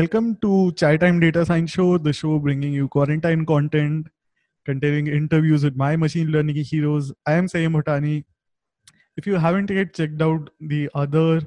Welcome 0.00 0.36
to 0.36 0.72
Chai 0.76 0.96
Time 0.96 1.20
Data 1.20 1.44
Science 1.44 1.72
Show, 1.72 1.98
the 1.98 2.14
show 2.14 2.38
bringing 2.38 2.72
you 2.72 2.88
quarantine 2.88 3.44
content 3.44 4.06
containing 4.64 5.08
interviews 5.08 5.62
with 5.62 5.76
my 5.76 5.94
machine 5.94 6.28
learning 6.28 6.56
heroes. 6.56 7.12
I 7.26 7.32
am 7.34 7.48
Sanyam 7.48 7.74
Bhutani. 7.74 8.24
If 9.18 9.26
you 9.26 9.34
haven't 9.34 9.68
yet 9.68 9.92
checked 9.92 10.22
out 10.22 10.48
the 10.58 10.88
other 10.94 11.42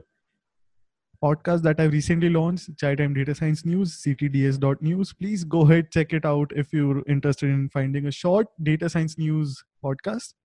podcast 1.23 1.63
that 1.63 1.79
I've 1.79 1.93
recently 1.93 2.29
launched, 2.29 2.77
Chai 2.77 2.93
Time 2.93 3.15
Data 3.15 3.33
Science 3.33 3.65
News, 3.65 3.99
ctds.news, 4.03 5.13
please 5.13 5.43
go 5.43 5.61
ahead, 5.61 5.89
check 5.89 6.13
it 6.13 6.23
out 6.23 6.51
if 6.55 6.71
you're 6.71 7.01
interested 7.07 7.49
in 7.49 7.69
finding 7.69 8.05
a 8.05 8.11
short 8.11 8.45
data 8.61 8.87
science 8.87 9.17
news 9.17 9.63
podcast. 9.83 10.35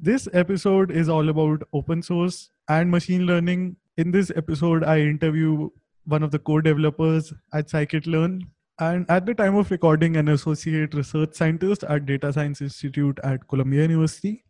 This 0.00 0.26
episode 0.32 0.90
is 0.90 1.08
all 1.08 1.28
about 1.28 1.62
open 1.72 2.02
source 2.02 2.50
and 2.68 2.90
machine 2.90 3.26
learning. 3.26 3.76
In 3.96 4.10
this 4.10 4.32
episode, 4.34 4.82
I 4.82 5.02
interview 5.02 5.70
one 6.08 6.22
of 6.22 6.30
the 6.30 6.38
co-developers 6.38 7.32
at 7.52 7.68
scikit-learn. 7.68 8.40
And 8.80 9.04
at 9.10 9.26
the 9.26 9.34
time 9.34 9.56
of 9.56 9.70
recording 9.70 10.16
an 10.16 10.28
associate 10.28 10.94
research 10.94 11.34
scientist 11.34 11.84
at 11.84 12.06
data 12.06 12.32
science 12.32 12.60
institute 12.60 13.18
at 13.24 13.46
columbia 13.48 13.82
university 13.82 14.44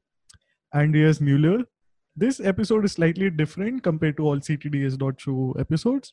andreas 0.75 1.21
mueller. 1.21 1.65
This 2.15 2.39
episode 2.41 2.85
is 2.85 2.93
slightly 2.93 3.31
different 3.31 3.83
compared 3.83 4.17
to 4.19 4.25
all 4.25 4.39
ctds.show 4.39 5.57
episodes. 5.59 6.13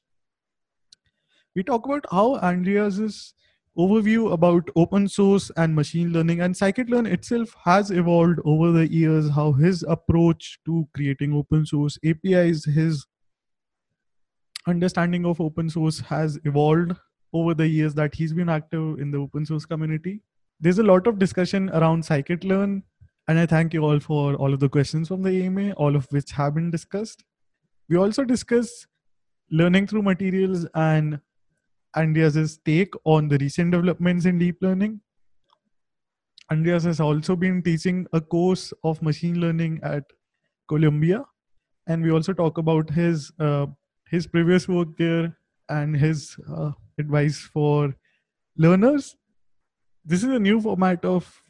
We 1.55 1.63
talk 1.63 1.85
about 1.85 2.05
how 2.09 2.37
andreas's 2.37 3.33
overview 3.77 4.31
about 4.31 4.69
open 4.77 5.07
source 5.09 5.51
and 5.57 5.75
machine 5.75 6.13
learning 6.13 6.39
and 6.39 6.55
scikit-learn 6.55 7.05
itself 7.05 7.53
has 7.65 7.91
evolved 7.91 8.39
over 8.45 8.71
the 8.71 8.89
years 8.91 9.29
how 9.29 9.51
his 9.51 9.83
approach 9.83 10.59
to 10.65 10.87
creating 10.95 11.33
open 11.33 11.65
source 11.65 11.99
apis 12.05 12.63
his 12.63 13.05
understanding 14.67 15.25
of 15.25 15.39
open 15.39 15.69
source 15.69 15.99
has 15.99 16.39
evolved 16.43 16.93
over 17.33 17.53
the 17.53 17.67
years 17.67 17.93
that 17.93 18.15
he's 18.15 18.33
been 18.33 18.49
active 18.49 18.99
in 18.99 19.11
the 19.11 19.17
open 19.17 19.45
source 19.45 19.65
community. 19.65 20.21
There's 20.59 20.79
a 20.79 20.83
lot 20.83 21.07
of 21.07 21.19
discussion 21.19 21.69
around 21.71 22.03
scikit-learn, 22.03 22.83
and 23.27 23.39
I 23.39 23.45
thank 23.45 23.73
you 23.73 23.83
all 23.83 23.99
for 23.99 24.35
all 24.35 24.53
of 24.53 24.59
the 24.59 24.69
questions 24.69 25.09
from 25.09 25.21
the 25.21 25.45
AMA, 25.45 25.73
all 25.73 25.95
of 25.95 26.07
which 26.11 26.31
have 26.31 26.55
been 26.55 26.71
discussed. 26.71 27.23
We 27.89 27.97
also 27.97 28.23
discuss 28.23 28.87
learning 29.51 29.87
through 29.87 30.03
materials 30.03 30.65
and 30.73 31.19
Andreas's 31.95 32.57
take 32.65 32.93
on 33.03 33.27
the 33.27 33.37
recent 33.37 33.71
developments 33.71 34.25
in 34.25 34.39
deep 34.39 34.57
learning. 34.61 35.01
Andreas 36.51 36.83
has 36.83 36.99
also 36.99 37.35
been 37.35 37.61
teaching 37.61 38.05
a 38.13 38.21
course 38.21 38.73
of 38.83 39.01
machine 39.01 39.39
learning 39.39 39.79
at 39.83 40.03
Columbia, 40.67 41.23
and 41.87 42.03
we 42.03 42.11
also 42.11 42.33
talk 42.33 42.57
about 42.57 42.89
his 42.89 43.31
uh, 43.39 43.65
his 44.09 44.27
previous 44.27 44.67
work 44.67 44.89
there 44.97 45.37
and 45.69 45.95
his 45.95 46.37
uh, 46.55 46.71
advice 46.97 47.39
for 47.39 47.95
learners. 48.57 49.15
This 50.03 50.23
is 50.23 50.29
a 50.29 50.39
new 50.39 50.61
format 50.61 51.03
of 51.03 51.41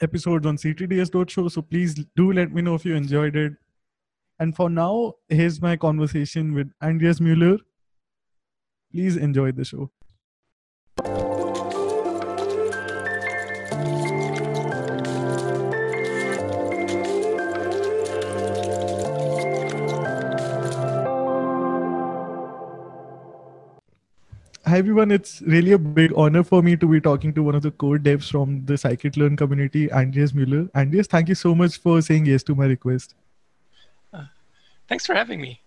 episodes 0.00 0.46
on 0.46 0.56
ctds.show, 0.56 1.48
so 1.48 1.62
please 1.62 1.94
do 2.16 2.32
let 2.32 2.52
me 2.52 2.62
know 2.62 2.74
if 2.74 2.84
you 2.84 2.94
enjoyed 2.94 3.36
it. 3.36 3.52
And 4.40 4.54
for 4.54 4.70
now, 4.70 5.14
here's 5.28 5.60
my 5.60 5.76
conversation 5.76 6.54
with 6.54 6.70
Andreas 6.82 7.20
Mueller. 7.20 7.58
Please 8.92 9.16
enjoy 9.16 9.52
the 9.52 9.64
show. 9.64 9.90
Hi 24.78 24.80
everyone, 24.80 25.10
it's 25.10 25.42
really 25.42 25.72
a 25.72 25.76
big 25.76 26.12
honor 26.14 26.44
for 26.44 26.62
me 26.62 26.76
to 26.76 26.86
be 26.86 27.00
talking 27.00 27.34
to 27.34 27.42
one 27.42 27.56
of 27.56 27.62
the 27.62 27.72
core 27.72 27.98
devs 27.98 28.30
from 28.30 28.64
the 28.64 28.74
scikit-learn 28.74 29.36
community, 29.36 29.90
Andreas 29.90 30.32
Mueller. 30.32 30.68
Andreas, 30.76 31.08
thank 31.08 31.28
you 31.28 31.34
so 31.34 31.52
much 31.52 31.78
for 31.78 32.00
saying 32.00 32.26
yes 32.26 32.44
to 32.44 32.54
my 32.54 32.66
request. 32.66 33.16
Uh, 34.14 34.22
thanks 34.88 35.04
for 35.04 35.16
having 35.16 35.40
me. 35.40 35.60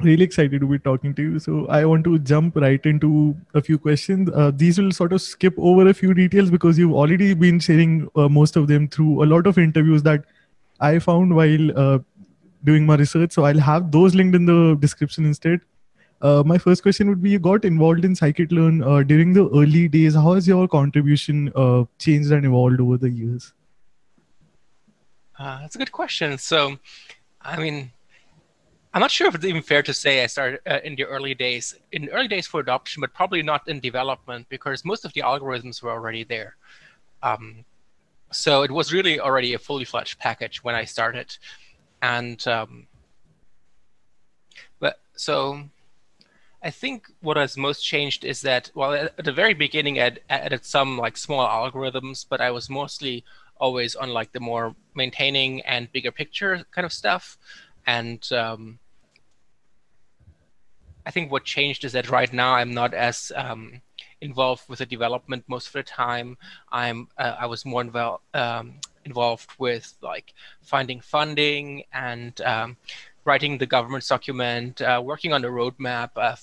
Really 0.00 0.24
excited 0.24 0.60
to 0.60 0.66
be 0.66 0.78
talking 0.78 1.14
to 1.14 1.22
you. 1.22 1.38
So 1.38 1.66
I 1.68 1.86
want 1.86 2.04
to 2.04 2.18
jump 2.18 2.56
right 2.56 2.84
into 2.84 3.34
a 3.54 3.62
few 3.62 3.78
questions. 3.78 4.28
Uh, 4.28 4.50
these 4.54 4.78
will 4.78 4.92
sort 4.92 5.14
of 5.14 5.22
skip 5.22 5.54
over 5.56 5.88
a 5.88 5.94
few 5.94 6.12
details 6.12 6.50
because 6.50 6.78
you've 6.78 6.92
already 6.92 7.32
been 7.32 7.60
sharing 7.60 8.10
uh, 8.14 8.28
most 8.28 8.56
of 8.56 8.68
them 8.68 8.88
through 8.88 9.24
a 9.24 9.28
lot 9.34 9.46
of 9.46 9.56
interviews 9.56 10.02
that 10.02 10.26
I 10.80 10.98
found 10.98 11.34
while 11.34 11.78
uh, 11.78 11.98
doing 12.62 12.84
my 12.84 12.96
research. 12.96 13.32
So 13.32 13.46
I'll 13.46 13.58
have 13.70 13.90
those 13.90 14.14
linked 14.14 14.36
in 14.36 14.44
the 14.44 14.76
description 14.78 15.24
instead 15.24 15.62
uh, 16.22 16.42
my 16.46 16.56
first 16.56 16.82
question 16.82 17.08
would 17.08 17.22
be 17.22 17.30
you 17.30 17.38
got 17.38 17.64
involved 17.64 18.04
in 18.04 18.14
scikit-learn 18.14 18.82
uh, 18.82 19.02
during 19.02 19.32
the 19.32 19.48
early 19.50 19.88
days. 19.88 20.14
How 20.14 20.34
has 20.34 20.48
your 20.48 20.66
contribution 20.68 21.52
uh, 21.54 21.84
changed 21.98 22.30
and 22.32 22.46
evolved 22.46 22.80
over 22.80 22.96
the 22.96 23.10
years? 23.10 23.52
Uh, 25.38 25.60
that's 25.60 25.74
a 25.74 25.78
good 25.78 25.92
question. 25.92 26.38
So 26.38 26.78
i 27.44 27.58
mean 27.58 27.90
i'm 28.94 29.00
not 29.00 29.10
sure 29.10 29.26
if 29.26 29.34
it's 29.34 29.44
even 29.44 29.62
fair 29.62 29.82
to 29.82 29.92
say 29.92 30.22
i 30.22 30.26
started 30.26 30.60
uh, 30.66 30.78
in 30.84 30.94
the 30.94 31.04
early 31.04 31.34
days 31.34 31.74
in 31.92 32.08
early 32.10 32.28
days 32.28 32.46
for 32.46 32.60
adoption 32.60 33.00
but 33.00 33.12
probably 33.14 33.42
not 33.42 33.66
in 33.68 33.80
development 33.80 34.46
because 34.48 34.84
most 34.84 35.04
of 35.04 35.12
the 35.14 35.20
algorithms 35.20 35.82
were 35.82 35.90
already 35.90 36.24
there. 36.24 36.56
Um, 37.22 37.64
so 38.32 38.62
it 38.62 38.70
was 38.70 38.92
really 38.92 39.20
already 39.20 39.54
a 39.54 39.58
fully 39.58 39.84
fledged 39.84 40.18
package 40.18 40.64
when 40.64 40.74
i 40.74 40.84
started. 40.84 41.36
And 42.00 42.46
um, 42.48 42.86
but 44.80 44.98
so 45.14 45.62
I 46.64 46.70
think 46.70 47.08
what 47.20 47.36
has 47.36 47.56
most 47.56 47.82
changed 47.82 48.24
is 48.24 48.42
that, 48.42 48.70
well, 48.74 48.94
at 48.94 49.24
the 49.24 49.32
very 49.32 49.52
beginning, 49.52 50.00
I 50.00 50.16
added 50.30 50.64
some 50.64 50.96
like 50.96 51.16
small 51.16 51.46
algorithms, 51.46 52.24
but 52.28 52.40
I 52.40 52.52
was 52.52 52.70
mostly 52.70 53.24
always 53.56 53.96
on 53.96 54.10
like 54.10 54.32
the 54.32 54.40
more 54.40 54.74
maintaining 54.94 55.60
and 55.62 55.90
bigger 55.92 56.12
picture 56.12 56.64
kind 56.70 56.84
of 56.84 56.92
stuff. 56.92 57.36
And 57.86 58.26
um, 58.32 58.78
I 61.04 61.10
think 61.10 61.32
what 61.32 61.44
changed 61.44 61.84
is 61.84 61.92
that 61.92 62.10
right 62.10 62.32
now 62.32 62.54
I'm 62.54 62.72
not 62.72 62.94
as 62.94 63.32
um, 63.34 63.82
involved 64.20 64.68
with 64.68 64.78
the 64.78 64.86
development 64.86 65.44
most 65.48 65.66
of 65.66 65.72
the 65.72 65.82
time. 65.82 66.36
I'm 66.70 67.08
uh, 67.18 67.36
I 67.40 67.46
was 67.46 67.64
more 67.64 67.82
involved 67.82 68.22
um, 68.34 68.74
involved 69.04 69.50
with 69.58 69.94
like 70.00 70.32
finding 70.60 71.00
funding 71.00 71.82
and 71.92 72.40
um, 72.42 72.76
writing 73.24 73.58
the 73.58 73.66
governance 73.66 74.08
document, 74.08 74.80
uh, 74.80 75.00
working 75.04 75.32
on 75.32 75.42
the 75.42 75.48
roadmap, 75.48 76.10
uh, 76.16 76.36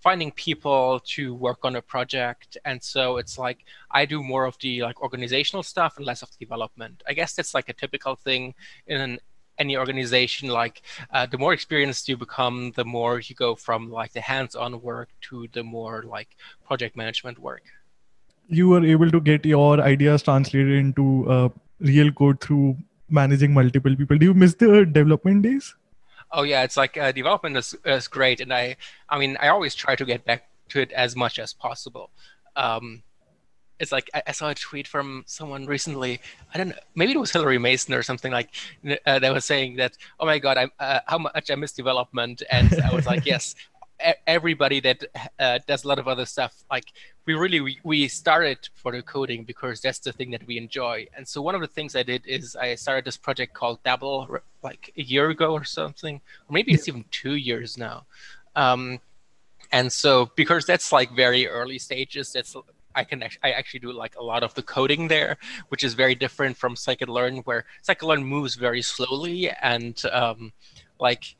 finding 0.00 0.30
people 0.32 1.00
to 1.04 1.34
work 1.34 1.58
on 1.62 1.76
a 1.76 1.82
project. 1.82 2.56
And 2.64 2.82
so 2.82 3.18
it's 3.18 3.38
like 3.38 3.64
i 3.90 4.04
do 4.04 4.22
more 4.22 4.44
of 4.44 4.56
the 4.58 4.82
like 4.82 5.00
organizational 5.02 5.62
stuff 5.62 5.96
and 5.96 6.06
less 6.06 6.22
of 6.22 6.30
the 6.30 6.44
development. 6.44 7.02
I 7.06 7.12
guess 7.12 7.34
that's 7.34 7.54
like 7.54 7.68
a 7.68 7.72
typical 7.72 8.16
thing 8.16 8.54
in 8.86 9.00
an, 9.00 9.18
any 9.58 9.76
organization. 9.76 10.48
Like 10.48 10.82
uh, 11.12 11.26
the 11.26 11.38
more 11.38 11.52
experienced 11.52 12.08
you 12.08 12.16
become 12.16 12.72
the 12.76 12.84
more 12.84 13.20
you 13.20 13.34
go 13.34 13.54
from 13.54 13.90
like 13.90 14.12
the 14.12 14.22
hands-on 14.22 14.80
work 14.80 15.10
to 15.28 15.46
the 15.52 15.62
more 15.62 16.02
like 16.02 16.36
project 16.66 16.96
management 16.96 17.38
work. 17.38 17.64
You 18.48 18.68
were 18.68 18.84
able 18.84 19.10
to 19.10 19.20
get 19.20 19.44
your 19.44 19.80
ideas 19.80 20.22
translated 20.22 20.72
into 20.72 21.30
uh, 21.30 21.48
real 21.78 22.10
code 22.10 22.40
through 22.40 22.78
managing 23.08 23.52
multiple 23.52 23.94
people. 23.94 24.18
Do 24.18 24.26
you 24.26 24.34
miss 24.34 24.54
the 24.54 24.84
development 24.86 25.42
days 25.42 25.74
Oh 26.32 26.42
yeah, 26.42 26.62
it's 26.62 26.76
like 26.76 26.96
uh, 26.96 27.12
development 27.12 27.56
is, 27.56 27.74
is 27.84 28.08
great, 28.08 28.40
and 28.40 28.52
I 28.52 28.76
I 29.08 29.18
mean 29.18 29.36
I 29.40 29.48
always 29.48 29.74
try 29.74 29.96
to 29.96 30.04
get 30.04 30.24
back 30.24 30.48
to 30.70 30.80
it 30.80 30.92
as 30.92 31.16
much 31.16 31.38
as 31.38 31.52
possible. 31.52 32.10
Um, 32.56 33.02
it's 33.80 33.92
like 33.92 34.10
I, 34.14 34.22
I, 34.26 34.32
saw 34.32 34.50
a 34.50 34.54
tweet 34.54 34.86
from 34.86 35.24
someone 35.26 35.64
recently. 35.66 36.20
I 36.54 36.58
don't 36.58 36.68
know, 36.68 36.74
maybe 36.94 37.12
it 37.12 37.18
was 37.18 37.30
Hilary 37.32 37.58
Mason 37.58 37.94
or 37.94 38.02
something 38.02 38.30
like 38.30 38.50
uh, 39.06 39.18
that 39.18 39.32
was 39.32 39.44
saying 39.46 39.76
that, 39.76 39.96
oh 40.20 40.26
my 40.26 40.38
god, 40.38 40.58
I 40.58 40.70
uh, 40.78 41.00
how 41.06 41.18
much 41.18 41.50
I 41.50 41.54
miss 41.54 41.72
development, 41.72 42.42
and 42.50 42.80
I 42.82 42.94
was 42.94 43.06
like, 43.06 43.24
yes, 43.34 43.54
everybody 44.26 44.80
that 44.80 45.04
uh, 45.38 45.58
does 45.66 45.84
a 45.84 45.88
lot 45.88 45.98
of 45.98 46.08
other 46.08 46.24
stuff 46.26 46.64
like 46.70 46.86
we 47.26 47.34
really 47.34 47.60
we, 47.60 47.78
we 47.82 48.08
started 48.08 48.58
for 48.74 48.92
the 48.92 49.02
coding 49.02 49.44
because 49.44 49.80
that's 49.80 49.98
the 49.98 50.12
thing 50.12 50.30
that 50.30 50.46
we 50.46 50.56
enjoy. 50.58 51.06
And 51.16 51.26
so 51.26 51.42
one 51.42 51.54
of 51.54 51.60
the 51.60 51.66
things 51.66 51.94
i 51.96 52.02
did 52.02 52.22
is 52.26 52.56
i 52.56 52.74
started 52.74 53.04
this 53.04 53.16
project 53.16 53.54
called 53.54 53.82
dabl 53.84 54.40
like 54.62 54.92
a 54.96 55.02
year 55.02 55.30
ago 55.30 55.52
or 55.52 55.64
something 55.64 56.20
or 56.48 56.52
maybe 56.52 56.72
it's 56.72 56.88
even 56.88 57.04
two 57.10 57.34
years 57.34 57.76
now. 57.78 58.04
Um, 58.56 59.00
and 59.72 59.92
so 59.92 60.30
because 60.34 60.64
that's 60.66 60.92
like 60.92 61.12
very 61.12 61.46
early 61.46 61.78
stages 61.78 62.32
that's 62.32 62.56
I 62.94 63.04
can 63.04 63.22
I 63.42 63.52
actually 63.52 63.80
do 63.80 63.92
like 63.92 64.16
a 64.16 64.22
lot 64.22 64.42
of 64.42 64.54
the 64.54 64.62
coding 64.62 65.08
there, 65.08 65.36
which 65.68 65.84
is 65.84 65.94
very 65.94 66.14
different 66.14 66.56
from 66.56 66.74
scikit-learn, 66.74 67.38
where 67.38 67.64
scikit-learn 67.86 68.24
moves 68.24 68.56
very 68.56 68.82
slowly 68.82 69.50
and 69.62 70.02
um, 70.12 70.52
like 70.98 71.36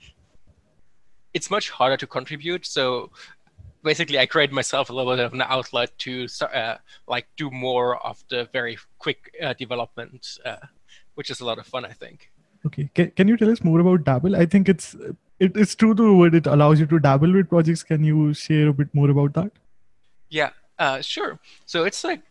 it's 1.35 1.51
much 1.51 1.71
harder 1.71 1.97
to 1.97 2.07
contribute. 2.07 2.67
So 2.67 3.11
basically, 3.83 4.19
I 4.19 4.27
created 4.27 4.55
myself 4.55 4.91
a 4.91 4.93
little 4.93 5.15
bit 5.15 5.25
of 5.25 5.33
an 5.33 5.43
outlet 5.43 5.97
to 5.99 6.27
uh, 6.43 6.77
like 7.07 7.27
do 7.37 7.51
more 7.51 8.05
of 8.05 8.23
the 8.29 8.49
very 8.53 8.79
quick 8.99 9.35
uh, 9.43 9.55
development, 9.55 10.39
uh, 10.45 10.57
which 11.15 11.31
is 11.31 11.41
a 11.41 11.45
lot 11.45 11.59
of 11.59 11.67
fun, 11.67 11.85
I 11.85 11.93
think. 11.93 12.31
Okay, 12.67 12.91
can, 12.95 13.11
can 13.13 13.29
you 13.29 13.37
tell 13.37 13.51
us 13.51 13.65
more 13.65 13.81
about 13.81 14.05
dabl? 14.05 14.37
I 14.37 14.45
think 14.45 14.69
it's 14.69 14.95
it 15.39 15.57
is 15.57 15.75
true 15.75 15.95
to 15.95 16.15
what 16.15 16.35
it 16.35 16.47
allows 16.47 16.79
you 16.79 16.87
to 16.87 16.99
dabble 16.99 17.33
with 17.33 17.49
projects. 17.49 17.83
Can 17.83 18.05
you 18.05 18.35
share 18.35 18.69
a 18.69 18.73
bit 18.73 18.95
more 18.95 19.09
about 19.09 19.33
that? 19.35 19.53
Yeah, 20.29 20.51
uh, 20.79 21.01
sure. 21.01 21.39
So 21.65 21.85
it's 21.85 22.05
like 22.05 22.23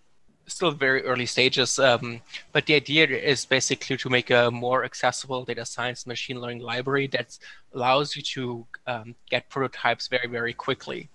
still 0.49 0.71
very 0.71 1.03
early 1.03 1.25
stages, 1.25 1.79
um, 1.79 2.21
but 2.51 2.65
the 2.65 2.75
idea 2.75 3.07
is 3.07 3.45
basically 3.45 3.97
to 3.97 4.09
make 4.09 4.29
a 4.29 4.51
more 4.51 4.83
accessible 4.83 5.45
data 5.45 5.65
science 5.65 6.05
machine 6.05 6.39
learning 6.41 6.59
library 6.59 7.07
that 7.07 7.37
allows 7.73 8.15
you 8.15 8.21
to 8.21 8.65
um, 8.87 9.15
get 9.29 9.49
prototypes 9.49 10.07
very, 10.07 10.27
very 10.27 10.53
quickly. 10.53 11.09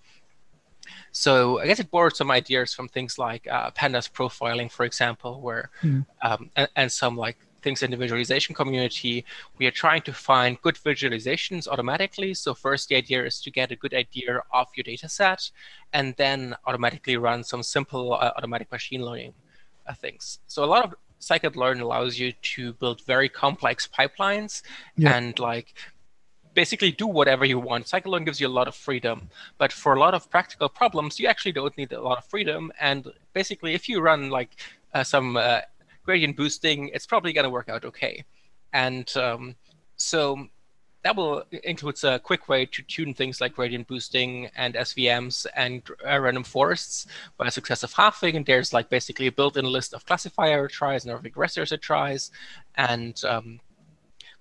So 1.12 1.60
I 1.60 1.66
guess 1.66 1.80
it 1.80 1.90
borrowed 1.90 2.16
some 2.16 2.30
ideas 2.30 2.74
from 2.74 2.88
things 2.88 3.18
like 3.18 3.46
uh, 3.50 3.70
pandas 3.70 4.10
profiling, 4.10 4.70
for 4.70 4.84
example, 4.84 5.40
where 5.40 5.70
mm. 5.82 6.04
um, 6.22 6.50
and, 6.56 6.68
and, 6.76 6.92
some 6.92 7.16
like 7.16 7.38
things 7.64 7.82
in 7.82 7.90
the 7.90 7.96
visualization 8.04 8.54
community. 8.54 9.24
We 9.58 9.66
are 9.68 9.76
trying 9.84 10.02
to 10.08 10.12
find 10.12 10.60
good 10.66 10.76
visualizations 10.88 11.66
automatically. 11.72 12.32
So 12.34 12.54
first, 12.66 12.82
the 12.88 12.96
idea 13.02 13.20
is 13.30 13.40
to 13.44 13.50
get 13.50 13.72
a 13.72 13.76
good 13.84 13.94
idea 14.04 14.30
of 14.52 14.66
your 14.76 14.84
data 14.92 15.08
set, 15.08 15.40
and 15.92 16.14
then 16.22 16.38
automatically 16.66 17.16
run 17.28 17.40
some 17.42 17.62
simple 17.76 18.06
uh, 18.14 18.32
automatic 18.36 18.68
machine 18.70 19.02
learning 19.08 19.34
uh, 19.88 19.94
things. 19.94 20.38
So 20.46 20.58
a 20.62 20.70
lot 20.74 20.84
of 20.86 20.94
scikit-learn 21.20 21.80
allows 21.80 22.12
you 22.20 22.32
to 22.54 22.62
build 22.74 22.98
very 23.14 23.28
complex 23.44 23.88
pipelines 23.98 24.52
yeah. 24.96 25.16
and 25.16 25.38
like 25.38 25.68
basically 26.62 26.92
do 26.92 27.06
whatever 27.18 27.44
you 27.52 27.58
want. 27.58 27.86
Scikit-learn 27.86 28.24
gives 28.28 28.40
you 28.40 28.48
a 28.48 28.56
lot 28.58 28.68
of 28.68 28.74
freedom, 28.74 29.30
but 29.58 29.72
for 29.72 29.94
a 29.94 30.00
lot 30.04 30.14
of 30.18 30.22
practical 30.30 30.68
problems, 30.68 31.18
you 31.20 31.26
actually 31.32 31.52
don't 31.60 31.76
need 31.80 31.92
a 31.92 32.02
lot 32.08 32.18
of 32.18 32.24
freedom. 32.26 32.72
And 32.88 33.00
basically, 33.32 33.72
if 33.74 33.88
you 33.88 33.96
run 34.10 34.30
like 34.38 34.52
uh, 34.92 35.04
some 35.14 35.28
uh, 35.36 35.60
gradient 36.04 36.36
boosting, 36.36 36.90
it's 36.92 37.06
probably 37.06 37.32
going 37.32 37.44
to 37.44 37.50
work 37.50 37.68
out 37.68 37.84
okay. 37.84 38.24
And 38.72 39.10
um, 39.16 39.56
so 39.96 40.48
that 41.02 41.14
will 41.16 41.44
includes 41.64 42.02
a 42.02 42.18
quick 42.18 42.48
way 42.48 42.64
to 42.66 42.82
tune 42.82 43.12
things 43.12 43.40
like 43.40 43.54
gradient 43.54 43.86
boosting 43.86 44.48
and 44.56 44.74
SVMs 44.74 45.46
and 45.54 45.82
uh, 46.06 46.18
random 46.18 46.44
forests 46.44 47.06
by 47.36 47.48
successive 47.50 47.92
halving. 47.92 48.36
And 48.36 48.46
there's 48.46 48.72
like 48.72 48.88
basically 48.88 49.26
a 49.26 49.32
built-in 49.32 49.66
list 49.66 49.92
of 49.92 50.06
classifier 50.06 50.66
tries 50.66 51.04
and 51.04 51.22
regressors 51.22 51.72
it 51.72 51.82
tries. 51.82 52.30
And 52.76 53.22
um, 53.24 53.60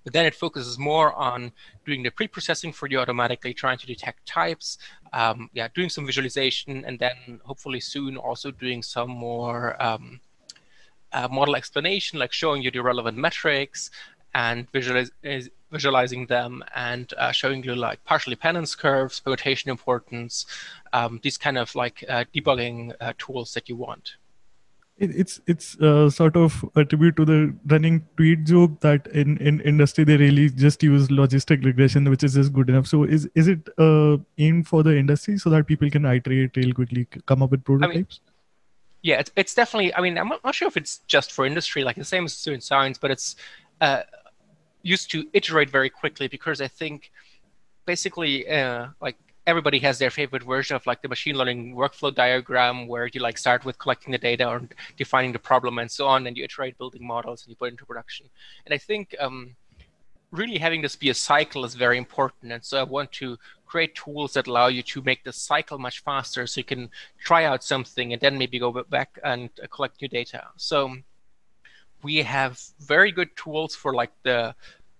but 0.04 0.12
then 0.12 0.26
it 0.26 0.34
focuses 0.34 0.78
more 0.78 1.14
on 1.14 1.52
doing 1.86 2.02
the 2.02 2.10
pre-processing 2.10 2.72
for 2.72 2.86
you 2.88 3.00
automatically, 3.00 3.54
trying 3.54 3.78
to 3.78 3.86
detect 3.86 4.26
types, 4.26 4.76
um, 5.14 5.48
yeah, 5.54 5.68
doing 5.74 5.88
some 5.88 6.04
visualization, 6.04 6.84
and 6.84 6.98
then 6.98 7.40
hopefully 7.44 7.80
soon 7.80 8.18
also 8.18 8.50
doing 8.50 8.82
some 8.82 9.08
more 9.08 9.82
um, 9.82 10.20
uh, 11.14 11.28
model 11.28 11.56
explanation, 11.56 12.18
like 12.18 12.32
showing 12.32 12.62
you 12.62 12.70
the 12.70 12.82
relevant 12.82 13.16
metrics 13.16 13.90
and 14.34 14.70
visualize, 14.72 15.10
visualizing 15.70 16.26
them 16.26 16.62
and 16.74 17.14
uh, 17.18 17.30
showing 17.30 17.62
you 17.62 17.74
like 17.74 18.04
partial 18.04 18.30
dependence 18.30 18.74
curves, 18.74 19.20
permutation 19.20 19.70
importance, 19.70 20.44
um, 20.92 21.20
these 21.22 21.38
kind 21.38 21.56
of 21.56 21.74
like 21.74 22.04
uh, 22.08 22.24
debugging 22.34 22.92
uh, 23.00 23.12
tools 23.18 23.54
that 23.54 23.68
you 23.68 23.76
want. 23.76 24.16
it's 24.98 25.40
it's 25.52 25.76
uh, 25.80 26.08
sort 26.08 26.36
of 26.40 26.64
a 26.80 26.84
tribute 26.84 27.16
to 27.16 27.24
the 27.24 27.38
running 27.66 27.96
tweet 28.16 28.44
joke 28.50 28.74
that 28.80 29.08
in, 29.08 29.36
in 29.38 29.60
industry 29.70 30.04
they 30.04 30.16
really 30.16 30.44
just 30.50 30.84
use 30.84 31.08
logistic 31.08 31.64
regression, 31.64 32.08
which 32.10 32.22
is 32.22 32.34
just 32.34 32.52
good 32.52 32.70
enough. 32.74 32.86
So 32.86 33.02
is 33.16 33.28
is 33.34 33.48
it 33.48 33.68
uh, 33.78 34.18
aimed 34.38 34.68
for 34.68 34.82
the 34.82 34.96
industry 34.96 35.36
so 35.38 35.50
that 35.50 35.66
people 35.66 35.90
can 35.90 36.06
iterate 36.06 36.56
real 36.56 36.72
quickly, 36.72 37.06
come 37.32 37.42
up 37.42 37.50
with 37.50 37.64
prototypes? 37.64 38.20
I 38.22 38.28
mean, 38.28 38.33
yeah, 39.04 39.20
it's, 39.20 39.30
it's 39.36 39.54
definitely. 39.54 39.94
I 39.94 40.00
mean, 40.00 40.16
I'm 40.16 40.32
not 40.42 40.54
sure 40.54 40.66
if 40.66 40.78
it's 40.78 41.00
just 41.06 41.30
for 41.30 41.44
industry, 41.44 41.84
like 41.84 41.96
the 41.96 42.04
same 42.04 42.24
as 42.24 42.42
doing 42.42 42.62
science, 42.62 42.96
but 42.96 43.10
it's 43.10 43.36
uh, 43.82 44.00
used 44.82 45.10
to 45.10 45.28
iterate 45.34 45.68
very 45.68 45.90
quickly 45.90 46.26
because 46.26 46.62
I 46.62 46.68
think 46.68 47.12
basically, 47.84 48.48
uh, 48.48 48.86
like 49.02 49.16
everybody 49.46 49.78
has 49.80 49.98
their 49.98 50.08
favorite 50.08 50.42
version 50.42 50.74
of 50.74 50.86
like 50.86 51.02
the 51.02 51.08
machine 51.08 51.36
learning 51.36 51.76
workflow 51.76 52.14
diagram 52.14 52.88
where 52.88 53.06
you 53.12 53.20
like 53.20 53.36
start 53.36 53.66
with 53.66 53.78
collecting 53.78 54.10
the 54.10 54.16
data 54.16 54.48
or 54.48 54.62
defining 54.96 55.32
the 55.32 55.38
problem 55.38 55.78
and 55.78 55.90
so 55.90 56.06
on, 56.06 56.26
and 56.26 56.34
you 56.34 56.42
iterate 56.42 56.78
building 56.78 57.06
models 57.06 57.42
and 57.42 57.50
you 57.50 57.56
put 57.56 57.70
into 57.70 57.84
production. 57.84 58.24
And 58.64 58.72
I 58.72 58.78
think 58.78 59.14
um, 59.20 59.54
really 60.30 60.56
having 60.56 60.80
this 60.80 60.96
be 60.96 61.10
a 61.10 61.14
cycle 61.14 61.66
is 61.66 61.74
very 61.74 61.98
important. 61.98 62.52
And 62.52 62.64
so 62.64 62.80
I 62.80 62.84
want 62.84 63.12
to 63.12 63.36
create 63.74 63.94
tools 63.96 64.34
that 64.34 64.46
allow 64.46 64.68
you 64.68 64.84
to 64.84 65.02
make 65.02 65.24
the 65.24 65.32
cycle 65.32 65.78
much 65.86 65.98
faster 66.08 66.46
so 66.46 66.60
you 66.60 66.68
can 66.74 66.88
try 67.28 67.42
out 67.50 67.60
something 67.72 68.12
and 68.12 68.20
then 68.24 68.38
maybe 68.38 68.56
go 68.66 68.70
back 68.98 69.10
and 69.24 69.50
uh, 69.60 69.66
collect 69.74 70.00
new 70.00 70.06
data. 70.20 70.40
So 70.56 70.78
we 72.06 72.14
have 72.36 72.52
very 72.94 73.10
good 73.18 73.30
tools 73.34 73.74
for 73.74 73.90
like 73.92 74.12
the 74.22 74.54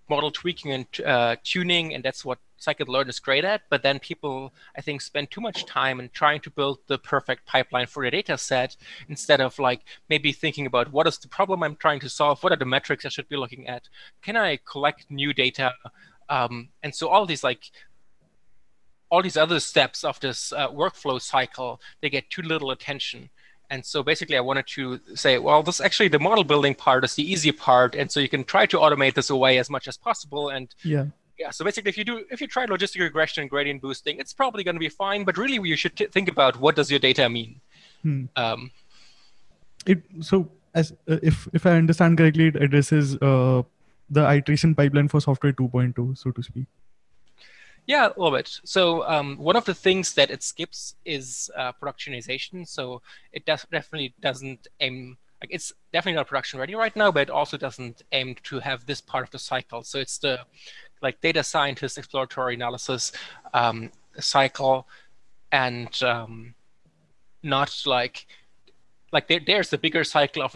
model 0.09 0.29
tweaking 0.29 0.71
and 0.77 0.87
uh, 1.13 1.35
tuning, 1.51 1.93
and 1.93 2.03
that's 2.03 2.25
what 2.27 2.39
scikit-learn 2.59 3.07
is 3.07 3.19
great 3.27 3.45
at. 3.53 3.61
But 3.69 3.81
then 3.81 3.97
people, 3.99 4.53
I 4.77 4.81
think, 4.81 5.01
spend 5.01 5.31
too 5.31 5.41
much 5.47 5.65
time 5.65 5.97
in 6.01 6.09
trying 6.09 6.41
to 6.41 6.49
build 6.49 6.77
the 6.91 6.97
perfect 6.97 7.41
pipeline 7.53 7.87
for 7.87 8.03
the 8.03 8.11
data 8.11 8.37
set 8.37 8.75
instead 9.07 9.39
of 9.39 9.57
like 9.57 9.81
maybe 10.09 10.31
thinking 10.33 10.65
about 10.65 10.91
what 10.91 11.07
is 11.07 11.17
the 11.17 11.29
problem 11.37 11.63
I'm 11.63 11.77
trying 11.77 12.01
to 12.01 12.09
solve, 12.09 12.43
what 12.43 12.51
are 12.53 12.61
the 12.63 12.73
metrics 12.75 13.05
I 13.05 13.09
should 13.09 13.29
be 13.29 13.37
looking 13.43 13.67
at, 13.75 13.83
can 14.25 14.35
I 14.35 14.59
collect 14.71 15.09
new 15.09 15.31
data, 15.45 15.67
um, 16.27 16.69
and 16.83 16.93
so 16.93 17.07
all 17.07 17.25
these 17.25 17.43
like 17.51 17.63
all 19.09 19.21
these 19.21 19.37
other 19.37 19.59
steps 19.59 20.03
of 20.03 20.19
this 20.19 20.51
uh, 20.53 20.69
workflow 20.69 21.21
cycle 21.21 21.79
they 22.01 22.09
get 22.09 22.29
too 22.29 22.41
little 22.41 22.71
attention 22.71 23.29
and 23.69 23.85
so 23.85 24.03
basically, 24.03 24.37
I 24.37 24.41
wanted 24.41 24.67
to 24.67 24.99
say, 25.15 25.37
well, 25.37 25.63
this 25.63 25.81
actually 25.81 26.09
the 26.09 26.19
model 26.19 26.43
building 26.43 26.75
part 26.75 27.03
is 27.03 27.15
the 27.15 27.23
easy 27.23 27.51
part, 27.51 27.95
and 27.95 28.11
so 28.11 28.19
you 28.19 28.29
can 28.29 28.43
try 28.43 28.65
to 28.67 28.77
automate 28.77 29.15
this 29.15 29.29
away 29.29 29.57
as 29.57 29.69
much 29.69 29.87
as 29.87 29.97
possible. 29.97 30.49
And 30.49 30.73
yeah, 30.83 31.05
yeah. 31.37 31.49
So 31.51 31.65
basically, 31.65 31.89
if 31.89 31.97
you 31.97 32.03
do, 32.03 32.25
if 32.29 32.41
you 32.41 32.47
try 32.47 32.65
logistic 32.65 32.99
regression 32.99 33.41
and 33.41 33.49
gradient 33.49 33.81
boosting, 33.81 34.19
it's 34.19 34.33
probably 34.33 34.63
going 34.63 34.75
to 34.75 34.79
be 34.79 34.89
fine. 34.89 35.23
But 35.23 35.37
really, 35.37 35.67
you 35.67 35.75
should 35.75 35.95
t- 35.95 36.05
think 36.07 36.29
about 36.29 36.59
what 36.59 36.75
does 36.75 36.91
your 36.91 36.99
data 36.99 37.29
mean. 37.29 37.61
Hmm. 38.03 38.25
Um, 38.35 38.71
it 39.85 40.03
so 40.21 40.49
as 40.73 40.91
uh, 41.09 41.17
if 41.23 41.47
if 41.53 41.65
I 41.65 41.71
understand 41.71 42.17
correctly, 42.17 42.47
it 42.47 42.55
addresses 42.55 43.15
uh, 43.17 43.63
the 44.09 44.29
iteration 44.31 44.75
pipeline 44.75 45.07
for 45.07 45.19
software 45.19 45.53
2.2, 45.53 46.17
so 46.17 46.31
to 46.31 46.43
speak. 46.43 46.67
Yeah, 47.87 48.07
a 48.07 48.19
little 48.19 48.35
bit. 48.35 48.59
So 48.63 49.07
um, 49.07 49.37
one 49.37 49.55
of 49.55 49.65
the 49.65 49.73
things 49.75 50.13
that 50.15 50.31
it 50.31 50.41
skips 50.41 50.95
is 51.05 51.51
uh, 51.55 51.71
productionization. 51.81 52.67
So 52.67 53.01
it 53.31 53.45
does, 53.45 53.65
definitely 53.71 54.15
doesn't 54.21 54.67
aim 54.79 55.17
like 55.41 55.53
it's 55.53 55.73
definitely 55.91 56.15
not 56.15 56.27
production 56.27 56.59
ready 56.59 56.75
right 56.75 56.95
now, 56.95 57.11
but 57.11 57.23
it 57.23 57.29
also 57.29 57.57
doesn't 57.57 58.03
aim 58.11 58.35
to 58.43 58.59
have 58.59 58.85
this 58.85 59.01
part 59.01 59.25
of 59.25 59.31
the 59.31 59.39
cycle. 59.39 59.83
So 59.83 59.99
it's 59.99 60.17
the 60.17 60.39
like 61.01 61.19
data 61.21 61.43
scientist 61.43 61.97
exploratory 61.97 62.55
analysis 62.55 63.11
um, 63.53 63.91
cycle, 64.19 64.87
and 65.51 66.01
um, 66.03 66.55
not 67.43 67.83
like 67.85 68.27
like 69.15 69.29
there, 69.29 69.39
there's 69.39 69.69
the 69.69 69.77
bigger 69.77 70.03
cycle 70.03 70.41
of 70.43 70.51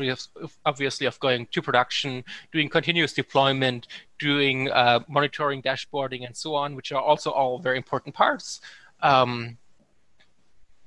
obviously 0.65 1.07
of 1.07 1.17
going 1.21 1.47
to 1.53 1.61
production, 1.61 2.25
doing 2.51 2.67
continuous 2.67 3.13
deployment, 3.13 3.87
doing 4.19 4.69
uh, 4.69 4.99
monitoring, 5.07 5.61
dashboarding, 5.61 6.25
and 6.27 6.35
so 6.35 6.55
on, 6.55 6.75
which 6.75 6.91
are 6.91 7.01
also 7.01 7.29
all 7.31 7.59
very 7.59 7.77
important 7.77 8.13
parts. 8.13 8.59
Um, 9.01 9.57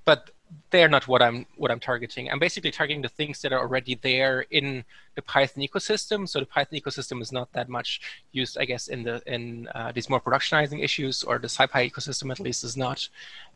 but 0.04 0.30
they're 0.68 0.94
not 0.96 1.08
what 1.08 1.22
I'm 1.22 1.46
what 1.56 1.70
I'm 1.70 1.80
targeting. 1.80 2.30
I'm 2.30 2.38
basically 2.38 2.72
targeting 2.72 3.00
the 3.00 3.08
things 3.08 3.40
that 3.40 3.54
are 3.54 3.60
already 3.60 3.94
there 3.94 4.44
in 4.50 4.84
the 5.14 5.22
Python 5.22 5.64
ecosystem. 5.64 6.28
So 6.28 6.40
the 6.40 6.50
Python 6.54 6.78
ecosystem 6.78 7.22
is 7.22 7.32
not 7.32 7.50
that 7.54 7.70
much 7.70 8.02
used, 8.32 8.58
I 8.58 8.66
guess, 8.66 8.88
in 8.88 9.02
the 9.02 9.22
in 9.26 9.66
uh, 9.74 9.92
these 9.92 10.10
more 10.10 10.20
productionizing 10.20 10.84
issues, 10.84 11.22
or 11.22 11.38
the 11.38 11.48
SciPy 11.48 11.90
ecosystem 11.90 12.30
at 12.30 12.38
least 12.38 12.64
is 12.64 12.76
not. 12.76 13.08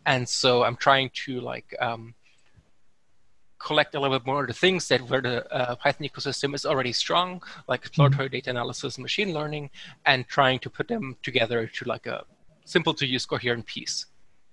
And 0.06 0.26
so 0.26 0.64
I'm 0.64 0.76
trying 0.76 1.10
to 1.26 1.32
like 1.42 1.74
um, 1.80 2.14
collect 3.58 3.94
a 3.94 4.00
little 4.00 4.18
bit 4.18 4.26
more 4.26 4.42
of 4.42 4.48
the 4.48 4.54
things 4.54 4.88
that 4.88 5.00
where 5.08 5.20
the 5.20 5.50
uh, 5.52 5.74
Python 5.76 6.06
ecosystem 6.06 6.54
is 6.54 6.66
already 6.66 6.92
strong, 6.92 7.42
like 7.68 7.80
exploratory 7.80 8.26
mm-hmm. 8.26 8.36
data 8.36 8.50
analysis, 8.50 8.98
machine 8.98 9.32
learning, 9.32 9.70
and 10.04 10.26
trying 10.28 10.58
to 10.60 10.70
put 10.70 10.88
them 10.88 11.16
together 11.22 11.66
to 11.66 11.84
like 11.86 12.06
a 12.06 12.24
simple 12.64 12.94
to 12.94 13.06
use 13.06 13.24
coherent 13.26 13.66
piece. 13.66 14.06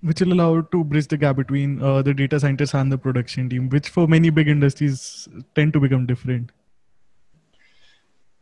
which 0.03 0.19
will 0.19 0.33
allow 0.33 0.61
to 0.61 0.83
bridge 0.83 1.07
the 1.07 1.17
gap 1.17 1.37
between 1.37 1.81
uh, 1.81 2.01
the 2.01 2.13
data 2.13 2.39
scientists 2.39 2.73
and 2.73 2.91
the 2.91 2.97
production 2.97 3.49
team, 3.49 3.69
which 3.69 3.87
for 3.87 4.05
many 4.05 4.29
big 4.29 4.49
industries 4.49 5.29
tend 5.55 5.71
to 5.71 5.79
become 5.79 6.05
different. 6.05 6.51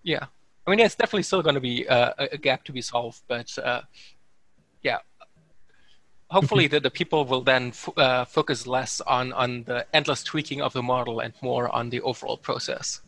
Yeah, 0.04 0.26
I 0.66 0.72
mean, 0.72 0.80
it's 0.80 0.96
definitely 0.96 1.24
still 1.24 1.44
going 1.44 1.56
to 1.56 1.62
be 1.62 1.88
uh, 1.88 2.14
a 2.18 2.38
gap 2.38 2.64
to 2.66 2.72
be 2.72 2.82
solved, 2.82 3.22
but 3.28 3.56
uh, 3.60 3.82
yeah, 4.82 4.98
hopefully 6.32 6.68
the, 6.68 6.80
the 6.80 6.90
people 6.90 7.26
will 7.26 7.42
then 7.42 7.68
f- 7.68 7.98
uh, 7.98 8.26
focus 8.26 8.66
less 8.66 9.02
on 9.02 9.34
on 9.34 9.64
the 9.64 9.86
endless 9.94 10.24
tweaking 10.24 10.62
of 10.62 10.74
the 10.74 10.82
model 10.82 11.20
and 11.20 11.34
more 11.42 11.70
on 11.76 11.90
the 11.90 12.02
overall 12.02 12.38
process. 12.38 13.02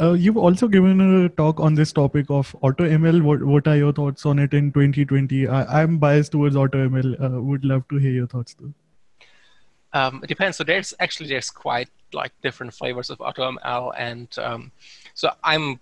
Uh, 0.00 0.12
you've 0.12 0.36
also 0.36 0.68
given 0.68 1.00
a 1.00 1.28
talk 1.30 1.58
on 1.58 1.74
this 1.74 1.92
topic 1.92 2.26
of 2.30 2.54
AutoML. 2.62 3.22
What 3.22 3.42
what 3.42 3.66
are 3.66 3.76
your 3.76 3.92
thoughts 3.92 4.24
on 4.24 4.38
it 4.38 4.54
in 4.54 4.72
2020? 4.72 5.48
I, 5.48 5.82
am 5.82 5.98
biased 5.98 6.32
towards 6.32 6.54
AutoML. 6.54 7.20
Uh, 7.20 7.42
would 7.42 7.64
love 7.64 7.86
to 7.88 7.96
hear 7.96 8.12
your 8.12 8.28
thoughts 8.28 8.54
too. 8.54 8.72
Um, 9.92 10.20
it 10.22 10.28
depends. 10.28 10.56
So 10.56 10.62
there's 10.62 10.94
actually 11.00 11.28
there's 11.28 11.50
quite 11.50 11.88
like 12.12 12.32
different 12.40 12.72
flavors 12.72 13.10
of 13.10 13.18
AutoML, 13.18 13.92
and 13.98 14.38
um, 14.38 14.70
so 15.14 15.32
I'm 15.42 15.80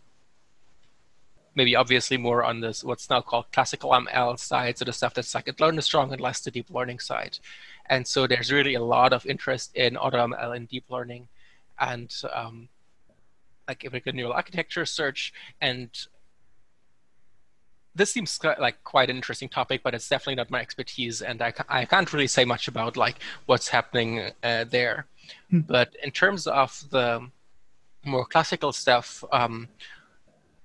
maybe 1.59 1.75
obviously 1.77 2.17
more 2.17 2.45
on 2.45 2.61
this 2.61 2.85
what's 2.85 3.11
now 3.11 3.21
called 3.21 3.47
classical 3.53 3.91
ML 3.91 4.38
side, 4.38 4.79
so 4.79 4.85
the 4.85 4.93
stuff 4.93 5.12
that's 5.15 5.33
scikit-learn 5.35 5.81
strong 5.83 6.12
and 6.12 6.21
less 6.21 6.41
the 6.41 6.50
deep 6.50 6.71
learning 6.71 7.00
side. 7.00 7.38
And 7.87 8.07
so 8.07 8.27
there's 8.27 8.53
really 8.53 8.75
a 8.75 8.83
lot 8.97 9.12
of 9.12 9.27
interest 9.27 9.75
in 9.75 9.95
AutoML 9.95 10.57
and 10.57 10.69
deep 10.69 10.87
learning, 10.88 11.29
and 11.79 12.11
um, 12.33 12.69
like 13.67 13.85
if 13.85 13.93
we 13.93 14.00
could 14.00 14.15
neural 14.15 14.33
architecture 14.33 14.87
search 14.87 15.33
and 15.61 15.91
this 17.99 18.12
seems 18.12 18.38
like 18.61 18.77
quite 18.85 19.11
an 19.11 19.17
interesting 19.17 19.49
topic, 19.49 19.83
but 19.83 19.93
it's 19.93 20.09
definitely 20.09 20.37
not 20.37 20.50
my 20.50 20.61
expertise, 20.61 21.21
and 21.21 21.43
I, 21.43 21.53
I 21.69 21.85
can't 21.85 22.12
really 22.12 22.29
say 22.29 22.45
much 22.45 22.69
about 22.69 22.97
like 22.97 23.17
what's 23.47 23.69
happening 23.69 24.31
uh, 24.43 24.65
there. 24.71 25.07
Hmm. 25.50 25.61
But 25.61 25.97
in 26.03 26.12
terms 26.12 26.47
of 26.47 26.85
the 26.91 27.29
more 28.05 28.25
classical 28.25 28.73
stuff, 28.73 29.25
um, 29.33 29.69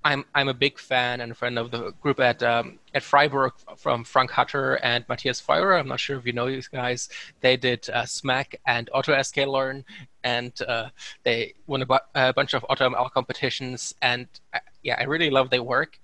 I'm 0.05 0.25
I'm 0.35 0.49
a 0.49 0.53
big 0.53 0.77
fan 0.79 1.21
and 1.21 1.35
friend 1.35 1.57
of 1.57 1.71
the 1.71 1.91
group 2.01 2.19
at 2.19 2.43
um, 2.43 2.79
at 2.93 3.03
Freiburg 3.03 3.53
from 3.77 4.03
Frank 4.03 4.31
Hutter 4.31 4.75
and 4.83 5.05
Matthias 5.07 5.39
Feurer. 5.39 5.77
I'm 5.77 5.87
not 5.87 5.99
sure 5.99 6.17
if 6.17 6.25
you 6.25 6.33
know 6.33 6.47
these 6.47 6.67
guys. 6.67 7.09
They 7.39 7.55
did 7.55 7.89
uh, 7.89 8.03
SMAC 8.03 8.55
and 8.67 8.89
AutoSKLearn, 8.93 9.83
and 10.23 10.61
uh, 10.67 10.89
they 11.23 11.53
won 11.67 11.81
a, 11.83 11.85
bu- 11.85 12.07
a, 12.15 12.33
bunch 12.33 12.53
of 12.53 12.63
AutoML 12.69 13.11
competitions. 13.11 13.95
And 14.01 14.27
uh, 14.53 14.59
yeah, 14.81 14.97
I 14.99 15.03
really 15.03 15.29
love 15.29 15.49
their 15.49 15.63
work. 15.63 15.99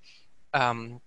Um, 0.53 1.01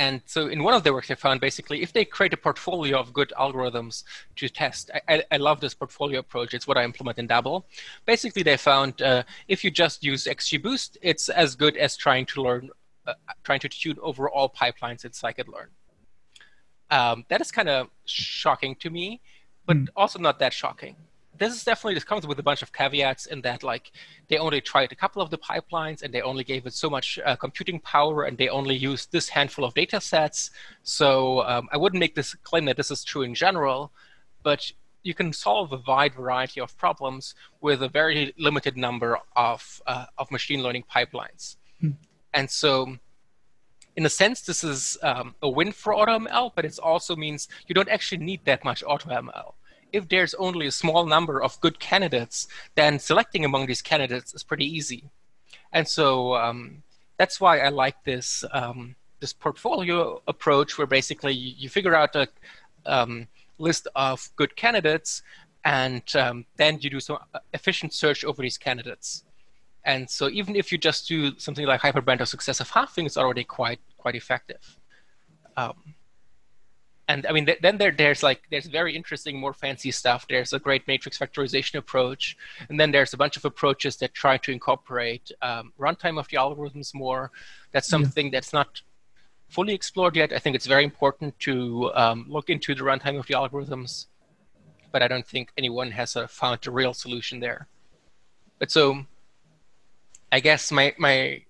and 0.00 0.22
so 0.24 0.48
in 0.48 0.62
one 0.62 0.72
of 0.72 0.82
their 0.82 0.94
works, 0.94 1.10
I 1.10 1.14
found 1.14 1.42
basically 1.42 1.82
if 1.82 1.92
they 1.92 2.06
create 2.06 2.32
a 2.32 2.36
portfolio 2.38 2.98
of 2.98 3.12
good 3.12 3.34
algorithms 3.38 4.04
to 4.36 4.48
test, 4.48 4.90
I, 5.06 5.22
I, 5.30 5.36
love 5.36 5.60
this 5.60 5.74
portfolio 5.74 6.20
approach. 6.20 6.54
It's 6.54 6.66
what 6.66 6.78
I 6.78 6.84
implement 6.84 7.18
in 7.18 7.28
dabl. 7.28 7.64
Basically, 8.06 8.42
they 8.42 8.56
found 8.56 9.02
uh, 9.02 9.24
if 9.46 9.62
you 9.62 9.70
just 9.70 10.02
use 10.02 10.24
XGBoost, 10.24 10.96
it's 11.02 11.28
as 11.28 11.54
good 11.54 11.76
as 11.76 11.98
trying 11.98 12.24
to 12.32 12.40
learn, 12.40 12.70
uh, 13.06 13.12
trying 13.44 13.60
to 13.60 13.68
tune 13.68 13.98
over 14.00 14.30
all 14.30 14.48
pipelines 14.48 15.04
in 15.04 15.10
scikit-learn. 15.10 15.68
Um, 16.90 17.26
that 17.28 17.42
is 17.42 17.52
kind 17.52 17.68
of 17.68 17.90
shocking 18.06 18.76
to 18.76 18.88
me, 18.88 19.20
but 19.66 19.76
mm. 19.76 19.88
also 19.96 20.18
not 20.18 20.38
that 20.38 20.54
shocking 20.54 20.96
this 21.40 21.54
is 21.54 21.64
definitely 21.64 21.94
this 21.94 22.04
comes 22.04 22.26
with 22.26 22.38
a 22.38 22.42
bunch 22.42 22.60
of 22.62 22.70
caveats 22.72 23.24
in 23.26 23.40
that 23.40 23.62
like 23.62 23.90
they 24.28 24.36
only 24.36 24.60
tried 24.60 24.92
a 24.92 24.94
couple 24.94 25.22
of 25.22 25.30
the 25.30 25.38
pipelines 25.38 26.02
and 26.02 26.12
they 26.12 26.20
only 26.20 26.44
gave 26.44 26.66
it 26.66 26.74
so 26.74 26.88
much 26.90 27.18
uh, 27.24 27.34
computing 27.34 27.80
power 27.80 28.24
and 28.24 28.36
they 28.36 28.50
only 28.50 28.76
used 28.76 29.10
this 29.10 29.28
handful 29.30 29.64
of 29.64 29.72
data 29.74 30.00
sets. 30.00 30.50
So 30.82 31.42
um, 31.42 31.68
i 31.72 31.76
wouldn't 31.76 31.98
make 31.98 32.14
this 32.14 32.34
claim 32.34 32.66
that 32.66 32.76
this 32.76 32.90
is 32.90 33.02
true 33.02 33.22
in 33.22 33.34
general 33.34 33.90
but 34.42 34.70
you 35.02 35.14
can 35.14 35.32
solve 35.32 35.72
a 35.72 35.80
wide 35.86 36.14
variety 36.14 36.60
of 36.60 36.76
problems 36.76 37.34
with 37.62 37.82
a 37.82 37.88
very 37.88 38.34
limited 38.38 38.76
number 38.76 39.18
of, 39.34 39.80
uh, 39.86 40.04
of 40.18 40.30
machine 40.30 40.62
learning 40.62 40.84
pipelines. 40.94 41.56
Hmm. 41.80 41.92
and 42.34 42.50
so 42.50 42.96
in 43.96 44.06
a 44.06 44.08
sense, 44.08 44.42
this 44.42 44.62
is 44.62 44.96
um, 45.02 45.34
a 45.42 45.48
win 45.48 45.72
for 45.72 45.92
AutoML, 45.92 46.52
but 46.54 46.64
it 46.64 46.78
also 46.78 47.16
means 47.16 47.48
you 47.66 47.74
don't 47.74 47.88
actually 47.88 48.22
need 48.24 48.40
that 48.44 48.64
much 48.64 48.84
AutoML 48.84 49.54
if 49.92 50.08
there's 50.08 50.34
only 50.34 50.66
a 50.66 50.70
small 50.70 51.06
number 51.06 51.42
of 51.42 51.60
good 51.60 51.78
candidates, 51.78 52.48
then 52.74 52.98
selecting 52.98 53.44
among 53.44 53.66
these 53.66 53.82
candidates 53.82 54.34
is 54.34 54.42
pretty 54.42 54.64
easy. 54.64 55.10
And 55.72 55.86
so 55.86 56.34
um, 56.34 56.82
that's 57.16 57.40
why 57.40 57.58
I 57.60 57.68
like 57.68 58.02
this 58.04 58.44
um, 58.52 58.96
this 59.20 59.32
portfolio 59.32 60.20
approach, 60.26 60.78
where 60.78 60.86
basically 60.86 61.34
you, 61.34 61.54
you 61.56 61.68
figure 61.68 61.94
out 61.94 62.16
a 62.16 62.28
um, 62.86 63.28
list 63.58 63.86
of 63.94 64.30
good 64.36 64.56
candidates, 64.56 65.22
and 65.64 66.02
um, 66.16 66.46
then 66.56 66.78
you 66.80 66.90
do 66.90 67.00
some 67.00 67.18
efficient 67.52 67.92
search 67.92 68.24
over 68.24 68.42
these 68.42 68.58
candidates. 68.58 69.24
And 69.84 70.08
so 70.08 70.28
even 70.28 70.56
if 70.56 70.72
you 70.72 70.78
just 70.78 71.08
do 71.08 71.38
something 71.38 71.66
like 71.66 71.80
hyperband 71.80 72.20
or 72.20 72.26
successive 72.26 72.70
halving, 72.70 73.06
it's 73.06 73.16
already 73.16 73.44
quite 73.44 73.80
quite 73.98 74.14
effective. 74.14 74.78
Um, 75.56 75.94
and 77.10 77.26
I 77.26 77.32
mean, 77.32 77.46
th- 77.46 77.58
then 77.60 77.76
there, 77.76 77.90
there's 77.90 78.22
like 78.22 78.42
there's 78.50 78.66
very 78.66 78.94
interesting, 78.94 79.36
more 79.36 79.52
fancy 79.52 79.90
stuff. 79.90 80.26
There's 80.28 80.52
a 80.52 80.60
great 80.60 80.86
matrix 80.86 81.18
factorization 81.18 81.74
approach, 81.74 82.36
and 82.68 82.78
then 82.78 82.92
there's 82.92 83.12
a 83.12 83.16
bunch 83.16 83.36
of 83.36 83.44
approaches 83.44 83.96
that 83.96 84.14
try 84.14 84.36
to 84.38 84.52
incorporate 84.52 85.32
um, 85.42 85.72
runtime 85.78 86.20
of 86.20 86.28
the 86.28 86.36
algorithms 86.36 86.94
more. 86.94 87.32
That's 87.72 87.88
something 87.88 88.26
yeah. 88.26 88.34
that's 88.34 88.52
not 88.52 88.82
fully 89.48 89.74
explored 89.74 90.14
yet. 90.14 90.32
I 90.32 90.38
think 90.38 90.54
it's 90.54 90.66
very 90.66 90.84
important 90.84 91.36
to 91.40 91.90
um, 91.94 92.26
look 92.28 92.48
into 92.48 92.76
the 92.76 92.82
runtime 92.82 93.18
of 93.18 93.26
the 93.26 93.34
algorithms, 93.34 94.06
but 94.92 95.02
I 95.02 95.08
don't 95.08 95.26
think 95.26 95.50
anyone 95.58 95.90
has 95.90 96.14
uh, 96.14 96.28
found 96.28 96.64
a 96.68 96.70
real 96.70 96.94
solution 96.94 97.40
there. 97.40 97.66
But 98.60 98.70
so, 98.70 99.04
I 100.30 100.38
guess 100.38 100.70
my 100.70 100.94
my 100.96 101.42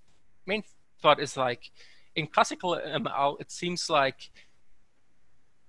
main 0.46 0.62
thought 1.02 1.20
is 1.20 1.36
like 1.36 1.70
in 2.16 2.28
classical 2.28 2.80
ML, 2.82 3.38
it 3.42 3.50
seems 3.50 3.90
like 3.90 4.30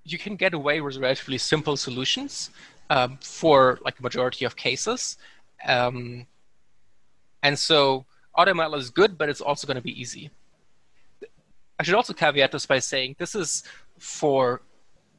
you 0.04 0.18
can 0.18 0.36
get 0.36 0.54
away 0.54 0.82
with 0.82 0.98
relatively 0.98 1.38
simple 1.38 1.78
solutions 1.78 2.50
um, 2.90 3.18
for 3.22 3.80
like 3.84 4.00
a 4.00 4.04
majority 4.04 4.46
of 4.46 4.56
cases. 4.56 5.18
Um, 5.66 6.26
and 7.44 7.58
so 7.58 8.06
AutoML 8.38 8.78
is 8.78 8.90
good, 8.90 9.18
but 9.18 9.30
it's 9.30 9.42
also 9.42 9.68
going 9.68 9.76
to 9.76 9.82
be 9.82 10.00
easy. 10.00 10.32
I 11.80 11.84
should 11.84 11.96
also 11.96 12.14
caveat 12.14 12.52
this 12.52 12.66
by 12.66 12.80
saying 12.80 13.16
this 13.18 13.34
is 13.36 13.64
for 13.98 14.62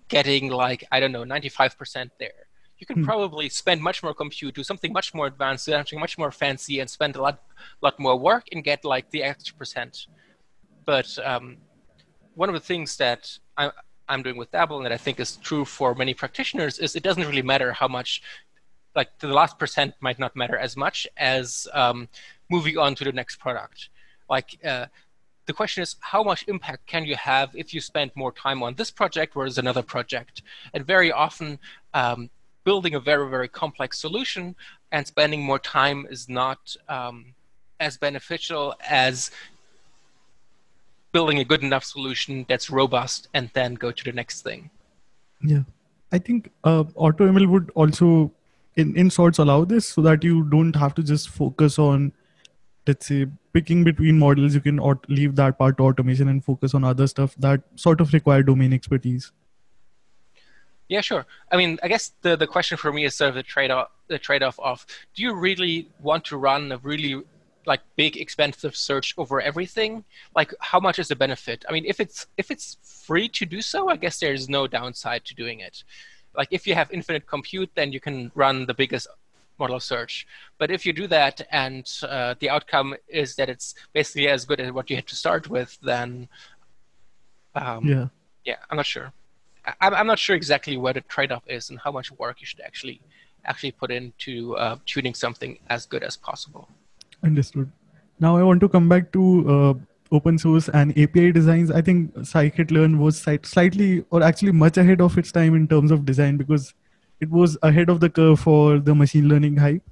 getting 0.08 0.48
like, 0.48 0.84
I 0.92 1.00
don't 1.00 1.12
know, 1.12 1.24
95% 1.24 2.10
there. 2.18 2.30
You 2.78 2.86
can 2.86 2.98
hmm. 2.98 3.04
probably 3.04 3.48
spend 3.48 3.80
much 3.80 4.02
more 4.02 4.14
compute, 4.14 4.54
do 4.54 4.64
something 4.64 4.92
much 4.92 5.14
more 5.14 5.26
advanced, 5.26 5.66
do 5.66 5.72
something 5.72 6.00
much 6.00 6.18
more 6.18 6.32
fancy, 6.32 6.80
and 6.80 6.90
spend 6.90 7.16
a 7.16 7.22
lot, 7.22 7.42
lot 7.80 7.98
more 7.98 8.16
work 8.16 8.46
and 8.52 8.64
get 8.64 8.84
like 8.84 9.10
the 9.10 9.22
extra 9.22 9.56
percent. 9.56 10.06
But 10.84 11.16
um, 11.24 11.58
one 12.34 12.48
of 12.48 12.54
the 12.54 12.60
things 12.60 12.96
that 12.96 13.38
I, 13.56 13.70
I'm 14.08 14.22
doing 14.22 14.36
with 14.36 14.50
dabl 14.52 14.76
and 14.76 14.84
that 14.86 14.92
I 14.92 14.96
think 14.96 15.20
is 15.20 15.36
true 15.36 15.64
for 15.64 15.94
many 15.94 16.14
practitioners 16.14 16.78
is 16.78 16.96
it 16.96 17.02
doesn't 17.02 17.26
really 17.26 17.42
matter 17.42 17.72
how 17.72 17.88
much, 17.88 18.22
like 18.94 19.18
the 19.18 19.28
last 19.28 19.58
percent 19.58 19.94
might 20.00 20.18
not 20.18 20.36
matter 20.36 20.56
as 20.56 20.76
much 20.76 21.06
as 21.16 21.68
um, 21.72 22.08
moving 22.50 22.78
on 22.78 22.94
to 22.96 23.04
the 23.04 23.12
next 23.12 23.36
product. 23.36 23.88
Like 24.28 24.58
uh, 24.64 24.86
the 25.46 25.52
question 25.52 25.82
is 25.82 25.96
how 26.00 26.22
much 26.22 26.46
impact 26.48 26.86
can 26.86 27.04
you 27.04 27.16
have 27.16 27.50
if 27.54 27.74
you 27.74 27.80
spend 27.80 28.10
more 28.14 28.32
time 28.32 28.62
on 28.62 28.74
this 28.74 28.90
project 28.90 29.34
versus 29.34 29.58
another 29.58 29.82
project? 29.82 30.42
And 30.74 30.86
very 30.86 31.10
often, 31.12 31.58
um, 31.94 32.30
building 32.64 32.94
a 32.94 33.00
very 33.00 33.28
very 33.28 33.48
complex 33.48 34.00
solution 34.00 34.54
and 34.92 35.06
spending 35.06 35.42
more 35.42 35.58
time 35.58 36.06
is 36.10 36.28
not 36.28 36.76
um, 36.88 37.34
as 37.80 37.96
beneficial 37.96 38.74
as 38.88 39.30
building 41.12 41.38
a 41.38 41.44
good 41.44 41.62
enough 41.62 41.84
solution 41.84 42.44
that's 42.48 42.70
robust 42.70 43.28
and 43.34 43.50
then 43.52 43.74
go 43.74 43.92
to 43.92 44.04
the 44.04 44.12
next 44.12 44.42
thing. 44.42 44.70
Yeah. 45.42 45.62
I 46.10 46.18
think 46.18 46.50
uh, 46.64 46.84
AutoML 46.84 47.46
would 47.48 47.70
also, 47.74 48.32
in, 48.76 48.96
in 48.96 49.10
sorts, 49.10 49.38
allow 49.38 49.64
this 49.64 49.86
so 49.86 50.02
that 50.02 50.24
you 50.24 50.44
don't 50.44 50.74
have 50.76 50.94
to 50.94 51.02
just 51.02 51.28
focus 51.28 51.78
on, 51.78 52.12
let's 52.86 53.06
say, 53.06 53.26
picking 53.52 53.84
between 53.84 54.18
models. 54.18 54.54
You 54.54 54.60
can 54.60 54.78
aut- 54.78 55.04
leave 55.08 55.36
that 55.36 55.58
part 55.58 55.78
to 55.78 55.84
automation 55.84 56.28
and 56.28 56.44
focus 56.44 56.74
on 56.74 56.84
other 56.84 57.06
stuff 57.06 57.34
that 57.38 57.62
sort 57.76 58.00
of 58.00 58.12
require 58.12 58.42
domain 58.42 58.72
expertise. 58.72 59.32
Yeah, 60.88 61.00
sure. 61.00 61.24
I 61.50 61.56
mean, 61.56 61.78
I 61.82 61.88
guess 61.88 62.12
the, 62.20 62.36
the 62.36 62.46
question 62.46 62.76
for 62.76 62.92
me 62.92 63.06
is 63.06 63.14
sort 63.14 63.30
of 63.30 63.34
the 63.34 63.42
trade 63.42 63.70
off 63.70 63.88
the 64.08 64.18
trade 64.18 64.42
off 64.42 64.60
of 64.60 64.84
do 65.14 65.22
you 65.22 65.34
really 65.34 65.88
want 66.02 66.22
to 66.26 66.36
run 66.36 66.70
a 66.70 66.76
really 66.78 67.22
like 67.66 67.80
big 67.96 68.16
expensive 68.16 68.76
search 68.76 69.14
over 69.18 69.40
everything 69.40 70.04
like 70.34 70.52
how 70.60 70.80
much 70.80 70.98
is 70.98 71.08
the 71.08 71.16
benefit? 71.16 71.64
I 71.68 71.72
mean 71.72 71.84
if 71.86 72.00
it's 72.00 72.26
if 72.36 72.50
it's 72.50 72.76
free 72.82 73.28
to 73.28 73.44
do 73.44 73.60
so 73.60 73.88
i 73.88 73.96
guess 73.96 74.18
there's 74.20 74.48
no 74.48 74.66
downside 74.66 75.24
to 75.26 75.34
doing 75.34 75.60
it. 75.60 75.84
Like 76.36 76.48
if 76.50 76.66
you 76.66 76.74
have 76.74 76.90
infinite 76.90 77.26
compute 77.26 77.70
then 77.74 77.92
you 77.92 78.00
can 78.00 78.32
run 78.34 78.66
the 78.66 78.74
biggest 78.74 79.06
model 79.58 79.80
search. 79.80 80.26
But 80.58 80.70
if 80.70 80.84
you 80.86 80.92
do 80.92 81.06
that 81.08 81.46
and 81.50 81.86
uh, 82.02 82.34
the 82.40 82.50
outcome 82.50 82.94
is 83.08 83.36
that 83.36 83.48
it's 83.48 83.74
basically 83.92 84.28
as 84.28 84.44
good 84.44 84.60
as 84.60 84.72
what 84.72 84.88
you 84.90 84.96
had 84.96 85.06
to 85.08 85.16
start 85.16 85.48
with 85.48 85.78
then 85.82 86.28
um, 87.54 87.86
yeah. 87.86 88.06
yeah 88.44 88.56
i'm 88.70 88.76
not 88.76 88.86
sure. 88.86 89.12
I'm, 89.80 89.94
I'm 89.94 90.06
not 90.06 90.18
sure 90.18 90.34
exactly 90.34 90.76
where 90.76 90.92
the 90.92 91.02
trade-off 91.02 91.44
is 91.46 91.70
and 91.70 91.78
how 91.78 91.92
much 91.92 92.10
work 92.12 92.40
you 92.40 92.46
should 92.46 92.60
actually 92.60 93.00
actually 93.44 93.72
put 93.72 93.90
into 93.90 94.56
uh, 94.56 94.76
tuning 94.86 95.14
something 95.14 95.58
as 95.68 95.86
good 95.86 96.02
as 96.02 96.16
possible. 96.16 96.68
Understood. 97.22 97.70
Now 98.20 98.36
I 98.36 98.42
want 98.42 98.60
to 98.60 98.68
come 98.68 98.88
back 98.88 99.12
to 99.12 99.50
uh, 99.50 99.74
open 100.14 100.38
source 100.38 100.68
and 100.68 100.96
API 100.98 101.32
designs. 101.32 101.70
I 101.70 101.80
think 101.80 102.14
scikit-learn 102.14 102.98
was 102.98 103.18
slightly 103.18 104.04
or 104.10 104.22
actually 104.22 104.52
much 104.52 104.76
ahead 104.76 105.00
of 105.00 105.16
its 105.18 105.32
time 105.32 105.54
in 105.54 105.66
terms 105.66 105.90
of 105.90 106.04
design 106.04 106.36
because 106.36 106.74
it 107.20 107.30
was 107.30 107.56
ahead 107.62 107.88
of 107.88 108.00
the 108.00 108.10
curve 108.10 108.40
for 108.40 108.78
the 108.78 108.94
machine 108.94 109.28
learning 109.28 109.56
hype. 109.56 109.82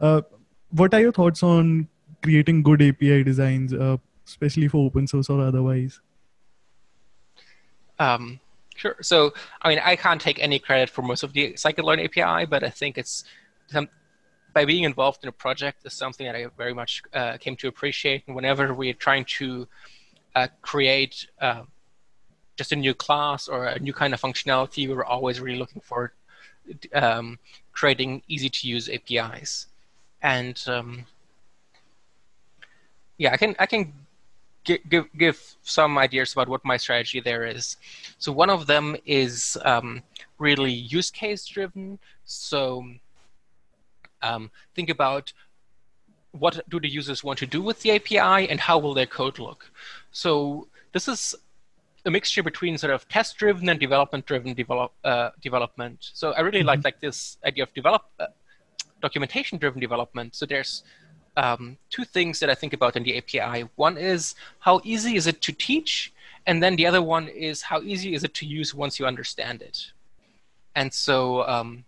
Uh, 0.00 0.22
what 0.70 0.94
are 0.94 1.00
your 1.00 1.12
thoughts 1.12 1.42
on 1.42 1.88
creating 2.22 2.62
good 2.62 2.82
API 2.82 3.22
designs, 3.22 3.72
uh, 3.72 3.96
especially 4.26 4.68
for 4.68 4.86
open 4.86 5.06
source 5.06 5.28
or 5.28 5.40
otherwise? 5.40 6.00
Um, 7.98 8.40
Sure. 8.78 8.94
So, 9.02 9.34
I 9.60 9.68
mean, 9.68 9.80
I 9.84 9.96
can't 9.96 10.20
take 10.20 10.38
any 10.40 10.60
credit 10.60 10.88
for 10.88 11.02
most 11.02 11.24
of 11.24 11.32
the 11.32 11.52
scikit-learn 11.54 11.98
API, 11.98 12.46
but 12.46 12.62
I 12.62 12.70
think 12.70 12.96
it's 12.96 13.24
some, 13.66 13.88
by 14.52 14.64
being 14.64 14.84
involved 14.84 15.20
in 15.22 15.28
a 15.28 15.32
project 15.32 15.84
is 15.84 15.92
something 15.92 16.26
that 16.26 16.34
I 16.34 16.46
very 16.56 16.74
much 16.74 17.02
uh, 17.12 17.36
came 17.38 17.56
to 17.56 17.68
appreciate. 17.68 18.24
And 18.26 18.34
whenever 18.34 18.74
we're 18.74 18.94
trying 18.94 19.24
to 19.38 19.68
uh, 20.34 20.48
create 20.62 21.26
uh, 21.40 21.62
just 22.56 22.72
a 22.72 22.76
new 22.76 22.94
class 22.94 23.48
or 23.48 23.66
a 23.66 23.78
new 23.78 23.92
kind 23.92 24.14
of 24.14 24.20
functionality, 24.20 24.88
we 24.88 24.94
are 24.94 25.04
always 25.04 25.40
really 25.40 25.58
looking 25.58 25.80
for 25.80 26.12
um, 26.92 27.38
creating 27.72 28.22
easy-to-use 28.28 28.88
APIs. 28.88 29.66
And 30.22 30.60
um, 30.66 31.06
yeah, 33.16 33.32
I 33.32 33.36
can 33.36 33.54
I 33.58 33.66
can 33.66 33.92
give, 34.64 35.06
give 35.16 35.56
some 35.62 35.98
ideas 35.98 36.32
about 36.32 36.48
what 36.48 36.64
my 36.64 36.76
strategy 36.76 37.20
there 37.20 37.44
is. 37.46 37.76
So 38.18 38.32
one 38.32 38.50
of 38.50 38.66
them 38.66 38.96
is 39.06 39.56
um, 39.64 40.02
really 40.38 40.72
use 40.72 41.10
case 41.10 41.46
driven. 41.46 41.98
So 42.24 42.84
um, 44.22 44.50
think 44.74 44.90
about 44.90 45.32
what 46.32 46.60
do 46.68 46.78
the 46.78 46.88
users 46.88 47.24
want 47.24 47.38
to 47.38 47.46
do 47.46 47.62
with 47.62 47.80
the 47.82 47.92
API 47.92 48.48
and 48.48 48.60
how 48.60 48.78
will 48.78 48.94
their 48.94 49.06
code 49.06 49.38
look. 49.38 49.70
So 50.12 50.68
this 50.92 51.08
is 51.08 51.34
a 52.04 52.10
mixture 52.10 52.42
between 52.42 52.78
sort 52.78 52.92
of 52.92 53.08
test 53.08 53.36
driven 53.36 53.68
and 53.68 53.78
development 53.80 54.26
driven 54.26 54.54
develop, 54.54 54.92
uh, 55.04 55.30
development. 55.40 56.10
So 56.12 56.32
I 56.32 56.40
really 56.40 56.60
mm-hmm. 56.60 56.68
like 56.68 56.84
like 56.84 57.00
this 57.00 57.38
idea 57.44 57.64
of 57.64 57.74
develop 57.74 58.02
uh, 58.20 58.26
documentation 59.00 59.58
driven 59.58 59.80
development. 59.80 60.34
So 60.34 60.46
there's 60.46 60.82
um, 61.36 61.76
two 61.90 62.04
things 62.04 62.40
that 62.40 62.50
I 62.50 62.54
think 62.54 62.72
about 62.72 62.96
in 62.96 63.02
the 63.04 63.16
API. 63.16 63.68
One 63.76 63.96
is 63.96 64.34
how 64.58 64.80
easy 64.84 65.16
is 65.16 65.26
it 65.26 65.40
to 65.42 65.52
teach, 65.52 66.12
and 66.46 66.62
then 66.62 66.76
the 66.76 66.86
other 66.86 67.02
one 67.02 67.28
is 67.28 67.62
how 67.62 67.80
easy 67.82 68.14
is 68.14 68.24
it 68.24 68.34
to 68.34 68.46
use 68.46 68.74
once 68.74 68.98
you 68.98 69.06
understand 69.06 69.62
it. 69.62 69.92
And 70.74 70.92
so, 70.92 71.46
um, 71.48 71.84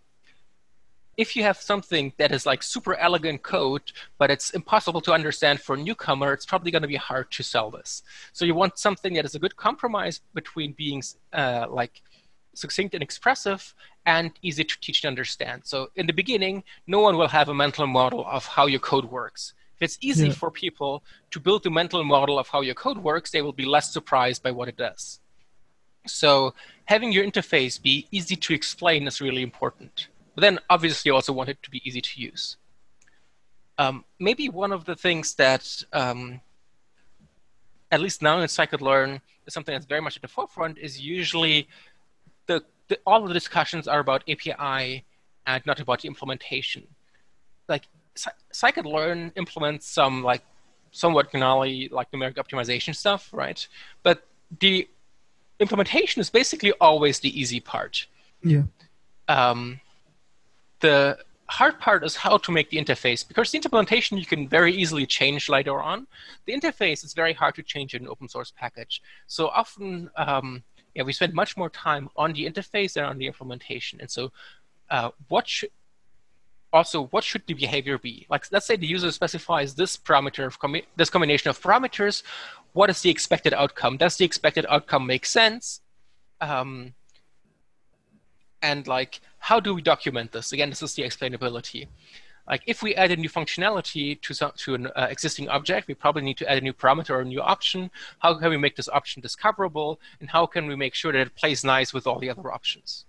if 1.17 1.35
you 1.35 1.43
have 1.43 1.57
something 1.57 2.13
that 2.17 2.31
is 2.31 2.45
like 2.45 2.63
super 2.63 2.95
elegant 2.95 3.43
code, 3.43 3.91
but 4.17 4.31
it's 4.31 4.51
impossible 4.51 5.01
to 5.01 5.13
understand 5.13 5.59
for 5.59 5.75
a 5.75 5.77
newcomer, 5.77 6.33
it's 6.33 6.45
probably 6.45 6.71
going 6.71 6.81
to 6.81 6.87
be 6.87 6.95
hard 6.95 7.31
to 7.31 7.43
sell 7.43 7.69
this. 7.69 8.03
So 8.33 8.45
you 8.45 8.55
want 8.55 8.79
something 8.79 9.13
that 9.15 9.25
is 9.25 9.35
a 9.35 9.39
good 9.39 9.55
compromise 9.55 10.21
between 10.33 10.73
being 10.73 11.03
uh, 11.33 11.67
like 11.69 12.01
succinct 12.53 12.93
and 12.93 13.03
expressive 13.03 13.73
and 14.05 14.31
easy 14.41 14.63
to 14.63 14.79
teach 14.79 15.03
and 15.03 15.09
understand. 15.09 15.61
So 15.65 15.89
in 15.95 16.07
the 16.07 16.13
beginning, 16.13 16.63
no 16.87 16.99
one 16.99 17.17
will 17.17 17.27
have 17.27 17.49
a 17.49 17.53
mental 17.53 17.87
model 17.87 18.25
of 18.25 18.45
how 18.45 18.65
your 18.65 18.79
code 18.79 19.05
works. 19.05 19.53
If 19.75 19.83
it's 19.85 19.97
easy 20.01 20.27
yeah. 20.27 20.33
for 20.33 20.51
people 20.51 21.03
to 21.31 21.39
build 21.39 21.65
a 21.65 21.69
mental 21.69 22.03
model 22.03 22.39
of 22.39 22.47
how 22.47 22.61
your 22.61 22.75
code 22.75 22.99
works, 22.99 23.31
they 23.31 23.41
will 23.41 23.53
be 23.53 23.65
less 23.65 23.91
surprised 23.91 24.43
by 24.43 24.51
what 24.51 24.67
it 24.67 24.77
does. 24.77 25.19
So 26.07 26.53
having 26.85 27.11
your 27.11 27.25
interface 27.25 27.81
be 27.81 28.07
easy 28.11 28.35
to 28.35 28.53
explain 28.53 29.07
is 29.07 29.21
really 29.21 29.43
important. 29.43 30.07
But 30.35 30.41
then 30.41 30.59
obviously 30.69 31.09
you 31.09 31.15
also 31.15 31.33
want 31.33 31.49
it 31.49 31.61
to 31.63 31.69
be 31.69 31.81
easy 31.87 32.01
to 32.01 32.21
use. 32.21 32.57
Um, 33.77 34.05
maybe 34.19 34.49
one 34.49 34.71
of 34.71 34.85
the 34.85 34.95
things 34.95 35.33
that, 35.35 35.83
um, 35.91 36.41
at 37.91 37.99
least 37.99 38.21
now 38.21 38.39
in 38.39 38.47
scikit-learn, 38.47 39.21
is 39.45 39.53
something 39.53 39.73
that's 39.73 39.85
very 39.85 40.01
much 40.01 40.15
at 40.15 40.21
the 40.21 40.27
forefront 40.27 40.77
is 40.77 40.99
usually 40.99 41.67
the, 42.47 42.63
the, 42.87 42.99
all 43.05 43.21
of 43.21 43.27
the 43.27 43.33
discussions 43.33 43.87
are 43.87 43.99
about 43.99 44.23
API 44.29 45.03
and 45.47 45.65
not 45.65 45.79
about 45.79 46.01
the 46.01 46.07
implementation. 46.07 46.87
Like 47.67 47.87
scikit-learn 48.53 49.33
implements 49.35 49.87
some 49.87 50.23
like 50.23 50.43
somewhat 50.91 51.33
gnarly 51.33 51.89
like 51.91 52.11
numeric 52.11 52.35
optimization 52.35 52.95
stuff, 52.95 53.29
right? 53.33 53.67
But 54.03 54.27
the 54.59 54.87
implementation 55.59 56.19
is 56.19 56.29
basically 56.29 56.73
always 56.73 57.19
the 57.19 57.39
easy 57.39 57.59
part. 57.59 58.07
Yeah. 58.43 58.63
Um, 59.27 59.79
the 60.81 61.17
hard 61.47 61.79
part 61.79 62.03
is 62.03 62.15
how 62.15 62.37
to 62.37 62.51
make 62.51 62.69
the 62.69 62.77
interface 62.77 63.27
because 63.27 63.51
the 63.51 63.57
implementation 63.57 64.17
you 64.17 64.25
can 64.25 64.47
very 64.47 64.73
easily 64.73 65.05
change 65.05 65.49
later 65.49 65.81
on. 65.81 66.07
The 66.45 66.53
interface 66.53 67.03
is 67.03 67.13
very 67.13 67.33
hard 67.33 67.55
to 67.55 67.63
change 67.63 67.93
in 67.93 68.03
an 68.03 68.07
open 68.07 68.29
source 68.29 68.51
package. 68.55 69.01
So 69.27 69.49
often 69.49 70.09
um, 70.15 70.63
yeah, 70.93 71.03
we 71.03 71.13
spend 71.13 71.33
much 71.33 71.57
more 71.57 71.69
time 71.69 72.09
on 72.15 72.33
the 72.33 72.45
interface 72.45 72.93
than 72.93 73.05
on 73.05 73.17
the 73.17 73.27
implementation. 73.27 73.99
And 74.01 74.09
so, 74.09 74.31
uh, 74.89 75.11
what 75.29 75.47
should 75.47 75.69
also 76.73 77.07
what 77.07 77.23
should 77.23 77.43
the 77.47 77.53
behavior 77.53 77.97
be? 77.97 78.25
Like, 78.29 78.45
let's 78.51 78.65
say 78.65 78.75
the 78.75 78.87
user 78.87 79.11
specifies 79.11 79.75
this 79.75 79.95
parameter 79.97 80.45
of 80.45 80.59
combi- 80.59 80.85
this 80.95 81.09
combination 81.09 81.49
of 81.49 81.61
parameters. 81.61 82.23
What 82.73 82.89
is 82.89 83.01
the 83.01 83.09
expected 83.09 83.53
outcome? 83.53 83.97
Does 83.97 84.17
the 84.17 84.25
expected 84.25 84.65
outcome 84.69 85.05
make 85.05 85.25
sense? 85.25 85.81
Um, 86.39 86.93
and 88.61 88.87
like, 88.87 89.21
how 89.39 89.59
do 89.59 89.73
we 89.73 89.81
document 89.81 90.31
this? 90.31 90.51
Again, 90.51 90.69
this 90.69 90.81
is 90.81 90.93
the 90.93 91.03
explainability. 91.03 91.87
Like 92.47 92.63
if 92.67 92.83
we 92.83 92.95
add 92.95 93.11
a 93.11 93.15
new 93.15 93.29
functionality 93.29 94.19
to, 94.21 94.33
some, 94.33 94.51
to 94.57 94.75
an 94.75 94.87
uh, 94.87 95.07
existing 95.09 95.47
object, 95.49 95.87
we 95.87 95.93
probably 95.93 96.23
need 96.23 96.37
to 96.37 96.49
add 96.49 96.57
a 96.57 96.61
new 96.61 96.73
parameter 96.73 97.11
or 97.11 97.21
a 97.21 97.25
new 97.25 97.41
option. 97.41 97.91
How 98.19 98.33
can 98.33 98.49
we 98.49 98.57
make 98.57 98.75
this 98.75 98.89
option 98.89 99.21
discoverable? 99.21 99.99
And 100.19 100.29
how 100.29 100.45
can 100.45 100.67
we 100.67 100.75
make 100.75 100.93
sure 100.93 101.11
that 101.11 101.27
it 101.27 101.35
plays 101.35 101.63
nice 101.63 101.93
with 101.93 102.07
all 102.07 102.19
the 102.19 102.29
other 102.29 102.51
options? 102.51 103.05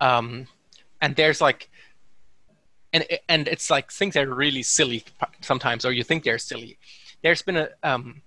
Um, 0.00 0.46
and 1.00 1.16
there's 1.16 1.40
like, 1.40 1.70
and, 2.92 3.06
and 3.28 3.48
it's 3.48 3.70
like 3.70 3.90
things 3.90 4.16
are 4.16 4.28
really 4.28 4.62
silly 4.62 5.04
sometimes, 5.40 5.84
or 5.84 5.92
you 5.92 6.04
think 6.04 6.24
they're 6.24 6.38
silly. 6.38 6.78
There's 7.22 7.42
been 7.42 7.56
a, 7.56 7.70
um, 7.82 8.22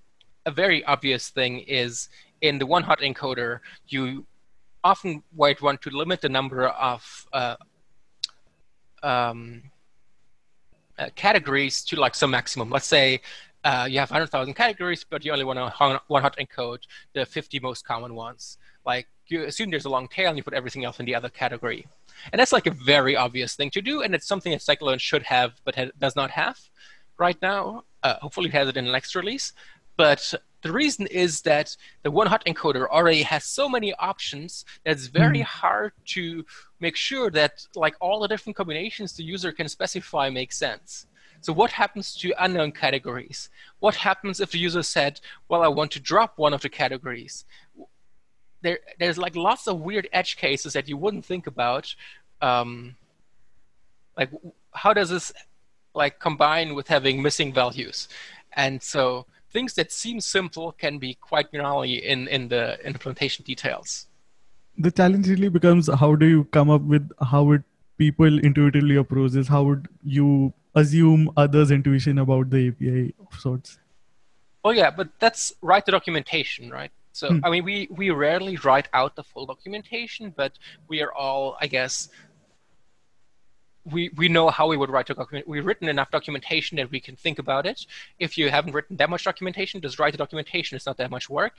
a 0.46 0.52
very 0.52 0.84
obvious 0.86 1.30
thing 1.30 1.60
is 1.60 2.10
in 2.41 2.60
the 2.60 2.65
one 2.65 2.84
hot 2.84 3.00
encoder, 3.00 3.60
you 3.88 4.26
often 4.86 5.24
might 5.36 5.62
want 5.62 5.82
to 5.82 5.89
limit 5.89 6.21
the 6.21 6.30
number 6.30 6.67
of 6.67 7.28
uh, 7.34 7.56
um, 9.02 9.63
uh, 11.00 11.10
categories 11.15 11.84
to 11.86 12.00
like 12.00 12.13
some 12.15 12.30
maximum. 12.30 12.69
Let's 12.69 12.86
say 12.86 13.21
uh, 13.63 13.88
you 13.89 13.98
have 14.00 14.12
100,000 14.12 14.54
categories, 14.54 15.04
but 15.10 15.26
you 15.26 15.32
only 15.32 15.43
want 15.43 15.58
to 15.58 16.02
one 16.08 16.21
hot 16.21 16.38
encode 16.38 16.84
the 17.13 17.26
50 17.26 17.60
most 17.60 17.84
common 17.84 18.13
ones. 18.13 18.60
Like 18.86 19.08
you 19.28 19.45
assume 19.45 19.71
there's 19.71 19.86
a 19.86 19.89
long 19.89 20.08
tail 20.08 20.30
and 20.30 20.38
you 20.38 20.43
put 20.43 20.54
everything 20.54 20.86
else 20.86 21.00
in 21.00 21.08
the 21.08 21.15
other 21.15 21.30
category. 21.30 21.88
And 22.32 22.39
that's 22.39 22.54
like 22.54 22.67
a 22.67 22.71
very 22.71 23.15
obvious 23.15 23.56
thing 23.56 23.71
to 23.71 23.82
do, 23.82 24.04
and 24.04 24.13
it's 24.15 24.28
something 24.28 24.52
that 24.52 24.62
scikit-learn 24.62 25.00
should 25.00 25.24
have, 25.24 25.54
but 25.65 25.76
ha- 25.76 25.91
does 26.00 26.15
not 26.15 26.30
have 26.32 26.58
right 27.17 27.38
now. 27.41 27.84
Uh, 28.04 28.15
hopefully, 28.21 28.50
it 28.50 28.54
has 28.54 28.69
it 28.69 28.78
in 28.78 28.86
the 28.86 28.91
next 28.91 29.15
release. 29.15 29.52
But 29.98 30.34
the 30.65 30.71
reason 30.71 31.06
is 31.06 31.43
that 31.43 31.78
the 32.01 32.10
one 32.10 32.25
hot 32.25 32.43
encoder 32.45 32.88
already 32.88 33.21
has 33.21 33.45
so 33.45 33.69
many 33.69 33.93
options 33.99 34.65
that 34.84 34.93
it's 34.93 35.06
very 35.06 35.41
mm. 35.41 35.43
hard 35.43 35.91
to 36.06 36.43
make 36.80 36.95
sure 36.95 37.30
that 37.30 37.67
like 37.75 37.93
all 38.01 38.19
the 38.19 38.28
different 38.28 38.58
combinations 38.58 39.13
the 39.13 39.23
user 39.23 39.51
can 39.51 39.69
specify 39.69 40.28
make 40.32 40.51
sense. 40.51 41.06
So 41.41 41.54
what 41.54 41.69
happens 41.69 42.15
to 42.15 42.34
unknown 42.43 42.71
categories? 42.71 43.49
What 43.78 43.93
happens 43.93 44.39
if 44.39 44.49
the 44.54 44.58
user 44.58 44.82
said, 44.82 45.21
well, 45.49 45.62
I 45.62 45.67
want 45.67 45.91
to 45.91 45.99
drop 45.99 46.39
one 46.39 46.51
of 46.56 46.62
the 46.63 46.69
categories? 46.69 47.45
There, 48.63 48.80
there's 48.97 49.19
like 49.19 49.36
lots 49.36 49.67
of 49.67 49.82
weird 49.82 50.10
edge 50.12 50.36
cases 50.36 50.73
that 50.73 50.89
you 50.89 50.97
wouldn't 50.97 51.25
think 51.25 51.45
about. 51.45 51.93
Um, 52.41 52.95
like 54.17 54.32
how 54.73 54.93
does 54.93 55.10
this 55.10 55.32
like 55.93 56.17
combine 56.17 56.73
with 56.73 56.88
having 56.88 57.21
missing 57.21 57.54
values? 57.54 58.08
And 58.54 58.82
so 58.82 59.28
things 59.56 59.74
that 59.76 59.91
seem 59.91 60.20
simple 60.20 60.74
can 60.84 60.98
be 61.06 61.13
quite 61.30 61.54
gnarly 61.54 61.94
in, 62.13 62.28
in 62.28 62.50
the 62.50 62.63
implementation 62.86 63.46
details. 63.46 64.08
The 64.78 64.91
challenge 64.91 65.30
really 65.30 65.48
becomes 65.48 65.89
how 66.02 66.15
do 66.15 66.26
you 66.26 66.44
come 66.58 66.70
up 66.70 66.82
with 66.82 67.10
how 67.32 67.44
would 67.44 67.63
people 67.98 68.39
intuitively 68.50 68.98
approach 68.98 69.32
this? 69.32 69.48
How 69.48 69.63
would 69.63 69.88
you 70.04 70.54
assume 70.76 71.32
others' 71.38 71.72
intuition 71.72 72.18
about 72.18 72.50
the 72.50 72.68
API 72.68 73.15
of 73.26 73.39
sorts? 73.39 73.80
Oh 74.65 74.72
yeah, 74.72 74.91
but 74.91 75.08
that's 75.20 75.54
write 75.62 75.86
the 75.86 75.94
documentation, 75.94 76.70
right? 76.70 76.91
So 77.13 77.30
hmm. 77.30 77.46
I 77.46 77.50
mean, 77.50 77.63
we 77.63 77.88
we 77.89 78.10
rarely 78.10 78.58
write 78.58 78.89
out 78.91 79.15
the 79.15 79.24
full 79.24 79.46
documentation, 79.46 80.34
but 80.36 80.60
we 80.89 81.02
are 81.02 81.13
all, 81.13 81.56
I 81.62 81.68
guess, 81.68 82.10
we 83.91 84.10
we 84.15 84.28
know 84.28 84.50
how 84.50 84.67
we 84.67 84.78
would 84.78 84.89
write 84.89 85.10
a 85.10 85.13
document. 85.13 85.48
We've 85.48 85.65
written 85.65 85.88
enough 85.88 86.10
documentation 86.10 86.78
that 86.78 86.89
we 86.89 87.00
can 87.00 87.15
think 87.15 87.38
about 87.39 87.65
it. 87.65 87.86
If 88.19 88.38
you 88.38 88.50
haven't 88.50 88.74
written 88.74 88.98
that 88.98 89.10
much 89.10 89.24
documentation, 89.24 89.80
just 89.80 90.00
write 90.00 90.12
the 90.12 90.17
documentation. 90.17 90.76
It's 90.76 90.88
not 90.88 90.98
that 90.98 91.12
much 91.12 91.30
work, 91.30 91.54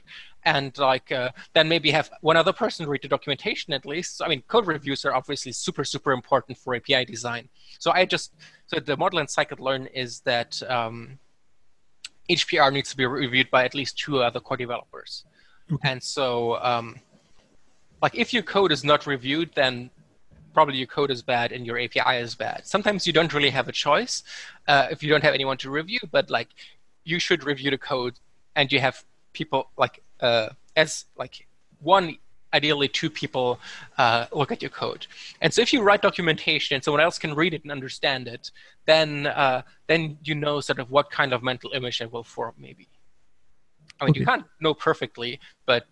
and 0.44 0.76
like 0.78 1.12
uh, 1.12 1.30
then 1.54 1.68
maybe 1.68 1.90
have 1.92 2.10
one 2.22 2.36
other 2.36 2.52
person 2.52 2.86
read 2.86 3.02
the 3.02 3.08
documentation 3.08 3.72
at 3.72 3.86
least. 3.86 4.20
I 4.22 4.28
mean, 4.28 4.42
code 4.48 4.66
reviews 4.66 5.04
are 5.04 5.14
obviously 5.14 5.52
super 5.52 5.84
super 5.84 6.12
important 6.12 6.58
for 6.58 6.74
API 6.74 7.04
design. 7.04 7.48
So 7.78 7.92
I 7.92 8.04
just 8.04 8.32
so 8.66 8.80
the 8.80 8.96
model 8.96 9.20
in 9.20 9.26
scikit-learn 9.26 9.86
is 9.86 10.20
that 10.20 10.60
um, 10.68 11.18
each 12.28 12.48
PR 12.48 12.70
needs 12.70 12.90
to 12.90 12.96
be 12.96 13.06
reviewed 13.06 13.50
by 13.50 13.64
at 13.64 13.74
least 13.74 13.98
two 13.98 14.20
other 14.20 14.40
core 14.40 14.56
developers, 14.56 15.24
okay. 15.72 15.90
and 15.90 16.02
so 16.02 16.56
um, 16.56 16.96
like 18.02 18.16
if 18.16 18.34
your 18.34 18.42
code 18.42 18.72
is 18.72 18.82
not 18.82 19.06
reviewed, 19.06 19.50
then 19.54 19.90
probably 20.56 20.78
your 20.78 20.86
code 20.86 21.10
is 21.10 21.22
bad 21.22 21.52
and 21.52 21.66
your 21.66 21.78
API 21.78 22.16
is 22.26 22.34
bad. 22.34 22.66
Sometimes 22.74 23.06
you 23.06 23.12
don't 23.12 23.32
really 23.36 23.50
have 23.58 23.68
a 23.68 23.76
choice 23.86 24.22
uh, 24.66 24.86
if 24.90 25.02
you 25.02 25.08
don't 25.12 25.22
have 25.22 25.34
anyone 25.34 25.58
to 25.58 25.68
review, 25.70 26.00
but 26.10 26.30
like 26.30 26.48
you 27.04 27.18
should 27.26 27.44
review 27.44 27.70
the 27.70 27.82
code 27.92 28.14
and 28.58 28.72
you 28.72 28.80
have 28.80 29.04
people 29.34 29.60
like 29.76 30.02
uh, 30.20 30.48
as 30.74 31.04
like 31.22 31.46
one 31.80 32.16
ideally 32.54 32.88
two 32.88 33.10
people 33.10 33.60
uh, 33.98 34.24
look 34.32 34.50
at 34.50 34.62
your 34.62 34.70
code. 34.70 35.06
And 35.42 35.52
so 35.52 35.60
if 35.60 35.74
you 35.74 35.82
write 35.82 36.00
documentation 36.00 36.74
and 36.74 36.82
someone 36.82 37.02
else 37.02 37.18
can 37.18 37.34
read 37.34 37.52
it 37.52 37.62
and 37.64 37.70
understand 37.70 38.26
it, 38.26 38.50
then 38.86 39.26
uh, 39.26 39.60
then 39.88 40.16
you 40.24 40.34
know 40.34 40.60
sort 40.60 40.78
of 40.78 40.90
what 40.90 41.10
kind 41.10 41.34
of 41.34 41.42
mental 41.42 41.70
image 41.78 42.00
it 42.00 42.10
will 42.10 42.24
form 42.24 42.54
maybe. 42.56 42.88
I 44.00 44.04
mean, 44.04 44.12
okay. 44.12 44.20
you 44.20 44.26
can't 44.26 44.46
know 44.64 44.72
perfectly, 44.72 45.38
but 45.66 45.82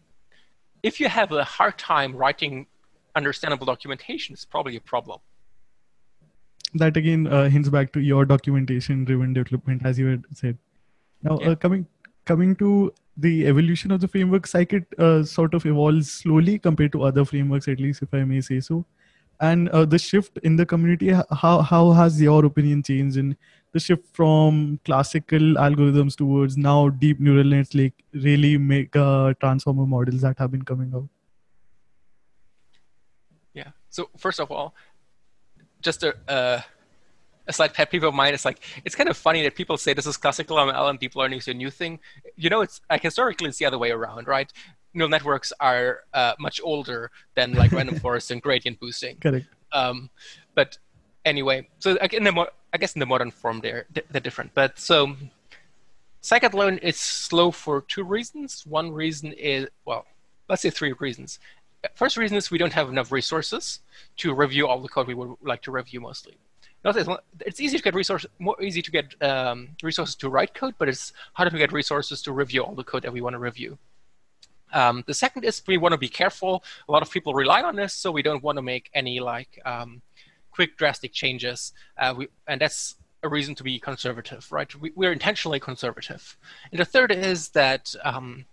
if 0.82 1.00
you 1.00 1.08
have 1.08 1.32
a 1.32 1.44
hard 1.44 1.76
time 1.76 2.16
writing 2.16 2.66
understandable 3.14 3.66
documentation 3.66 4.34
is 4.34 4.44
probably 4.44 4.76
a 4.76 4.80
problem. 4.80 5.20
That 6.74 6.96
again 6.96 7.26
uh, 7.26 7.48
hints 7.48 7.68
back 7.68 7.92
to 7.92 8.00
your 8.00 8.24
documentation 8.24 9.04
driven 9.04 9.32
development, 9.32 9.86
as 9.86 9.98
you 9.98 10.06
had 10.06 10.24
said. 10.34 10.58
Now, 11.22 11.38
yeah. 11.40 11.50
uh, 11.50 11.54
coming 11.54 11.86
coming 12.24 12.56
to 12.56 12.92
the 13.16 13.46
evolution 13.46 13.92
of 13.92 14.00
the 14.00 14.08
framework, 14.08 14.46
Scikit 14.46 14.86
uh, 14.98 15.24
sort 15.24 15.54
of 15.54 15.64
evolves 15.66 16.10
slowly 16.10 16.58
compared 16.58 16.92
to 16.92 17.04
other 17.04 17.24
frameworks, 17.24 17.68
at 17.68 17.78
least 17.78 18.02
if 18.02 18.12
I 18.12 18.24
may 18.24 18.40
say 18.40 18.60
so. 18.60 18.84
And 19.40 19.68
uh, 19.68 19.84
the 19.84 19.98
shift 19.98 20.38
in 20.42 20.56
the 20.56 20.66
community, 20.66 21.12
how 21.30 21.60
how 21.62 21.92
has 21.92 22.20
your 22.20 22.44
opinion 22.44 22.82
changed 22.82 23.16
in 23.16 23.36
the 23.72 23.80
shift 23.80 24.04
from 24.12 24.80
classical 24.84 25.54
algorithms 25.68 26.16
towards 26.16 26.56
now 26.56 26.88
deep 26.88 27.20
neural 27.20 27.44
nets, 27.44 27.74
like 27.74 27.94
really 28.12 28.56
mega 28.58 29.36
transformer 29.40 29.86
models 29.86 30.20
that 30.22 30.38
have 30.38 30.50
been 30.52 30.62
coming 30.62 30.92
out? 30.94 31.08
So 33.94 34.10
first 34.18 34.40
of 34.40 34.50
all, 34.50 34.74
just 35.80 36.02
a, 36.02 36.16
uh, 36.28 36.60
a 37.46 37.52
slight 37.52 37.74
pet 37.74 37.90
peeve 37.90 38.02
of 38.02 38.12
mine 38.12 38.34
is 38.34 38.44
like 38.44 38.58
it's 38.84 38.96
kind 38.96 39.08
of 39.08 39.16
funny 39.16 39.42
that 39.44 39.54
people 39.54 39.76
say 39.76 39.94
this 39.94 40.06
is 40.06 40.16
classical 40.16 40.56
ML 40.56 40.90
and 40.90 40.98
deep 40.98 41.14
learning 41.14 41.38
is 41.38 41.46
a 41.46 41.54
new 41.54 41.70
thing. 41.70 42.00
You 42.36 42.50
know, 42.50 42.62
it's 42.62 42.80
like 42.90 43.02
historically 43.02 43.48
it's 43.48 43.58
the 43.58 43.66
other 43.66 43.78
way 43.78 43.92
around, 43.92 44.26
right? 44.26 44.52
Neural 44.94 45.10
networks 45.10 45.52
are 45.60 46.00
uh, 46.12 46.34
much 46.40 46.60
older 46.64 47.12
than 47.36 47.52
like 47.52 47.70
random 47.78 48.00
forest 48.00 48.32
and 48.32 48.42
gradient 48.42 48.80
boosting. 48.80 49.18
Correct. 49.18 49.46
Um, 49.72 50.10
but 50.56 50.78
anyway, 51.24 51.68
so 51.78 51.96
in 52.12 52.24
the 52.24 52.32
mo- 52.32 52.48
I 52.72 52.78
guess 52.78 52.94
in 52.94 53.00
the 53.00 53.06
modern 53.06 53.30
form 53.30 53.60
they're 53.60 53.86
they're 54.10 54.20
different. 54.20 54.52
But 54.54 54.78
so 54.78 55.14
scikit-learn 56.20 56.78
is 56.78 56.96
slow 56.96 57.52
for 57.52 57.82
two 57.82 58.02
reasons. 58.02 58.66
One 58.66 58.90
reason 58.90 59.32
is 59.34 59.68
well, 59.84 60.06
let's 60.48 60.62
say 60.62 60.70
three 60.70 60.94
reasons 60.98 61.38
first 61.94 62.16
reason 62.16 62.36
is 62.36 62.50
we 62.50 62.58
don't 62.58 62.72
have 62.72 62.88
enough 62.88 63.12
resources 63.12 63.80
to 64.18 64.34
review 64.34 64.66
all 64.66 64.80
the 64.80 64.88
code 64.88 65.06
we 65.06 65.14
would 65.14 65.36
like 65.42 65.62
to 65.62 65.70
review 65.70 66.00
mostly. 66.00 66.36
It's 66.84 67.60
easy 67.60 67.78
to 67.78 67.82
get 67.82 67.94
resources, 67.94 68.30
more 68.38 68.60
easy 68.62 68.82
to 68.82 68.90
get 68.90 69.22
um, 69.22 69.70
resources 69.82 70.14
to 70.16 70.28
write 70.28 70.52
code, 70.52 70.74
but 70.78 70.88
it's 70.88 71.12
harder 71.32 71.50
to 71.50 71.58
get 71.58 71.72
resources 71.72 72.20
to 72.22 72.32
review 72.32 72.62
all 72.62 72.74
the 72.74 72.84
code 72.84 73.02
that 73.02 73.12
we 73.12 73.22
want 73.22 73.34
to 73.34 73.38
review. 73.38 73.78
Um, 74.74 75.04
the 75.06 75.14
second 75.14 75.44
is 75.44 75.62
we 75.66 75.78
want 75.78 75.92
to 75.92 75.98
be 75.98 76.08
careful. 76.08 76.62
A 76.88 76.92
lot 76.92 77.00
of 77.00 77.10
people 77.10 77.32
rely 77.32 77.62
on 77.62 77.76
this, 77.76 77.94
so 77.94 78.10
we 78.10 78.22
don't 78.22 78.42
want 78.42 78.56
to 78.56 78.62
make 78.62 78.90
any 78.92 79.18
like 79.20 79.60
um, 79.64 80.02
quick 80.50 80.76
drastic 80.76 81.12
changes. 81.12 81.72
Uh, 81.96 82.14
we, 82.18 82.28
and 82.46 82.60
that's 82.60 82.96
a 83.22 83.28
reason 83.28 83.54
to 83.54 83.64
be 83.64 83.78
conservative, 83.78 84.50
right? 84.52 84.70
We, 84.74 85.06
are 85.06 85.12
intentionally 85.12 85.58
conservative. 85.58 86.36
And 86.70 86.78
the 86.78 86.84
third 86.84 87.10
is 87.10 87.48
that 87.50 87.94
um, 88.04 88.44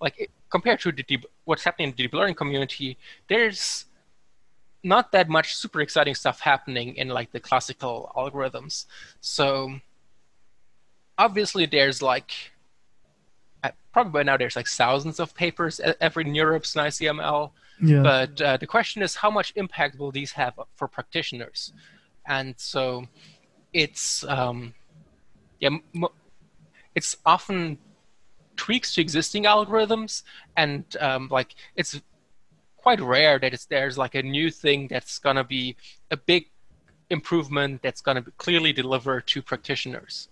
like 0.00 0.30
compared 0.50 0.80
to 0.80 0.92
the 0.92 1.02
deep, 1.02 1.24
what's 1.44 1.64
happening 1.64 1.88
in 1.88 1.94
the 1.96 2.02
deep 2.04 2.12
learning 2.12 2.34
community, 2.34 2.96
there's 3.28 3.86
not 4.82 5.12
that 5.12 5.28
much 5.28 5.56
super 5.56 5.80
exciting 5.80 6.14
stuff 6.14 6.40
happening 6.40 6.94
in 6.96 7.08
like 7.08 7.32
the 7.32 7.40
classical 7.40 8.12
algorithms. 8.16 8.86
So 9.20 9.80
obviously 11.18 11.66
there's 11.66 12.02
like 12.02 12.32
uh, 13.64 13.70
probably 13.92 14.12
by 14.12 14.22
now 14.22 14.36
there's 14.36 14.56
like 14.56 14.68
thousands 14.68 15.18
of 15.18 15.34
papers 15.34 15.80
every 16.00 16.24
NeurIPS 16.24 16.76
and 16.76 16.86
ICML. 16.88 17.50
Yeah. 17.82 18.02
But 18.02 18.40
uh, 18.40 18.56
the 18.56 18.66
question 18.66 19.02
is 19.02 19.16
how 19.16 19.30
much 19.30 19.52
impact 19.56 19.98
will 19.98 20.12
these 20.12 20.32
have 20.32 20.54
for 20.76 20.88
practitioners? 20.88 21.72
And 22.26 22.54
so 22.56 23.06
it's 23.72 24.24
um, 24.24 24.74
yeah, 25.60 25.70
it's 26.94 27.16
often 27.24 27.78
tweaks 28.56 28.94
to 28.94 29.00
existing 29.00 29.44
algorithms 29.44 30.22
and 30.56 30.84
um, 31.00 31.28
like 31.30 31.54
it's 31.76 32.00
quite 32.86 33.00
rare 33.00 33.36
that 33.38 33.52
it's 33.52 33.64
there's 33.64 33.98
like 33.98 34.14
a 34.14 34.22
new 34.22 34.48
thing 34.48 34.86
that's 34.88 35.18
going 35.18 35.34
to 35.34 35.42
be 35.42 35.74
a 36.12 36.16
big 36.16 36.46
improvement 37.10 37.82
that's 37.82 38.00
going 38.00 38.22
to 38.22 38.30
clearly 38.38 38.72
deliver 38.72 39.20
to 39.20 39.42
practitioners. 39.42 40.28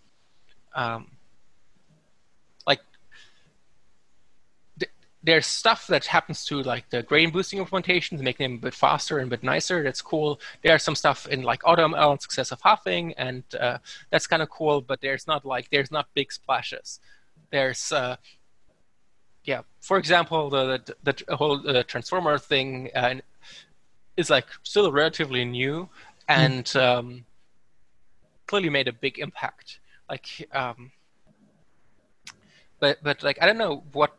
Um, 0.75 1.11
like 2.67 2.81
th- 4.79 4.93
there's 5.23 5.47
stuff 5.47 5.89
that 5.89 6.05
happens 6.07 6.45
to 6.47 6.63
like 6.63 6.91
the 6.91 7.03
gradient 7.03 7.33
boosting 7.33 7.65
implementations 7.65 8.21
making 8.21 8.45
them 8.45 8.59
a 8.59 8.63
bit 8.67 8.75
faster 8.75 9.19
and 9.19 9.27
a 9.27 9.31
bit 9.31 9.43
nicer. 9.43 9.83
That's 9.83 10.03
cool. 10.03 10.41
There's 10.63 10.83
some 10.83 10.95
stuff 10.95 11.27
in 11.29 11.43
like 11.43 11.63
automl 11.63 12.11
and 12.13 12.23
successive 12.23 12.61
halving 12.63 13.15
and 13.15 13.43
uh, 13.59 13.79
that's 14.11 14.29
kind 14.29 14.43
of 14.43 14.51
cool 14.51 14.81
but 14.81 15.01
there's 15.01 15.27
not 15.27 15.45
like 15.45 15.71
there's 15.71 15.91
not 15.91 16.07
big 16.15 16.33
splashes 16.33 17.01
there's 17.55 17.93
uh, 17.93 18.17
yeah 19.45 19.63
for 19.81 19.97
example 19.99 20.51
the 20.51 20.83
the, 21.03 21.25
the 21.29 21.37
whole 21.37 21.57
uh, 21.69 21.83
transformer 21.85 22.39
thing 22.39 22.91
uh, 22.95 23.15
is 24.17 24.31
like 24.31 24.47
still 24.63 24.91
relatively 24.93 25.45
new 25.45 25.89
and 26.29 26.65
mm. 26.65 26.81
um, 26.81 27.25
clearly 28.47 28.71
made 28.71 28.89
a 28.89 28.93
big 28.93 29.19
impact. 29.19 29.79
Like 30.09 30.49
um, 30.53 30.93
but 32.81 33.03
but 33.03 33.23
like 33.23 33.39
i 33.41 33.47
don't 33.47 33.59
know 33.59 33.83
what 33.93 34.17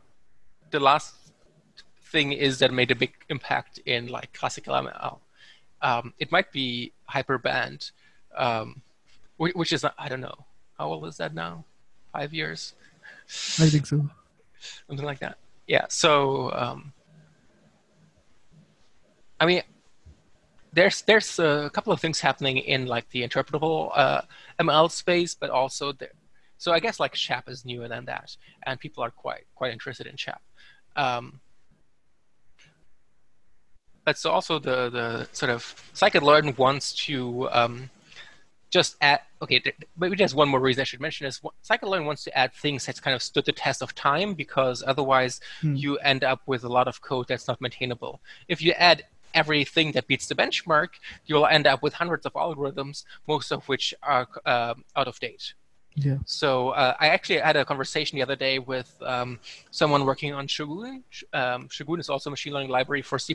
the 0.72 0.80
last 0.80 1.14
thing 2.12 2.32
is 2.32 2.60
that 2.60 2.72
made 2.72 2.90
a 2.92 2.96
big 2.96 3.14
impact 3.30 3.80
in 3.86 4.08
like 4.08 4.32
classical 4.34 4.74
ml 4.74 5.20
um, 5.82 6.14
it 6.20 6.32
might 6.32 6.52
be 6.52 6.92
hyperband 7.14 7.92
um, 8.36 8.82
which 9.38 9.74
is 9.74 9.86
i 9.98 10.08
don't 10.10 10.22
know. 10.22 10.46
How 10.78 10.88
old 10.88 11.06
is 11.06 11.18
that 11.18 11.34
now? 11.34 11.66
Five 12.12 12.34
years 12.34 12.74
I 13.60 13.70
think 13.70 13.86
so. 13.86 14.08
Something 14.88 15.06
like 15.06 15.20
that. 15.20 15.38
Yeah. 15.68 15.86
So, 15.90 16.52
um, 16.54 16.94
I 19.40 19.46
mean, 19.46 19.64
there's 20.74 21.02
there's 21.04 21.40
a 21.40 21.70
couple 21.74 21.94
of 21.94 22.00
things 22.00 22.20
happening 22.20 22.58
in 22.58 22.86
like 22.86 23.10
the 23.10 23.28
interpretable 23.28 23.92
uh, 23.96 24.22
ML 24.60 24.92
space, 24.92 25.34
but 25.34 25.50
also 25.50 25.92
there. 25.94 26.12
So 26.58 26.72
I 26.72 26.80
guess 26.80 27.00
like 27.00 27.16
SHAP 27.16 27.50
is 27.50 27.66
newer 27.66 27.88
than 27.88 28.06
that, 28.06 28.36
and 28.64 28.80
people 28.80 29.04
are 29.04 29.12
quite 29.12 29.46
quite 29.56 29.72
interested 29.72 30.08
in 30.08 30.18
SHAP. 30.18 30.42
Um, 30.96 31.40
but 34.04 34.18
so 34.18 34.32
also 34.32 34.60
the 34.60 34.90
the 34.90 35.28
sort 35.32 35.50
of 35.50 35.64
scikit-learn 35.94 36.56
wants 36.58 36.94
to 37.06 37.50
um, 37.52 37.90
just 38.76 38.98
add 39.00 39.22
okay 39.42 39.64
maybe 39.98 40.18
there's 40.18 40.36
one 40.36 40.50
more 40.50 40.60
reason 40.60 40.82
i 40.82 40.84
should 40.84 41.00
mention 41.00 41.26
is 41.26 41.40
scikit-learn 41.64 42.04
wants 42.06 42.26
to 42.26 42.38
add 42.38 42.52
things 42.54 42.86
that's 42.86 43.00
kind 43.00 43.16
of 43.16 43.22
stood 43.22 43.46
the 43.46 43.58
test 43.66 43.82
of 43.82 43.96
time 43.96 44.34
because 44.34 44.84
otherwise 44.86 45.40
hmm. 45.62 45.76
you 45.76 45.92
end 46.12 46.26
up 46.26 46.42
with 46.46 46.62
a 46.66 46.72
lot 46.78 46.86
of 46.92 47.02
code 47.02 47.26
that's 47.30 47.48
not 47.48 47.62
maintainable 47.62 48.20
if 48.50 48.62
you 48.62 48.74
add 48.74 48.98
everything 49.34 49.94
that 49.94 50.08
beats 50.08 50.28
the 50.28 50.36
benchmark 50.36 50.90
you'll 51.26 51.48
end 51.58 51.66
up 51.66 51.82
with 51.82 51.94
hundreds 51.94 52.26
of 52.26 52.34
algorithms 52.34 53.06
most 53.30 53.50
of 53.50 53.66
which 53.70 53.94
are 54.04 54.28
uh, 54.46 54.74
out 54.98 55.08
of 55.08 55.18
date 55.22 55.54
yeah. 55.96 56.18
So 56.26 56.70
uh, 56.72 56.94
I 57.00 57.08
actually 57.08 57.40
had 57.40 57.56
a 57.56 57.64
conversation 57.64 58.18
the 58.18 58.22
other 58.22 58.36
day 58.36 58.60
with 58.60 58.94
um, 59.02 59.40
someone 59.72 60.06
working 60.06 60.34
on 60.34 60.46
Shogun. 60.46 61.04
Um, 61.32 61.70
Shogun 61.70 62.02
is 62.02 62.10
also 62.10 62.30
a 62.30 62.32
machine 62.32 62.52
learning 62.52 62.70
library 62.70 63.02
for 63.02 63.18
C++. 63.18 63.34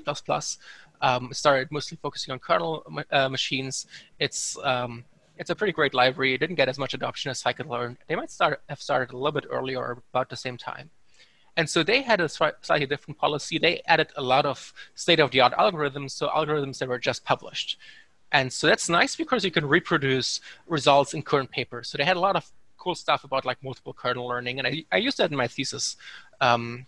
Um, 1.00 1.30
started 1.32 1.72
mostly 1.72 1.98
focusing 2.02 2.32
on 2.32 2.38
kernel 2.38 2.84
uh, 3.10 3.30
machines. 3.30 3.86
It's 4.18 4.58
um, 4.62 5.04
it's 5.40 5.50
a 5.50 5.56
pretty 5.56 5.72
great 5.72 5.94
library. 5.94 6.34
It 6.34 6.38
didn't 6.38 6.56
get 6.56 6.68
as 6.68 6.78
much 6.78 6.92
adoption 6.92 7.30
as 7.30 7.42
scikit-learn. 7.42 7.96
They 8.08 8.14
might 8.14 8.30
start 8.30 8.60
have 8.68 8.80
started 8.80 9.12
a 9.14 9.16
little 9.16 9.40
bit 9.40 9.46
earlier 9.50 9.78
or 9.78 10.02
about 10.12 10.28
the 10.28 10.36
same 10.36 10.58
time. 10.58 10.90
And 11.56 11.68
so 11.68 11.82
they 11.82 12.02
had 12.02 12.20
a 12.20 12.28
slightly 12.28 12.86
different 12.86 13.18
policy. 13.18 13.58
They 13.58 13.82
added 13.86 14.08
a 14.16 14.22
lot 14.22 14.44
of 14.46 14.72
state-of-the-art 14.94 15.54
algorithms, 15.54 16.10
so 16.12 16.28
algorithms 16.28 16.78
that 16.78 16.88
were 16.88 16.98
just 16.98 17.24
published. 17.24 17.78
And 18.32 18.52
so 18.52 18.66
that's 18.66 18.88
nice 18.88 19.16
because 19.16 19.42
you 19.44 19.50
can 19.50 19.66
reproduce 19.66 20.40
results 20.68 21.14
in 21.14 21.22
current 21.22 21.50
papers. 21.50 21.88
So 21.88 21.98
they 21.98 22.04
had 22.04 22.18
a 22.18 22.20
lot 22.28 22.36
of 22.36 22.44
cool 22.76 22.94
stuff 22.94 23.24
about 23.24 23.44
like 23.44 23.58
multiple 23.64 23.94
kernel 23.94 24.28
learning, 24.28 24.58
and 24.58 24.66
I, 24.68 24.84
I 24.92 24.98
used 24.98 25.18
that 25.18 25.30
in 25.30 25.36
my 25.36 25.48
thesis. 25.48 25.96
Um, 26.40 26.86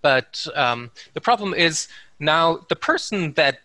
but 0.00 0.46
um, 0.54 0.90
the 1.12 1.20
problem 1.20 1.54
is 1.54 1.88
now 2.18 2.64
the 2.68 2.76
person 2.76 3.32
that 3.34 3.60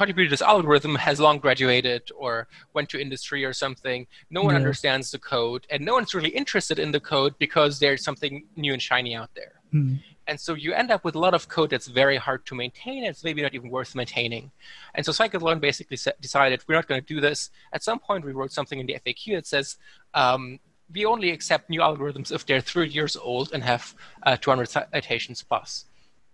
contributed 0.00 0.32
this 0.32 0.42
algorithm 0.54 0.94
has 0.94 1.20
long 1.20 1.38
graduated 1.38 2.02
or 2.16 2.48
went 2.72 2.88
to 2.88 2.96
industry 2.98 3.44
or 3.44 3.52
something. 3.52 4.06
No 4.30 4.42
one 4.42 4.54
yeah. 4.54 4.62
understands 4.62 5.10
the 5.10 5.18
code, 5.18 5.66
and 5.70 5.84
no 5.84 5.92
one's 5.98 6.14
really 6.14 6.30
interested 6.42 6.78
in 6.78 6.90
the 6.90 7.02
code 7.12 7.34
because 7.38 7.78
there's 7.78 8.02
something 8.02 8.46
new 8.56 8.72
and 8.72 8.80
shiny 8.80 9.14
out 9.14 9.30
there. 9.34 9.54
Mm. 9.74 10.00
And 10.26 10.38
so 10.38 10.54
you 10.54 10.72
end 10.72 10.90
up 10.90 11.04
with 11.04 11.16
a 11.16 11.18
lot 11.26 11.34
of 11.34 11.48
code 11.48 11.70
that's 11.70 11.88
very 11.88 12.16
hard 12.16 12.46
to 12.46 12.54
maintain. 12.54 12.98
And 13.04 13.10
it's 13.12 13.24
maybe 13.24 13.42
not 13.42 13.54
even 13.54 13.68
worth 13.68 13.94
maintaining. 13.94 14.50
And 14.94 15.04
so 15.04 15.12
scikit-learn 15.12 15.58
basically 15.58 15.98
decided 16.20 16.62
we're 16.66 16.76
not 16.76 16.86
going 16.86 17.00
to 17.00 17.06
do 17.14 17.20
this. 17.20 17.50
At 17.72 17.82
some 17.82 17.98
point, 17.98 18.24
we 18.24 18.32
wrote 18.32 18.52
something 18.52 18.78
in 18.78 18.86
the 18.86 18.96
FAQ 19.04 19.34
that 19.34 19.46
says 19.46 19.76
um, 20.14 20.60
we 20.94 21.04
only 21.04 21.30
accept 21.30 21.68
new 21.68 21.80
algorithms 21.80 22.32
if 22.32 22.46
they're 22.46 22.60
three 22.60 22.88
years 22.88 23.16
old 23.16 23.50
and 23.52 23.62
have 23.64 23.94
uh, 24.22 24.36
200 24.36 24.66
citations 24.66 25.42
plus. 25.42 25.84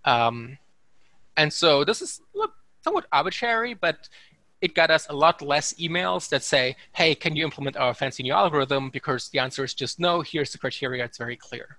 Um, 0.04 0.58
and 1.36 1.52
so 1.52 1.84
this 1.84 2.00
is 2.00 2.20
somewhat 2.86 3.06
arbitrary, 3.12 3.74
but 3.74 4.08
it 4.60 4.74
got 4.74 4.90
us 4.90 5.06
a 5.10 5.12
lot 5.12 5.42
less 5.42 5.74
emails 5.74 6.28
that 6.30 6.42
say, 6.42 6.76
hey, 6.92 7.14
can 7.14 7.36
you 7.36 7.44
implement 7.44 7.76
our 7.76 7.92
fancy 7.92 8.22
new 8.22 8.32
algorithm? 8.32 8.90
Because 8.90 9.28
the 9.30 9.38
answer 9.38 9.64
is 9.64 9.74
just 9.74 10.00
no, 10.00 10.22
here's 10.22 10.52
the 10.52 10.58
criteria, 10.58 11.04
it's 11.04 11.18
very 11.18 11.36
clear 11.36 11.78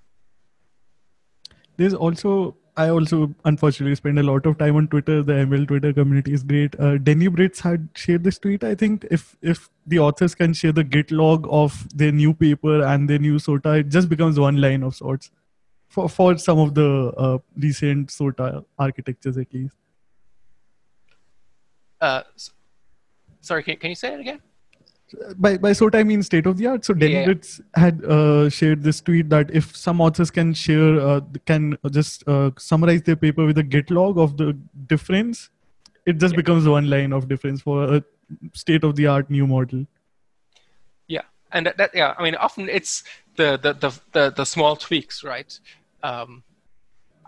there's 1.77 1.93
also 1.93 2.55
I 2.75 2.89
also 2.89 3.33
unfortunately 3.45 3.95
spend 3.95 4.19
a 4.19 4.23
lot 4.23 4.45
of 4.45 4.59
time 4.59 4.75
on 4.75 4.87
Twitter. 4.87 5.23
The 5.23 5.33
ML 5.33 5.67
Twitter 5.67 5.93
community 5.93 6.33
is 6.33 6.43
great. 6.43 6.79
Uh, 6.79 6.97
Denny 6.99 7.27
Britz 7.27 7.59
had 7.59 7.87
shared 7.95 8.23
this 8.23 8.37
tweet. 8.37 8.63
I 8.63 8.75
think 8.75 9.07
if 9.09 9.35
if 9.41 9.69
the 9.87 9.99
authors 9.99 10.35
can 10.35 10.53
share 10.53 10.71
the 10.71 10.83
Git 10.83 11.11
log 11.11 11.47
of 11.49 11.87
their 11.95 12.11
new 12.11 12.33
paper 12.35 12.83
and 12.83 13.09
their 13.09 13.17
new 13.17 13.39
SOTA, 13.39 13.79
it 13.79 13.89
just 13.89 14.09
becomes 14.09 14.39
one 14.39 14.61
line 14.61 14.83
of 14.83 14.95
sorts 14.95 15.31
for 15.87 16.07
for 16.07 16.37
some 16.37 16.59
of 16.59 16.75
the 16.75 17.11
uh, 17.17 17.37
recent 17.57 18.11
SOTA 18.11 18.63
architectures 18.77 19.37
at 19.37 19.51
least. 19.53 19.75
Uh, 21.99 22.23
sorry, 23.41 23.63
can, 23.63 23.77
can 23.77 23.89
you 23.89 23.95
say 23.95 24.13
it 24.13 24.19
again? 24.19 24.41
by 25.37 25.57
by 25.57 25.71
SOTA 25.71 25.99
I 25.99 26.03
mean 26.03 26.21
state 26.23 26.45
of 26.45 26.57
the 26.57 26.67
art. 26.67 26.85
So 26.85 26.93
yeah, 26.97 27.07
yeah. 27.27 27.33
had 27.75 28.03
uh, 28.05 28.49
shared 28.49 28.83
this 28.83 29.01
tweet 29.01 29.29
that 29.29 29.49
if 29.51 29.75
some 29.75 30.01
authors 30.01 30.31
can 30.31 30.53
share, 30.53 30.99
uh, 30.99 31.21
can 31.45 31.77
just 31.91 32.27
uh, 32.27 32.51
summarize 32.57 33.03
their 33.03 33.15
paper 33.15 33.45
with 33.45 33.57
a 33.57 33.63
Git 33.63 33.89
log 33.89 34.17
of 34.17 34.37
the 34.37 34.57
difference, 34.87 35.49
it 36.05 36.17
just 36.17 36.33
yeah. 36.33 36.37
becomes 36.37 36.67
one 36.67 36.89
line 36.89 37.13
of 37.13 37.27
difference 37.27 37.61
for 37.61 37.95
a 37.95 38.03
state 38.53 38.83
of 38.83 38.95
the 38.95 39.07
art 39.07 39.29
new 39.29 39.47
model. 39.47 39.85
Yeah, 41.07 41.21
and 41.53 41.65
that, 41.65 41.77
that, 41.77 41.91
yeah, 41.93 42.13
I 42.17 42.23
mean 42.23 42.35
often 42.35 42.69
it's 42.69 43.03
the 43.37 43.57
the 43.57 43.73
the 43.73 43.99
the, 44.11 44.33
the 44.35 44.45
small 44.45 44.75
tweaks, 44.75 45.23
right? 45.23 45.57
Um, 46.03 46.43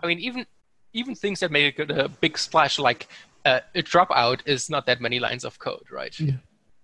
I 0.02 0.06
mean 0.06 0.18
even 0.18 0.46
even 0.92 1.14
things 1.14 1.40
that 1.40 1.50
make 1.50 1.78
a 1.78 2.08
big 2.08 2.36
splash 2.36 2.78
like 2.78 3.06
uh, 3.44 3.60
a 3.74 3.82
dropout 3.82 4.40
is 4.46 4.70
not 4.70 4.86
that 4.86 5.00
many 5.00 5.18
lines 5.18 5.44
of 5.44 5.58
code, 5.58 5.86
right? 5.90 6.18
Yeah 6.18 6.36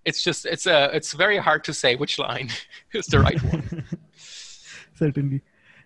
it's 0.06 0.22
just 0.22 0.46
it's 0.46 0.66
a 0.66 0.76
uh, 0.76 0.88
it's 0.94 1.12
very 1.12 1.36
hard 1.36 1.64
to 1.64 1.74
say 1.74 1.96
which 1.96 2.18
line 2.18 2.48
is 2.94 3.06
the 3.06 3.20
right 3.20 3.42
one. 3.42 3.84
Certainly. 4.94 5.42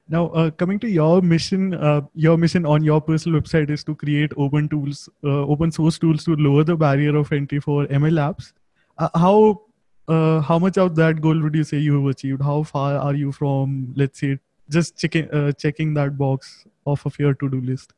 Now, 0.08 0.26
uh, 0.28 0.50
coming 0.50 0.78
to 0.80 0.88
your 0.88 1.22
mission, 1.22 1.74
uh, 1.74 2.00
your 2.14 2.36
mission 2.36 2.66
on 2.66 2.82
your 2.84 3.00
personal 3.00 3.40
website 3.40 3.70
is 3.70 3.84
to 3.84 3.94
create 3.94 4.32
open 4.36 4.68
tools, 4.68 5.08
uh, 5.24 5.44
open 5.54 5.70
source 5.70 5.98
tools 5.98 6.24
to 6.24 6.34
lower 6.34 6.64
the 6.64 6.76
barrier 6.76 7.16
of 7.16 7.32
entry 7.32 7.60
for 7.60 7.86
ML 7.86 8.18
apps. 8.24 8.52
Uh, 8.98 9.08
how 9.14 9.62
uh, 10.08 10.40
how 10.40 10.58
much 10.58 10.78
of 10.78 10.96
that 10.96 11.20
goal 11.20 11.40
would 11.40 11.54
you 11.54 11.64
say 11.64 11.78
you 11.78 11.94
have 12.00 12.10
achieved? 12.10 12.42
How 12.42 12.62
far 12.64 12.96
are 12.96 13.14
you 13.14 13.32
from, 13.32 13.94
let's 13.96 14.20
say, 14.20 14.38
just 14.68 14.98
checking 14.98 15.54
checking 15.58 15.94
that 15.94 16.18
box 16.18 16.66
off 16.84 17.06
of 17.06 17.18
your 17.18 17.34
to 17.34 17.48
do 17.48 17.60
list? 17.60 17.94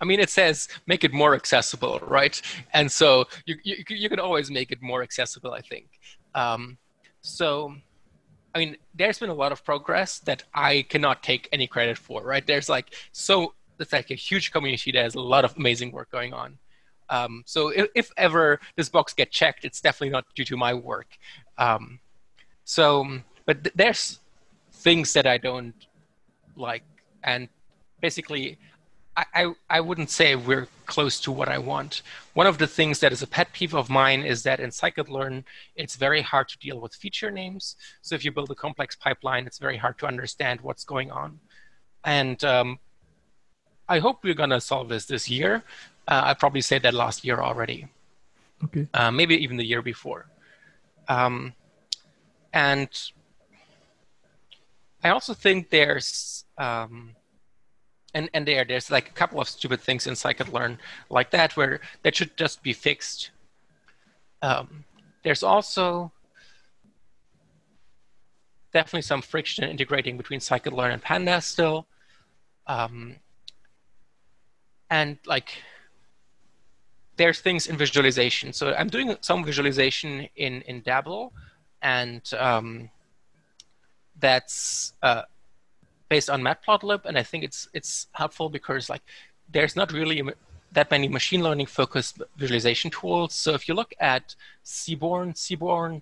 I 0.00 0.04
mean, 0.04 0.20
it 0.20 0.30
says 0.30 0.68
make 0.86 1.04
it 1.04 1.12
more 1.12 1.34
accessible, 1.34 2.00
right? 2.02 2.40
And 2.72 2.90
so 2.90 3.26
you, 3.46 3.56
you, 3.62 3.76
you 3.88 4.08
can 4.08 4.20
always 4.20 4.50
make 4.50 4.72
it 4.72 4.82
more 4.82 5.02
accessible, 5.02 5.52
I 5.52 5.60
think. 5.60 5.86
Um, 6.34 6.78
so, 7.20 7.74
I 8.54 8.58
mean, 8.58 8.76
there's 8.94 9.18
been 9.18 9.30
a 9.30 9.34
lot 9.34 9.52
of 9.52 9.64
progress 9.64 10.18
that 10.20 10.42
I 10.54 10.82
cannot 10.88 11.22
take 11.22 11.48
any 11.52 11.66
credit 11.66 11.96
for, 11.96 12.22
right? 12.22 12.46
There's 12.46 12.68
like, 12.68 12.94
so 13.12 13.54
it's 13.78 13.92
like 13.92 14.10
a 14.10 14.14
huge 14.14 14.52
community 14.52 14.92
that 14.92 15.02
has 15.02 15.14
a 15.14 15.20
lot 15.20 15.44
of 15.44 15.56
amazing 15.56 15.92
work 15.92 16.10
going 16.10 16.32
on. 16.32 16.58
Um, 17.10 17.42
so 17.46 17.68
if, 17.68 17.88
if, 17.94 18.10
ever 18.16 18.60
this 18.76 18.88
box 18.88 19.12
get 19.12 19.30
checked, 19.30 19.64
it's 19.64 19.80
definitely 19.80 20.10
not 20.10 20.24
due 20.34 20.44
to 20.46 20.56
my 20.56 20.72
work. 20.74 21.08
Um, 21.58 22.00
so, 22.64 23.06
but 23.46 23.62
th- 23.64 23.74
there's 23.74 24.20
things 24.72 25.12
that 25.12 25.26
I 25.26 25.38
don't 25.38 25.74
like, 26.56 26.82
and 27.22 27.48
basically 28.00 28.58
I, 29.16 29.52
I 29.70 29.80
wouldn't 29.80 30.10
say 30.10 30.34
we're 30.34 30.66
close 30.86 31.20
to 31.20 31.30
what 31.30 31.48
I 31.48 31.58
want. 31.58 32.02
One 32.34 32.48
of 32.48 32.58
the 32.58 32.66
things 32.66 32.98
that 32.98 33.12
is 33.12 33.22
a 33.22 33.26
pet 33.26 33.52
peeve 33.52 33.74
of 33.74 33.88
mine 33.88 34.22
is 34.22 34.42
that 34.42 34.58
in 34.58 34.70
scikit-learn, 34.70 35.44
it's 35.76 35.94
very 35.94 36.20
hard 36.20 36.48
to 36.48 36.58
deal 36.58 36.80
with 36.80 36.94
feature 36.94 37.30
names. 37.30 37.76
So 38.02 38.16
if 38.16 38.24
you 38.24 38.32
build 38.32 38.50
a 38.50 38.56
complex 38.56 38.96
pipeline, 38.96 39.46
it's 39.46 39.58
very 39.58 39.76
hard 39.76 39.98
to 39.98 40.06
understand 40.06 40.60
what's 40.62 40.84
going 40.84 41.12
on. 41.12 41.38
And 42.04 42.42
um, 42.44 42.80
I 43.88 44.00
hope 44.00 44.24
we're 44.24 44.34
going 44.34 44.50
to 44.50 44.60
solve 44.60 44.88
this 44.88 45.06
this 45.06 45.30
year. 45.30 45.62
Uh, 46.08 46.22
I 46.24 46.34
probably 46.34 46.60
said 46.60 46.82
that 46.82 46.94
last 46.94 47.24
year 47.24 47.40
already. 47.40 47.86
Okay. 48.64 48.88
Uh, 48.92 49.10
maybe 49.10 49.36
even 49.36 49.56
the 49.56 49.64
year 49.64 49.82
before. 49.82 50.26
Um, 51.08 51.54
and 52.52 52.88
I 55.02 55.10
also 55.10 55.34
think 55.34 55.70
there's 55.70 56.44
um, 56.58 57.14
and 58.14 58.30
and 58.32 58.46
there 58.46 58.64
there's 58.64 58.90
like 58.90 59.08
a 59.08 59.12
couple 59.12 59.40
of 59.40 59.48
stupid 59.48 59.80
things 59.80 60.06
in 60.06 60.14
scikit-learn 60.14 60.78
like 61.10 61.30
that 61.30 61.56
where 61.56 61.80
that 62.02 62.16
should 62.16 62.36
just 62.36 62.62
be 62.62 62.72
fixed. 62.72 63.30
Um, 64.42 64.84
there's 65.22 65.42
also 65.42 66.12
definitely 68.72 69.02
some 69.02 69.22
friction 69.22 69.64
integrating 69.64 70.16
between 70.16 70.40
scikit-learn 70.40 70.92
and 70.92 71.02
pandas 71.02 71.44
still. 71.44 71.86
Um, 72.66 73.16
and 74.90 75.18
like 75.26 75.50
there's 77.16 77.40
things 77.40 77.66
in 77.66 77.76
visualization. 77.76 78.52
So 78.52 78.74
i'm 78.74 78.88
doing 78.88 79.16
some 79.20 79.44
visualization 79.44 80.28
in 80.36 80.62
in 80.62 80.82
dabl 80.82 81.30
and 81.84 82.22
um, 82.38 82.90
that's 84.18 84.94
uh, 85.02 85.22
based 86.14 86.30
on 86.34 86.40
matplotlib 86.48 87.02
and 87.08 87.14
i 87.22 87.24
think 87.30 87.40
it's 87.48 87.60
it's 87.78 87.92
helpful 88.20 88.48
because 88.58 88.84
like 88.94 89.04
there's 89.54 89.74
not 89.80 89.88
really 90.00 90.18
that 90.78 90.88
many 90.94 91.06
machine 91.18 91.42
learning 91.46 91.68
focused 91.80 92.14
visualization 92.42 92.88
tools 92.98 93.30
so 93.44 93.50
if 93.58 93.62
you 93.68 93.74
look 93.80 93.92
at 94.14 94.24
seaborn 94.62 95.28
seaborn 95.44 95.92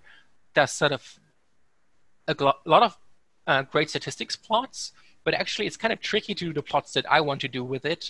does 0.58 0.70
sort 0.82 0.92
of 1.00 1.02
a 2.28 2.34
lot 2.74 2.82
of 2.88 2.92
uh, 3.50 3.62
great 3.74 3.88
statistics 3.94 4.36
plots 4.46 4.92
but 5.24 5.32
actually 5.42 5.66
it's 5.68 5.78
kind 5.84 5.94
of 5.96 6.00
tricky 6.10 6.34
to 6.34 6.44
do 6.48 6.52
the 6.60 6.66
plots 6.70 6.90
that 6.96 7.06
i 7.16 7.18
want 7.28 7.40
to 7.40 7.48
do 7.58 7.62
with 7.72 7.84
it 7.94 8.02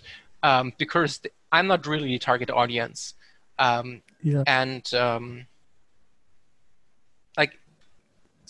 um, 0.49 0.73
because 0.83 1.21
i'm 1.53 1.69
not 1.73 1.87
really 1.87 2.09
the 2.09 2.19
target 2.19 2.51
audience 2.62 3.15
um, 3.61 4.03
yeah. 4.23 4.43
and 4.49 4.85
um, 4.95 5.47
like 7.37 7.53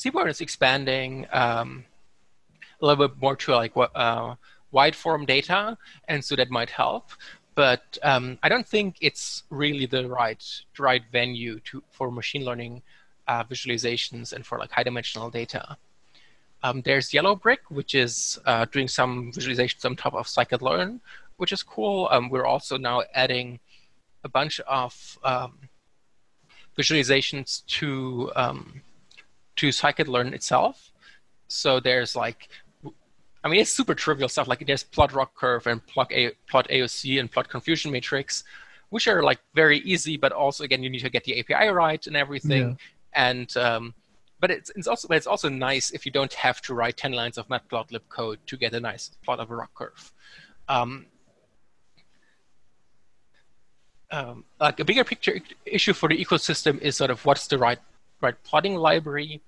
seaborn 0.00 0.28
is 0.34 0.40
expanding 0.40 1.26
um, 1.32 1.84
a 2.82 2.86
little 2.86 3.08
bit 3.08 3.16
more 3.22 3.36
to 3.36 3.52
like 3.52 3.72
uh, 3.76 4.34
wide 4.72 4.96
form 4.96 5.24
data, 5.24 5.78
and 6.08 6.24
so 6.24 6.36
that 6.36 6.50
might 6.50 6.70
help. 6.70 7.10
But 7.54 7.98
um, 8.02 8.38
I 8.42 8.48
don't 8.48 8.66
think 8.66 8.96
it's 9.00 9.44
really 9.50 9.86
the 9.86 10.08
right 10.08 10.42
the 10.76 10.82
right 10.82 11.02
venue 11.12 11.60
to 11.60 11.82
for 11.90 12.10
machine 12.10 12.44
learning 12.44 12.82
uh, 13.28 13.44
visualizations 13.44 14.32
and 14.32 14.44
for 14.44 14.58
like 14.58 14.70
high 14.70 14.82
dimensional 14.82 15.30
data. 15.30 15.76
Um, 16.64 16.82
there's 16.82 17.10
Yellowbrick, 17.10 17.58
which 17.68 17.94
is 17.94 18.38
uh, 18.46 18.66
doing 18.66 18.88
some 18.88 19.32
visualizations 19.32 19.84
on 19.84 19.96
top 19.96 20.14
of 20.14 20.26
scikit-learn, 20.26 21.00
which 21.36 21.52
is 21.52 21.62
cool. 21.62 22.08
Um, 22.10 22.30
we're 22.30 22.46
also 22.46 22.76
now 22.76 23.02
adding 23.14 23.58
a 24.22 24.28
bunch 24.28 24.60
of 24.60 25.18
um, 25.24 25.58
visualizations 26.78 27.66
to 27.66 28.30
um, 28.36 28.82
to 29.56 29.68
scikit-learn 29.68 30.34
itself. 30.34 30.92
So 31.48 31.80
there's 31.80 32.16
like 32.16 32.48
I 33.44 33.48
mean, 33.48 33.60
it's 33.60 33.72
super 33.72 33.94
trivial 33.94 34.28
stuff. 34.28 34.46
Like 34.46 34.64
there's 34.66 34.84
plot 34.84 35.12
ROC 35.12 35.34
curve 35.34 35.66
and 35.66 35.84
plot, 35.86 36.12
A- 36.12 36.32
plot 36.48 36.68
AOC 36.68 37.18
and 37.18 37.30
plot 37.30 37.48
confusion 37.48 37.90
matrix, 37.90 38.44
which 38.90 39.08
are 39.08 39.22
like 39.22 39.40
very 39.54 39.78
easy, 39.80 40.16
but 40.16 40.32
also 40.32 40.64
again 40.64 40.82
you 40.82 40.90
need 40.90 41.00
to 41.00 41.10
get 41.10 41.24
the 41.24 41.40
API 41.40 41.68
right 41.68 42.06
and 42.06 42.16
everything. 42.16 42.70
Yeah. 42.70 42.74
And 43.14 43.56
um, 43.56 43.94
but 44.38 44.50
it's, 44.50 44.70
it's 44.76 44.86
also 44.86 45.08
but 45.08 45.16
it's 45.16 45.26
also 45.26 45.48
nice 45.48 45.90
if 45.90 46.06
you 46.06 46.12
don't 46.12 46.32
have 46.34 46.60
to 46.62 46.74
write 46.74 46.96
ten 46.96 47.12
lines 47.12 47.36
of 47.36 47.48
matplotlib 47.48 48.02
code 48.08 48.38
to 48.46 48.56
get 48.56 48.74
a 48.74 48.80
nice 48.80 49.10
plot 49.24 49.40
of 49.40 49.50
a 49.50 49.56
ROC 49.56 49.74
curve. 49.74 50.12
Um, 50.68 51.06
um, 54.12 54.44
like 54.60 54.78
a 54.78 54.84
bigger 54.84 55.04
picture 55.04 55.40
issue 55.66 55.94
for 55.94 56.08
the 56.08 56.22
ecosystem 56.22 56.78
is 56.80 56.96
sort 56.96 57.10
of 57.10 57.24
what's 57.24 57.46
the 57.48 57.58
right 57.58 57.78
right 58.20 58.36
plotting 58.44 58.76
library. 58.76 59.40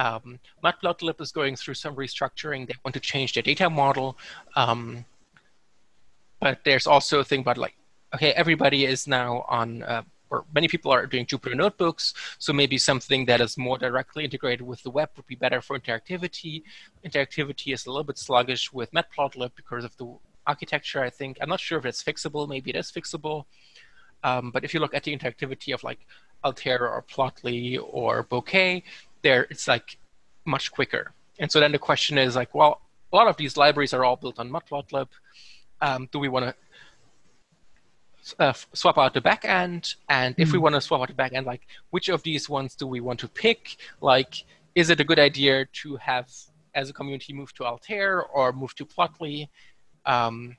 Um, 0.00 0.40
Matplotlib 0.64 1.20
is 1.20 1.30
going 1.30 1.56
through 1.56 1.74
some 1.74 1.94
restructuring. 1.94 2.66
They 2.66 2.74
want 2.84 2.94
to 2.94 3.00
change 3.00 3.34
their 3.34 3.42
data 3.42 3.68
model. 3.68 4.16
Um, 4.56 5.04
but 6.40 6.60
there's 6.64 6.86
also 6.86 7.20
a 7.20 7.24
thing 7.24 7.40
about 7.40 7.58
like, 7.58 7.76
okay, 8.14 8.32
everybody 8.32 8.86
is 8.86 9.06
now 9.06 9.44
on, 9.48 9.82
uh, 9.82 10.02
or 10.30 10.44
many 10.54 10.68
people 10.68 10.90
are 10.90 11.04
doing 11.06 11.26
Jupyter 11.26 11.54
notebooks. 11.54 12.14
So 12.38 12.50
maybe 12.54 12.78
something 12.78 13.26
that 13.26 13.42
is 13.42 13.58
more 13.58 13.76
directly 13.76 14.24
integrated 14.24 14.66
with 14.66 14.82
the 14.82 14.90
web 14.90 15.10
would 15.16 15.26
be 15.26 15.34
better 15.34 15.60
for 15.60 15.78
interactivity. 15.78 16.62
Interactivity 17.04 17.74
is 17.74 17.84
a 17.84 17.90
little 17.90 18.04
bit 18.04 18.16
sluggish 18.16 18.72
with 18.72 18.90
Matplotlib 18.92 19.50
because 19.54 19.84
of 19.84 19.94
the 19.98 20.06
architecture, 20.46 21.02
I 21.02 21.10
think. 21.10 21.36
I'm 21.42 21.50
not 21.50 21.60
sure 21.60 21.78
if 21.78 21.84
it's 21.84 22.02
fixable. 22.02 22.48
Maybe 22.48 22.70
it 22.70 22.76
is 22.76 22.90
fixable. 22.90 23.44
Um, 24.22 24.50
but 24.50 24.64
if 24.64 24.72
you 24.72 24.80
look 24.80 24.94
at 24.94 25.04
the 25.04 25.14
interactivity 25.16 25.74
of 25.74 25.82
like 25.82 26.00
Altair 26.44 26.88
or 26.88 27.02
Plotly 27.02 27.78
or 27.82 28.24
Bokeh, 28.24 28.82
there 29.22 29.46
it's 29.50 29.68
like 29.68 29.98
much 30.44 30.72
quicker. 30.72 31.12
And 31.38 31.50
so 31.50 31.60
then 31.60 31.72
the 31.72 31.78
question 31.78 32.18
is 32.18 32.36
like, 32.36 32.54
well, 32.54 32.80
a 33.12 33.16
lot 33.16 33.26
of 33.26 33.36
these 33.36 33.56
libraries 33.56 33.94
are 33.94 34.04
all 34.04 34.16
built 34.16 34.38
on 34.38 34.50
Matplotlib. 34.50 35.08
Um, 35.80 36.08
do 36.12 36.18
we 36.18 36.28
want 36.28 36.46
to 36.46 36.54
uh, 38.38 38.52
swap 38.74 38.98
out 38.98 39.14
the 39.14 39.20
backend? 39.20 39.96
And 40.08 40.34
if 40.38 40.48
mm 40.48 40.52
we 40.52 40.58
hmm. 40.58 40.64
want 40.64 40.74
to 40.74 40.80
swap 40.80 41.00
out 41.00 41.08
the 41.08 41.14
backend, 41.14 41.46
like 41.46 41.66
which 41.90 42.08
of 42.08 42.22
these 42.22 42.48
ones 42.48 42.74
do 42.74 42.86
we 42.86 43.00
want 43.00 43.20
to 43.20 43.28
pick? 43.28 43.76
Like, 44.00 44.44
is 44.74 44.90
it 44.90 45.00
a 45.00 45.04
good 45.04 45.18
idea 45.18 45.66
to 45.82 45.96
have 45.96 46.28
as 46.74 46.90
a 46.90 46.92
community 46.92 47.32
move 47.32 47.52
to 47.54 47.64
Altair 47.64 48.22
or 48.22 48.52
move 48.52 48.74
to 48.76 48.84
Plotly 48.84 49.48
um, 50.06 50.56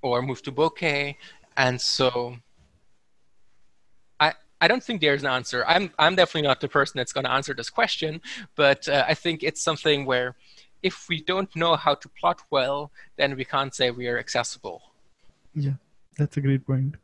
or 0.00 0.22
move 0.22 0.42
to 0.42 0.52
Bokeh? 0.52 1.16
And 1.56 1.80
so 1.80 2.36
I 4.62 4.68
don't 4.68 4.82
think 4.82 5.00
there's 5.00 5.24
an 5.24 5.28
answer. 5.28 5.64
I'm 5.66 5.90
I'm 5.98 6.14
definitely 6.14 6.46
not 6.46 6.60
the 6.60 6.68
person 6.68 6.96
that's 6.98 7.12
going 7.12 7.24
to 7.24 7.32
answer 7.32 7.52
this 7.52 7.68
question, 7.68 8.20
but 8.54 8.88
uh, 8.88 9.04
I 9.12 9.14
think 9.14 9.42
it's 9.42 9.60
something 9.60 10.06
where 10.06 10.36
if 10.82 11.08
we 11.08 11.20
don't 11.20 11.54
know 11.56 11.74
how 11.74 11.94
to 11.96 12.08
plot 12.08 12.40
well, 12.50 12.92
then 13.16 13.36
we 13.36 13.44
can't 13.44 13.74
say 13.74 13.90
we 13.90 14.06
are 14.06 14.18
accessible. 14.18 14.80
Yeah, 15.52 15.72
that's 16.16 16.36
a 16.36 16.40
great 16.40 16.64
point. 16.64 16.94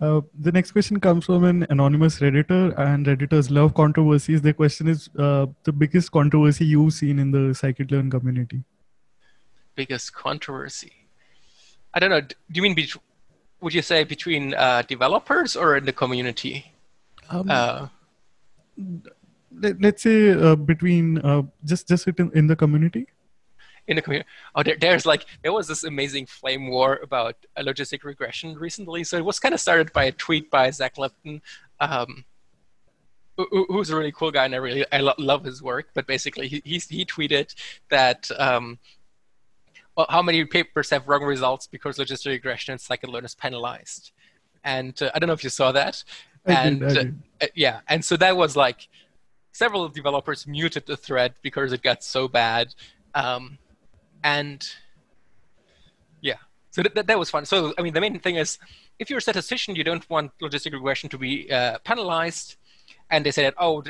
Uh, 0.00 0.22
the 0.36 0.50
next 0.50 0.72
question 0.72 0.98
comes 0.98 1.26
from 1.26 1.44
an 1.44 1.64
anonymous 1.70 2.18
redditor, 2.18 2.76
and 2.76 3.06
redditors 3.06 3.48
love 3.52 3.74
controversies. 3.74 4.42
The 4.42 4.52
question 4.52 4.88
is 4.88 5.08
uh, 5.16 5.46
the 5.62 5.72
biggest 5.72 6.10
controversy 6.10 6.64
you've 6.64 6.94
seen 6.94 7.20
in 7.20 7.30
the 7.30 7.54
scikit-learn 7.60 8.10
community. 8.10 8.64
Biggest 9.76 10.12
controversy? 10.12 10.92
I 11.94 12.00
don't 12.00 12.10
know. 12.10 12.20
Do 12.20 12.34
you 12.54 12.62
mean? 12.62 12.74
Be- 12.74 12.90
would 13.60 13.72
you 13.72 13.82
say 13.82 14.02
between 14.02 14.54
uh, 14.54 14.82
developers 14.82 15.54
or 15.54 15.76
in 15.76 15.84
the 15.84 15.92
community? 15.92 16.71
Um, 17.32 17.46
uh, 17.48 17.88
let, 19.60 19.94
us 19.94 20.02
say 20.02 20.30
uh, 20.30 20.56
between 20.56 21.18
uh, 21.18 21.42
just 21.64 21.88
just 21.88 22.06
in, 22.06 22.30
in 22.34 22.46
the 22.46 22.56
community 22.56 23.06
in 23.88 23.96
the 23.96 24.02
community. 24.02 24.28
Oh, 24.54 24.62
there, 24.62 24.76
there's 24.76 25.06
like 25.06 25.26
there 25.42 25.52
was 25.52 25.68
this 25.68 25.84
amazing 25.84 26.26
flame 26.26 26.68
war 26.68 27.00
about 27.02 27.36
a 27.56 27.62
logistic 27.62 28.04
regression 28.04 28.54
recently. 28.54 29.04
So 29.04 29.16
it 29.16 29.24
was 29.24 29.38
kind 29.38 29.54
of 29.54 29.60
started 29.60 29.92
by 29.92 30.04
a 30.04 30.12
tweet 30.12 30.50
by 30.50 30.70
Zach 30.70 30.98
Lipton, 30.98 31.42
um, 31.80 32.24
who's 33.36 33.90
a 33.90 33.96
really 33.96 34.12
cool 34.12 34.30
guy, 34.30 34.44
and 34.44 34.54
I 34.54 34.58
really 34.58 34.84
I 34.92 34.98
lo- 34.98 35.14
love 35.18 35.44
his 35.44 35.62
work. 35.62 35.88
But 35.94 36.06
basically, 36.06 36.48
he 36.48 36.62
he, 36.64 36.78
he 36.78 37.04
tweeted 37.04 37.54
that. 37.88 38.30
Um, 38.38 38.78
well, 39.94 40.06
how 40.08 40.22
many 40.22 40.42
papers 40.46 40.88
have 40.88 41.06
wrong 41.06 41.22
results 41.22 41.66
because 41.66 41.98
logistic 41.98 42.28
regression 42.28 42.72
and 42.72 42.80
scikit-learn 42.80 43.26
is 43.26 43.34
penalized? 43.34 44.12
And 44.64 45.00
uh, 45.02 45.10
I 45.14 45.18
don't 45.18 45.26
know 45.26 45.34
if 45.34 45.44
you 45.44 45.50
saw 45.50 45.70
that, 45.72 46.02
and 46.46 46.80
did, 46.80 46.94
did. 46.94 47.22
Uh, 47.40 47.46
yeah, 47.54 47.80
and 47.88 48.04
so 48.04 48.16
that 48.16 48.36
was 48.36 48.56
like 48.56 48.88
several 49.52 49.88
developers 49.88 50.46
muted 50.46 50.86
the 50.86 50.96
thread 50.96 51.34
because 51.42 51.72
it 51.72 51.82
got 51.82 52.02
so 52.02 52.28
bad, 52.28 52.74
um, 53.14 53.58
and 54.24 54.68
yeah, 56.20 56.36
so 56.70 56.82
that, 56.82 56.94
that, 56.94 57.06
that 57.06 57.18
was 57.18 57.30
fun. 57.30 57.44
So 57.44 57.74
I 57.78 57.82
mean, 57.82 57.94
the 57.94 58.00
main 58.00 58.18
thing 58.18 58.36
is, 58.36 58.58
if 58.98 59.10
you're 59.10 59.18
a 59.18 59.22
statistician, 59.22 59.76
you 59.76 59.84
don't 59.84 60.08
want 60.10 60.32
logistic 60.40 60.72
regression 60.72 61.08
to 61.10 61.18
be 61.18 61.50
uh, 61.50 61.78
penalized, 61.84 62.56
and 63.10 63.26
they 63.26 63.30
said, 63.30 63.54
oh. 63.58 63.82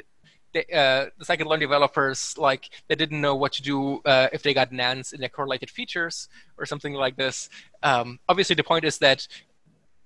They, 0.55 0.67
uh, 0.67 1.09
the 1.19 1.25
scikit-learn 1.25 1.61
developers 1.61 2.37
like 2.37 2.69
they 2.87 2.95
didn't 2.95 3.23
know 3.23 3.35
what 3.35 3.53
to 3.55 3.63
do 3.63 4.03
uh, 4.05 4.29
if 4.35 4.43
they 4.43 4.53
got 4.53 4.71
nans 4.71 5.15
in 5.15 5.21
their 5.21 5.31
correlated 5.31 5.71
features 5.71 6.29
or 6.59 6.67
something 6.67 6.93
like 6.93 7.17
this. 7.17 7.49
Um, 7.83 8.19
obviously, 8.29 8.55
the 8.55 8.63
point 8.63 8.85
is 8.85 8.99
that 8.99 9.27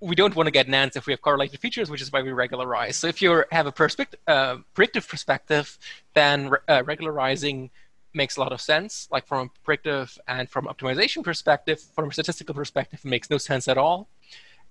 we 0.00 0.14
don't 0.14 0.37
want 0.37 0.46
to 0.46 0.50
get 0.50 0.68
nans 0.68 0.96
if 0.96 1.06
we 1.06 1.12
have 1.12 1.22
correlated 1.22 1.59
features, 1.61 1.90
which 1.90 2.02
is 2.02 2.12
why 2.12 2.22
we 2.22 2.30
regularize. 2.30 2.96
So 2.96 3.06
if 3.06 3.22
you 3.22 3.44
have 3.50 3.66
a 3.66 3.72
perspective, 3.72 4.20
uh, 4.26 4.56
predictive 4.74 5.09
perspective, 5.09 5.78
then 6.14 6.50
uh, 6.68 6.82
regularizing 6.85 7.70
makes 8.12 8.37
a 8.37 8.40
lot 8.40 8.52
of 8.52 8.61
sense. 8.61 9.09
Like 9.11 9.26
from 9.26 9.46
a 9.46 9.64
predictive 9.64 10.18
and 10.28 10.48
from 10.50 10.66
optimization 10.66 11.24
perspective, 11.24 11.80
from 11.94 12.11
a 12.11 12.12
statistical 12.12 12.54
perspective, 12.54 13.00
it 13.04 13.09
makes 13.09 13.30
no 13.30 13.38
sense 13.38 13.68
at 13.68 13.78
all. 13.78 14.09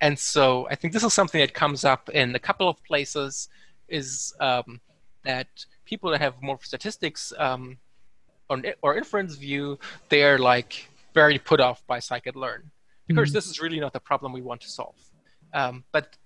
And 0.01 0.17
so 0.17 0.67
I 0.69 0.75
think 0.75 0.93
this 0.93 1.03
is 1.03 1.13
something 1.13 1.39
that 1.39 1.53
comes 1.53 1.85
up 1.85 2.09
in 2.09 2.35
a 2.35 2.39
couple 2.39 2.67
of 2.67 2.83
places 2.83 3.49
is 3.88 4.33
um, 4.39 4.81
that 5.23 5.47
people 5.85 6.11
that 6.11 6.21
have 6.21 6.41
more 6.41 6.59
statistics 6.61 7.33
um, 7.39 7.77
or, 8.49 8.61
or 8.81 8.97
inference 8.97 9.35
view, 9.35 9.79
they're 10.09 10.38
like 10.38 10.88
very 11.13 11.39
put 11.39 11.59
off 11.59 11.85
by 11.88 11.99
scikit-learn 11.99 12.69
because 13.07 13.29
mm-hmm. 13.29 13.35
this 13.35 13.47
is 13.47 13.59
really 13.59 13.79
not 13.79 13.93
the 13.93 13.99
problem 13.99 14.33
we 14.33 14.41
want 14.41 14.61
to 14.61 14.69
solve. 14.69 14.95
Um, 15.55 15.85
but 15.91 16.17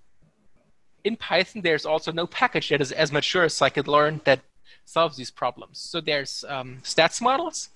in 1.04 1.16
Python, 1.16 1.62
there's 1.62 1.86
also 1.86 2.10
no 2.12 2.26
package 2.26 2.68
that 2.70 2.80
is 2.80 2.92
as 2.92 3.12
mature 3.12 3.44
as 3.44 3.54
scikit-learn 3.54 4.20
that 4.24 4.40
solves 4.84 5.16
these 5.16 5.30
problems. 5.30 5.78
So 5.78 6.00
there's 6.00 6.44
um, 6.48 6.78
statsmodels, 6.82 7.68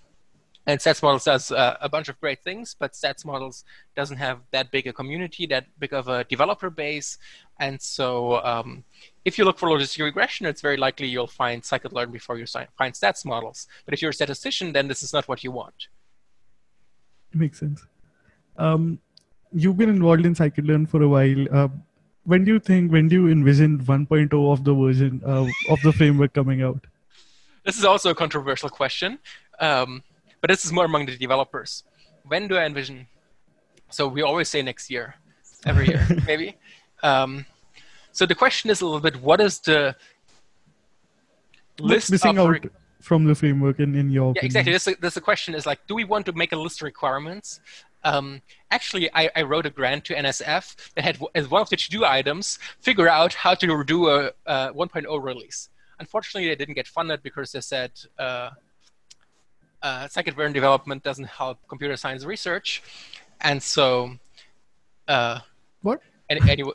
and 0.66 0.80
statsmodels 0.80 1.24
does 1.24 1.52
uh, 1.52 1.76
a 1.80 1.88
bunch 1.88 2.08
of 2.08 2.20
great 2.20 2.42
things, 2.42 2.74
but 2.78 2.92
statsmodels 2.92 3.62
doesn't 3.94 4.16
have 4.16 4.40
that 4.50 4.70
big 4.72 4.86
a 4.88 4.92
community, 4.92 5.46
that 5.46 5.66
big 5.78 5.92
of 5.94 6.08
a 6.08 6.24
developer 6.24 6.70
base, 6.70 7.18
and 7.60 7.80
so 7.80 8.42
um, 8.44 8.82
if 9.24 9.38
you 9.38 9.44
look 9.44 9.58
for 9.58 9.68
logistic 9.68 10.02
regression, 10.02 10.44
it's 10.46 10.60
very 10.60 10.76
likely 10.76 11.06
you'll 11.06 11.28
find 11.28 11.62
scikit-learn 11.62 12.10
before 12.10 12.36
you 12.36 12.46
find 12.46 12.94
statsmodels. 12.94 13.68
But 13.84 13.94
if 13.94 14.02
you're 14.02 14.10
a 14.10 14.14
statistician, 14.14 14.72
then 14.72 14.88
this 14.88 15.04
is 15.04 15.12
not 15.12 15.28
what 15.28 15.44
you 15.44 15.52
want. 15.52 15.88
It 17.32 17.38
Makes 17.38 17.60
sense. 17.60 17.86
Um, 18.56 18.98
you've 19.54 19.76
been 19.76 19.88
involved 19.88 20.26
in 20.26 20.34
scikit-learn 20.34 20.86
for 20.86 21.02
a 21.02 21.08
while. 21.08 21.46
Uh, 21.50 21.68
when 22.24 22.44
do 22.44 22.52
you 22.52 22.58
think, 22.58 22.90
when 22.90 23.08
do 23.08 23.14
you 23.14 23.28
envision 23.28 23.78
1.0 23.78 24.52
of 24.52 24.64
the 24.64 24.74
version 24.74 25.22
uh, 25.24 25.46
of 25.70 25.80
the 25.82 25.92
framework 25.92 26.32
coming 26.32 26.62
out? 26.62 26.84
This 27.64 27.78
is 27.78 27.84
also 27.84 28.10
a 28.10 28.14
controversial 28.14 28.68
question, 28.68 29.18
um, 29.60 30.02
but 30.40 30.50
this 30.50 30.64
is 30.64 30.72
more 30.72 30.84
among 30.84 31.06
the 31.06 31.16
developers. 31.16 31.84
When 32.24 32.48
do 32.48 32.56
I 32.56 32.64
envision? 32.64 33.06
So 33.90 34.08
we 34.08 34.22
always 34.22 34.48
say 34.48 34.60
next 34.60 34.90
year, 34.90 35.14
every 35.64 35.88
year, 35.88 36.06
maybe. 36.26 36.56
Um, 37.02 37.46
so 38.12 38.26
the 38.26 38.34
question 38.34 38.70
is 38.70 38.80
a 38.80 38.84
little 38.84 39.00
bit: 39.00 39.16
What 39.16 39.40
is 39.40 39.60
the 39.60 39.96
list 41.78 42.10
missing 42.10 42.38
out 42.38 42.48
re- 42.48 42.70
from 43.00 43.24
the 43.24 43.34
framework 43.34 43.80
in, 43.80 43.94
in 43.94 44.10
your 44.10 44.26
yeah, 44.26 44.40
opinion? 44.40 44.46
exactly. 44.46 44.72
This, 44.72 44.88
this 45.00 45.14
the 45.14 45.20
question 45.20 45.54
is 45.54 45.64
like: 45.64 45.86
Do 45.86 45.94
we 45.94 46.04
want 46.04 46.26
to 46.26 46.32
make 46.32 46.52
a 46.52 46.56
list 46.56 46.80
of 46.82 46.84
requirements 46.84 47.60
um, 48.04 48.42
actually, 48.70 49.10
I, 49.14 49.30
I, 49.34 49.42
wrote 49.42 49.64
a 49.64 49.70
grant 49.70 50.04
to 50.06 50.14
NSF 50.14 50.92
that 50.94 51.04
had 51.04 51.18
as 51.34 51.48
one 51.48 51.62
of 51.62 51.70
the 51.70 51.76
to-do 51.76 52.04
items 52.04 52.58
figure 52.80 53.08
out 53.08 53.32
how 53.32 53.54
to 53.54 53.84
do 53.84 54.08
a, 54.08 54.30
a 54.44 54.72
1.0 54.74 55.22
release. 55.22 55.70
Unfortunately, 55.98 56.48
they 56.48 56.54
didn't 56.54 56.74
get 56.74 56.86
funded 56.86 57.22
because 57.22 57.52
they 57.52 57.62
said 57.62 57.92
uh, 58.18 58.50
uh, 59.82 60.04
scikit-learn 60.06 60.52
development 60.52 61.02
doesn't 61.02 61.26
help 61.26 61.58
computer 61.66 61.96
science 61.96 62.24
research, 62.24 62.82
and 63.40 63.62
so 63.62 64.18
uh, 65.08 65.38
what? 65.80 66.00
Any, 66.28 66.40
anyway, 66.50 66.72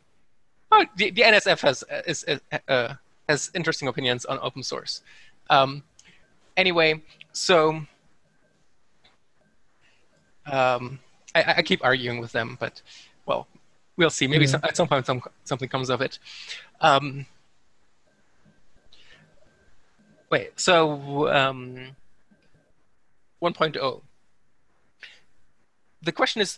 oh, 0.71 0.85
the, 0.97 1.11
the 1.11 1.21
NSF 1.21 1.61
has 1.61 1.83
is, 2.07 2.25
uh, 2.67 2.93
has 3.27 3.51
interesting 3.53 3.87
opinions 3.87 4.25
on 4.25 4.39
open 4.41 4.63
source. 4.63 5.01
Um, 5.49 5.83
anyway, 6.57 7.03
so. 7.33 7.81
Um, 10.51 10.99
I, 11.35 11.55
I, 11.57 11.61
keep 11.61 11.83
arguing 11.83 12.19
with 12.19 12.31
them, 12.31 12.57
but 12.59 12.81
well, 13.25 13.47
we'll 13.97 14.09
see. 14.09 14.27
Maybe 14.27 14.45
yeah. 14.45 14.51
some, 14.51 14.61
at 14.63 14.75
some 14.75 14.87
point 14.87 15.05
some, 15.05 15.21
something 15.43 15.69
comes 15.69 15.89
of 15.89 16.01
it. 16.01 16.19
Um, 16.81 17.25
wait, 20.29 20.59
so 20.59 21.29
um, 21.29 21.95
1.0. 23.41 24.01
The 26.01 26.11
question 26.11 26.41
is, 26.41 26.57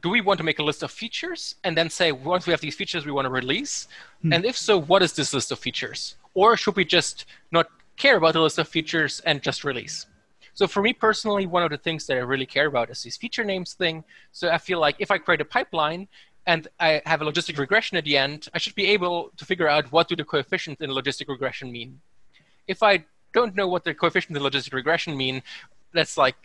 do 0.00 0.08
we 0.10 0.20
want 0.20 0.38
to 0.38 0.44
make 0.44 0.58
a 0.58 0.62
list 0.62 0.82
of 0.82 0.90
features 0.90 1.54
and 1.64 1.76
then 1.76 1.88
say 1.88 2.12
once 2.12 2.46
we 2.46 2.50
have 2.50 2.60
these 2.60 2.74
features 2.74 3.06
we 3.06 3.12
want 3.12 3.26
to 3.26 3.30
release? 3.30 3.88
Hmm. 4.22 4.32
And 4.32 4.44
if 4.44 4.56
so, 4.56 4.78
what 4.78 5.02
is 5.02 5.12
this 5.12 5.32
list 5.32 5.52
of 5.52 5.58
features? 5.58 6.16
Or 6.34 6.56
should 6.56 6.76
we 6.76 6.84
just 6.84 7.26
not 7.50 7.68
care 7.96 8.16
about 8.16 8.32
the 8.32 8.40
list 8.40 8.58
of 8.58 8.68
features 8.68 9.20
and 9.20 9.42
just 9.42 9.64
release? 9.64 10.06
So 10.54 10.66
for 10.66 10.82
me 10.82 10.92
personally, 10.92 11.46
one 11.46 11.62
of 11.62 11.70
the 11.70 11.78
things 11.78 12.06
that 12.06 12.16
I 12.16 12.20
really 12.20 12.46
care 12.46 12.66
about 12.66 12.90
is 12.90 13.02
this 13.02 13.16
feature 13.16 13.44
names 13.44 13.74
thing. 13.74 14.04
So 14.32 14.50
I 14.50 14.58
feel 14.58 14.78
like 14.80 14.96
if 14.98 15.10
I 15.10 15.18
create 15.18 15.40
a 15.40 15.44
pipeline, 15.46 16.08
and 16.46 16.68
I 16.80 17.02
have 17.06 17.22
a 17.22 17.24
logistic 17.24 17.58
regression 17.58 17.96
at 17.96 18.04
the 18.04 18.16
end, 18.16 18.48
I 18.52 18.58
should 18.58 18.74
be 18.74 18.86
able 18.86 19.30
to 19.36 19.44
figure 19.44 19.68
out 19.68 19.92
what 19.92 20.08
do 20.08 20.16
the 20.16 20.24
coefficients 20.24 20.80
in 20.80 20.90
logistic 20.90 21.28
regression 21.28 21.70
mean. 21.70 22.00
If 22.66 22.82
I 22.82 23.04
don't 23.32 23.54
know 23.54 23.68
what 23.68 23.84
the 23.84 23.94
coefficients 23.94 24.36
in 24.36 24.44
logistic 24.44 24.72
regression 24.72 25.16
mean, 25.16 25.42
that's 25.92 26.16
like 26.16 26.36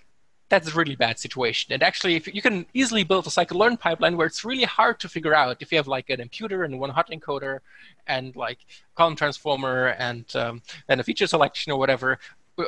that's 0.49 0.71
a 0.71 0.75
really 0.75 0.95
bad 0.95 1.19
situation. 1.19 1.73
And 1.73 1.83
actually, 1.83 2.15
if 2.15 2.33
you 2.33 2.41
can 2.41 2.65
easily 2.73 3.03
build 3.03 3.27
a 3.27 3.29
scikit-learn 3.29 3.75
pipeline 3.75 4.15
where 4.15 4.27
it's 4.27 4.45
really 4.45 4.63
hard 4.63 4.97
to 5.01 5.09
figure 5.09 5.33
out 5.33 5.57
if 5.59 5.71
you 5.71 5.77
have 5.77 5.87
like 5.87 6.09
an 6.09 6.21
imputer 6.21 6.63
and 6.63 6.79
one 6.79 6.89
hot 6.89 7.09
encoder 7.11 7.59
and 8.07 8.33
like 8.35 8.59
column 8.95 9.15
transformer 9.15 9.87
and 9.99 10.33
um, 10.37 10.61
then 10.87 11.01
a 11.01 11.03
feature 11.03 11.27
selection 11.27 11.73
or 11.73 11.79
whatever. 11.79 12.17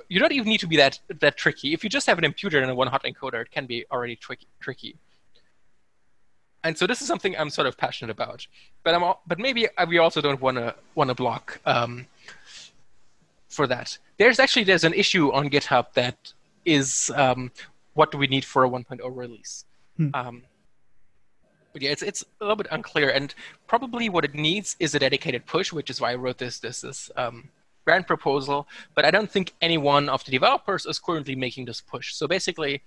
You 0.08 0.20
don't 0.20 0.32
even 0.32 0.48
need 0.48 0.60
to 0.60 0.68
be 0.68 0.78
that 0.78 1.00
that 1.20 1.38
tricky. 1.38 1.74
If 1.74 1.84
you 1.84 1.90
just 1.90 2.08
have 2.08 2.18
an 2.18 2.24
imputer 2.24 2.60
and 2.62 2.70
a 2.70 2.76
one 2.76 2.88
hot 2.88 3.04
encoder, 3.04 3.42
it 3.42 3.52
can 3.52 3.66
be 3.66 3.86
already 3.92 4.16
tricky. 4.16 4.48
tricky 4.60 4.96
and 6.64 6.78
so 6.78 6.86
this 6.86 7.02
is 7.02 7.08
something 7.08 7.36
I'm 7.38 7.50
sort 7.50 7.68
of 7.68 7.78
passionate 7.78 8.12
about. 8.12 8.48
But 8.84 8.94
I'm 8.94 9.04
all, 9.04 9.22
but 9.26 9.40
maybe 9.40 9.68
we 9.88 9.98
also 9.98 10.22
don't 10.22 10.42
want 10.42 10.58
to 10.58 10.76
want 10.96 11.10
to 11.10 11.16
block 11.16 11.60
um, 11.66 12.08
for 13.48 13.68
that. 13.68 13.98
There's 14.18 14.40
actually 14.40 14.66
there's 14.66 14.84
an 14.84 14.94
issue 14.94 15.32
on 15.32 15.50
GitHub 15.50 15.94
that 15.94 16.34
is 16.66 17.12
um, 17.16 17.52
what 17.94 18.12
do 18.12 18.18
we 18.18 18.28
need 18.28 18.46
for 18.46 18.64
a 18.66 18.70
1.0 18.70 19.00
release. 19.16 19.66
Hmm. 19.98 20.10
Um, 20.14 20.44
but 21.72 21.82
yeah, 21.82 21.92
it's 21.92 22.02
it's 22.02 22.24
a 22.42 22.44
little 22.44 22.56
bit 22.56 22.68
unclear, 22.72 23.10
and 23.10 23.34
probably 23.68 24.10
what 24.10 24.26
it 24.26 24.34
needs 24.34 24.76
is 24.80 24.96
a 24.96 25.00
dedicated 25.00 25.46
push, 25.46 25.72
which 25.72 25.90
is 25.90 26.02
why 26.02 26.12
I 26.12 26.16
wrote 26.16 26.40
this 26.40 26.60
this 26.60 26.82
this 26.82 27.12
um, 27.16 27.50
grant 27.86 28.08
proposal. 28.08 28.68
But 28.96 29.06
I 29.06 29.12
don't 29.12 29.32
think 29.32 29.54
any 29.62 29.78
one 29.78 30.10
of 30.10 30.24
the 30.26 30.32
developers 30.32 30.86
is 30.86 31.00
currently 31.00 31.36
making 31.36 31.66
this 31.66 31.82
push. 31.82 32.14
So 32.14 32.28
basically, 32.28 32.84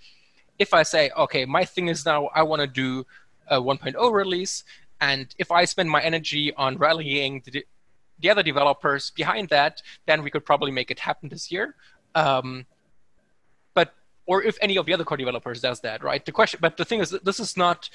if 0.58 0.74
I 0.74 0.82
say, 0.82 1.10
okay, 1.16 1.44
my 1.44 1.64
thing 1.64 1.88
is 1.88 2.04
now 2.04 2.26
I 2.34 2.42
want 2.42 2.60
to 2.60 2.66
do 2.66 3.06
a 3.48 3.60
1.0 3.60 4.12
release. 4.12 4.64
And 5.00 5.34
if 5.38 5.50
I 5.50 5.64
spend 5.64 5.90
my 5.90 6.00
energy 6.00 6.54
on 6.54 6.78
rallying 6.78 7.42
the, 7.44 7.64
the 8.20 8.30
other 8.30 8.42
developers 8.42 9.10
behind 9.10 9.48
that, 9.48 9.82
then 10.06 10.22
we 10.22 10.30
could 10.30 10.44
probably 10.44 10.70
make 10.70 10.90
it 10.90 11.00
happen 11.00 11.28
this 11.28 11.50
year. 11.50 11.74
Um, 12.14 12.66
but 13.74 13.94
or 14.26 14.42
if 14.42 14.56
any 14.60 14.76
of 14.76 14.86
the 14.86 14.94
other 14.94 15.04
core 15.04 15.16
developers 15.16 15.60
does 15.60 15.80
that, 15.80 16.04
right? 16.04 16.24
The 16.24 16.32
question, 16.32 16.60
but 16.62 16.76
the 16.76 16.84
thing 16.84 17.00
is, 17.00 17.10
this 17.10 17.40
is 17.40 17.56
not 17.56 17.90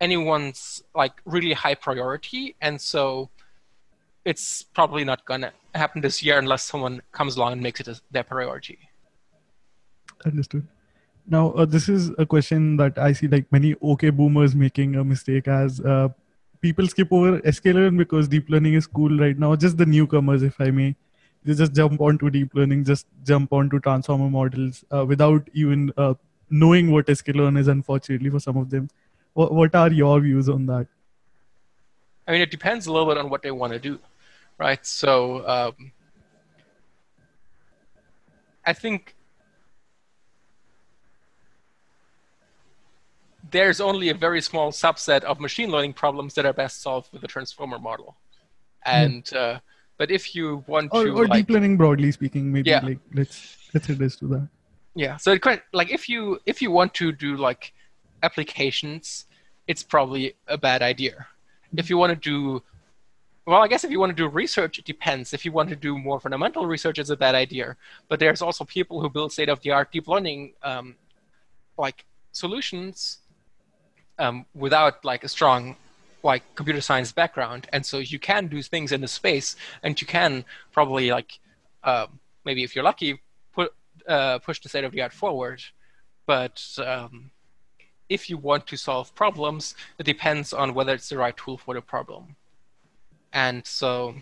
anyone's 0.00 0.82
like 0.94 1.14
really 1.24 1.54
high 1.54 1.74
priority, 1.74 2.54
and 2.60 2.80
so 2.80 3.30
it's 4.24 4.62
probably 4.62 5.04
not 5.04 5.24
gonna 5.24 5.52
happen 5.74 6.00
this 6.00 6.22
year 6.22 6.38
unless 6.38 6.62
someone 6.64 7.02
comes 7.12 7.36
along 7.36 7.52
and 7.52 7.62
makes 7.62 7.80
it 7.80 7.88
a, 7.88 8.00
their 8.10 8.24
priority. 8.24 8.78
Understood. 10.24 10.66
Now, 11.26 11.52
uh, 11.52 11.64
this 11.64 11.88
is 11.88 12.10
a 12.18 12.26
question 12.26 12.76
that 12.76 12.98
I 12.98 13.12
see 13.12 13.28
like 13.28 13.50
many 13.52 13.74
OK 13.80 14.10
boomers 14.10 14.54
making 14.54 14.96
a 14.96 15.04
mistake 15.04 15.48
as 15.48 15.80
uh, 15.80 16.08
people 16.60 16.86
skip 16.86 17.12
over 17.12 17.38
sklearn 17.40 17.96
because 17.96 18.28
deep 18.28 18.48
learning 18.48 18.74
is 18.74 18.86
cool 18.86 19.16
right 19.18 19.38
now. 19.38 19.54
Just 19.56 19.78
the 19.78 19.86
newcomers, 19.86 20.42
if 20.42 20.60
I 20.60 20.70
may, 20.70 20.96
they 21.44 21.54
just 21.54 21.74
jump 21.74 22.00
onto 22.00 22.30
deep 22.30 22.54
learning, 22.54 22.84
just 22.84 23.06
jump 23.24 23.52
onto 23.52 23.80
transformer 23.80 24.30
models 24.30 24.84
uh, 24.92 25.04
without 25.04 25.48
even 25.52 25.92
uh, 25.96 26.14
knowing 26.50 26.90
what 26.90 27.06
sklearn 27.06 27.58
is. 27.58 27.68
Unfortunately, 27.68 28.30
for 28.30 28.40
some 28.40 28.56
of 28.56 28.70
them, 28.70 28.88
what, 29.34 29.52
what 29.52 29.74
are 29.74 29.90
your 29.90 30.20
views 30.20 30.48
on 30.48 30.66
that? 30.66 30.86
I 32.26 32.32
mean, 32.32 32.40
it 32.40 32.50
depends 32.50 32.86
a 32.86 32.92
little 32.92 33.08
bit 33.08 33.18
on 33.18 33.30
what 33.30 33.42
they 33.42 33.50
want 33.50 33.72
to 33.72 33.78
do, 33.78 33.98
right? 34.62 34.84
So, 34.86 35.12
um, 35.54 35.92
I 38.64 38.72
think 38.72 39.16
there's 43.50 43.80
only 43.80 44.08
a 44.10 44.14
very 44.14 44.40
small 44.40 44.70
subset 44.70 45.22
of 45.24 45.40
machine 45.40 45.70
learning 45.74 45.94
problems 46.04 46.34
that 46.34 46.44
are 46.46 46.52
best 46.52 46.80
solved 46.80 47.12
with 47.12 47.22
a 47.24 47.30
transformer 47.34 47.80
model. 47.90 48.16
Hmm. 48.84 48.96
And 48.98 49.24
mm. 49.24 49.36
uh, 49.36 49.60
but 49.98 50.10
if 50.10 50.34
you 50.36 50.64
want 50.66 50.88
or, 50.92 51.04
to 51.04 51.10
or 51.10 51.26
like, 51.26 51.38
deep 51.38 51.50
learning 51.54 51.76
broadly 51.76 52.10
speaking, 52.12 52.52
maybe 52.52 52.70
yeah. 52.70 52.84
like 52.90 53.00
let's 53.12 53.38
let's 53.74 53.88
address 53.88 54.16
to 54.20 54.26
that. 54.28 54.48
Yeah. 54.94 55.16
So 55.16 55.32
it, 55.32 55.42
like 55.72 55.90
if 55.90 56.08
you 56.08 56.38
if 56.46 56.62
you 56.62 56.70
want 56.70 56.94
to 56.94 57.12
do 57.26 57.36
like 57.36 57.72
applications, 58.22 59.26
it's 59.66 59.82
probably 59.82 60.24
a 60.46 60.58
bad 60.68 60.82
idea. 60.82 61.26
If 61.76 61.88
you 61.90 61.96
want 62.02 62.10
to 62.14 62.20
do 62.32 62.62
well, 63.46 63.60
I 63.60 63.68
guess 63.68 63.82
if 63.82 63.90
you 63.90 63.98
want 63.98 64.10
to 64.10 64.16
do 64.16 64.28
research, 64.28 64.78
it 64.78 64.84
depends. 64.84 65.32
If 65.32 65.44
you 65.44 65.52
want 65.52 65.68
to 65.70 65.76
do 65.76 65.98
more 65.98 66.20
fundamental 66.20 66.66
research, 66.66 66.98
it's 66.98 67.10
a 67.10 67.16
bad 67.16 67.34
idea. 67.34 67.76
But 68.08 68.20
there's 68.20 68.40
also 68.40 68.64
people 68.64 69.00
who 69.00 69.10
build 69.10 69.32
state-of-the-art 69.32 69.90
deep 69.90 70.06
learning 70.06 70.54
um, 70.62 70.94
like 71.76 72.04
solutions 72.30 73.18
um, 74.18 74.46
without 74.54 75.04
like 75.04 75.24
a 75.24 75.28
strong 75.28 75.76
like 76.22 76.42
computer 76.54 76.80
science 76.80 77.10
background 77.10 77.68
and 77.72 77.84
so 77.84 77.98
you 77.98 78.18
can 78.18 78.46
do 78.46 78.62
things 78.62 78.92
in 78.92 79.00
the 79.00 79.08
space 79.08 79.56
and 79.82 80.00
you 80.00 80.06
can 80.06 80.44
probably 80.70 81.10
like 81.10 81.40
uh, 81.82 82.06
maybe 82.44 82.62
if 82.62 82.74
you're 82.74 82.84
lucky 82.84 83.20
put 83.52 83.74
uh, 84.06 84.38
push 84.38 84.60
the 84.60 84.68
state 84.68 84.84
of 84.84 84.92
the 84.92 85.02
art 85.02 85.12
forward 85.12 85.60
but 86.26 86.64
um, 86.78 87.30
if 88.08 88.30
you 88.30 88.36
want 88.36 88.66
to 88.68 88.76
solve 88.76 89.12
problems 89.16 89.74
it 89.98 90.04
depends 90.04 90.52
on 90.52 90.74
whether 90.74 90.94
it's 90.94 91.08
the 91.08 91.18
right 91.18 91.36
tool 91.36 91.58
for 91.58 91.74
the 91.74 91.80
problem 91.80 92.36
and 93.32 93.66
so 93.66 94.14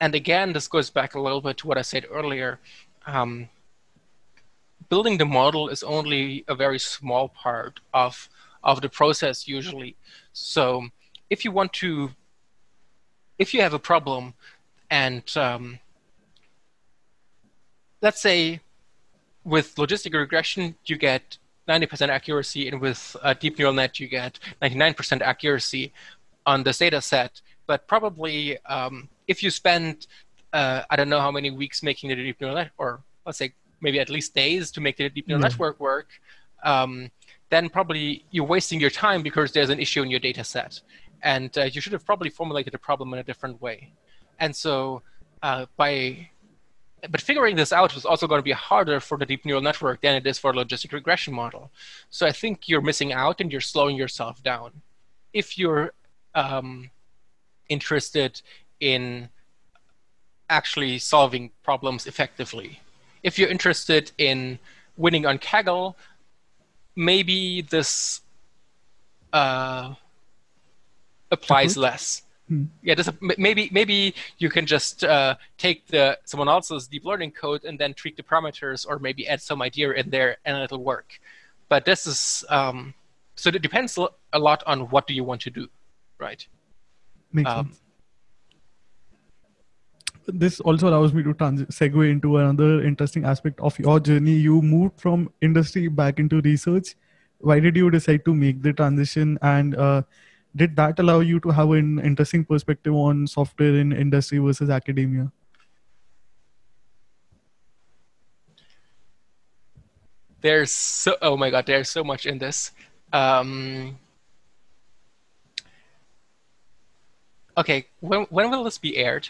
and 0.00 0.14
again 0.14 0.52
this 0.52 0.68
goes 0.68 0.90
back 0.90 1.14
a 1.14 1.20
little 1.20 1.40
bit 1.40 1.56
to 1.56 1.66
what 1.66 1.78
i 1.78 1.82
said 1.82 2.06
earlier 2.10 2.58
um, 3.06 3.48
building 4.88 5.16
the 5.16 5.24
model 5.24 5.68
is 5.68 5.82
only 5.82 6.44
a 6.48 6.54
very 6.54 6.78
small 6.78 7.28
part 7.28 7.80
of 7.94 8.28
of 8.62 8.80
the 8.80 8.88
process 8.88 9.48
usually. 9.48 9.96
So 10.32 10.88
if 11.30 11.44
you 11.44 11.50
want 11.50 11.72
to, 11.74 12.10
if 13.38 13.52
you 13.52 13.62
have 13.62 13.74
a 13.74 13.78
problem, 13.78 14.34
and 14.90 15.24
um, 15.36 15.78
let's 18.00 18.20
say 18.20 18.60
with 19.44 19.74
logistic 19.76 20.12
regression 20.14 20.76
you 20.84 20.96
get 20.96 21.38
90% 21.68 22.08
accuracy, 22.08 22.68
and 22.68 22.80
with 22.80 23.16
a 23.22 23.34
deep 23.34 23.58
neural 23.58 23.72
net 23.72 23.98
you 23.98 24.08
get 24.08 24.38
99% 24.60 25.22
accuracy 25.22 25.92
on 26.46 26.62
this 26.62 26.78
data 26.78 27.00
set. 27.00 27.40
But 27.66 27.86
probably 27.86 28.58
um, 28.64 29.08
if 29.28 29.42
you 29.42 29.50
spend 29.50 30.06
uh, 30.52 30.82
I 30.90 30.96
don't 30.96 31.08
know 31.08 31.20
how 31.20 31.30
many 31.30 31.50
weeks 31.50 31.82
making 31.82 32.10
the 32.10 32.16
deep 32.16 32.40
neural 32.40 32.56
net, 32.56 32.70
or 32.78 33.00
let's 33.24 33.38
say 33.38 33.52
maybe 33.80 33.98
at 34.00 34.10
least 34.10 34.34
days 34.34 34.70
to 34.72 34.80
make 34.80 34.96
the 34.96 35.08
deep 35.08 35.26
neural 35.26 35.42
network 35.42 35.80
work, 35.80 36.08
um, 36.62 37.10
then 37.50 37.68
probably 37.68 38.24
you're 38.30 38.44
wasting 38.44 38.78
your 38.80 38.90
time 38.90 39.22
because 39.22 39.52
there's 39.52 39.70
an 39.70 39.80
issue 39.80 40.02
in 40.02 40.10
your 40.10 40.20
data 40.20 40.44
set. 40.44 40.80
And 41.22 41.56
uh, 41.56 41.64
you 41.64 41.80
should 41.80 41.92
have 41.92 42.04
probably 42.04 42.30
formulated 42.30 42.74
a 42.74 42.78
problem 42.78 43.12
in 43.14 43.18
a 43.20 43.22
different 43.22 43.60
way. 43.60 43.92
And 44.38 44.54
so 44.54 45.02
uh, 45.42 45.66
by 45.76 46.28
but 47.10 47.20
figuring 47.20 47.56
this 47.56 47.72
out 47.72 47.96
is 47.96 48.04
also 48.04 48.28
going 48.28 48.38
to 48.38 48.44
be 48.44 48.52
harder 48.52 49.00
for 49.00 49.18
the 49.18 49.26
deep 49.26 49.44
neural 49.44 49.60
network 49.60 50.00
than 50.02 50.14
it 50.14 50.24
is 50.24 50.38
for 50.38 50.50
a 50.50 50.54
logistic 50.54 50.92
regression 50.92 51.34
model. 51.34 51.72
So 52.10 52.26
I 52.26 52.32
think 52.32 52.68
you're 52.68 52.80
missing 52.80 53.12
out 53.12 53.40
and 53.40 53.50
you're 53.50 53.60
slowing 53.60 53.96
yourself 53.96 54.40
down. 54.42 54.70
If 55.32 55.58
you're 55.58 55.94
um, 56.34 56.90
interested 57.68 58.42
in 58.80 59.28
actually 60.48 60.98
solving 60.98 61.50
problems 61.62 62.06
effectively 62.06 62.80
if 63.22 63.38
you're 63.38 63.48
interested 63.48 64.12
in 64.18 64.58
winning 64.96 65.26
on 65.26 65.38
Kaggle, 65.38 65.94
maybe 66.96 67.62
this 67.62 68.20
uh, 69.32 69.94
applies 71.30 71.76
less. 71.76 72.22
Hmm. 72.48 72.64
Yeah, 72.82 72.94
this, 72.96 73.08
maybe 73.38 73.68
maybe 73.72 74.14
you 74.38 74.50
can 74.50 74.66
just 74.66 75.04
uh, 75.04 75.36
take 75.56 75.86
the 75.86 76.18
someone 76.24 76.48
else's 76.48 76.88
deep 76.88 77.04
learning 77.04 77.30
code 77.30 77.64
and 77.64 77.78
then 77.78 77.94
tweak 77.94 78.16
the 78.16 78.22
parameters, 78.22 78.86
or 78.86 78.98
maybe 78.98 79.28
add 79.28 79.40
some 79.40 79.62
idea 79.62 79.92
in 79.92 80.10
there 80.10 80.38
and 80.44 80.58
it'll 80.58 80.82
work. 80.82 81.20
But 81.68 81.84
this 81.84 82.06
is 82.06 82.44
um, 82.48 82.94
so 83.36 83.48
it 83.48 83.62
depends 83.62 83.96
a 84.32 84.38
lot 84.38 84.62
on 84.66 84.90
what 84.90 85.06
do 85.06 85.14
you 85.14 85.24
want 85.24 85.40
to 85.42 85.50
do, 85.50 85.68
right? 86.22 86.46
Makes 87.32 87.50
um, 87.50 87.66
sense 87.66 87.82
this 90.26 90.60
also 90.60 90.88
allows 90.88 91.12
me 91.12 91.22
to 91.22 91.34
trans- 91.34 91.62
segue 91.62 92.10
into 92.10 92.36
another 92.36 92.82
interesting 92.82 93.24
aspect 93.24 93.60
of 93.60 93.78
your 93.78 93.98
journey. 94.00 94.32
You 94.32 94.62
moved 94.62 95.00
from 95.00 95.30
industry 95.40 95.88
back 95.88 96.18
into 96.18 96.40
research. 96.40 96.94
Why 97.38 97.58
did 97.60 97.76
you 97.76 97.90
decide 97.90 98.24
to 98.24 98.34
make 98.34 98.62
the 98.62 98.72
transition? 98.72 99.38
And 99.42 99.76
uh, 99.76 100.02
did 100.54 100.76
that 100.76 100.98
allow 100.98 101.20
you 101.20 101.40
to 101.40 101.50
have 101.50 101.70
an 101.70 101.98
interesting 102.00 102.44
perspective 102.44 102.94
on 102.94 103.26
software 103.26 103.74
in 103.74 103.92
industry 103.92 104.38
versus 104.38 104.70
academia? 104.70 105.30
There's 110.40 110.72
so 110.72 111.16
oh 111.22 111.36
my 111.36 111.50
god, 111.50 111.66
there's 111.66 111.88
so 111.88 112.02
much 112.02 112.26
in 112.26 112.38
this. 112.38 112.72
Um, 113.12 113.98
okay, 117.56 117.86
when 118.00 118.22
when 118.30 118.50
will 118.50 118.64
this 118.64 118.78
be 118.78 118.96
aired? 118.96 119.28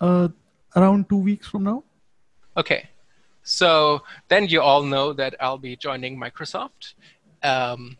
uh, 0.00 0.28
around 0.76 1.08
two 1.08 1.18
weeks 1.18 1.46
from 1.46 1.64
now. 1.64 1.84
Okay. 2.56 2.88
So 3.42 4.02
then 4.28 4.48
you 4.48 4.60
all 4.60 4.82
know 4.82 5.12
that 5.12 5.34
I'll 5.40 5.58
be 5.58 5.76
joining 5.76 6.18
Microsoft. 6.18 6.94
Um, 7.42 7.96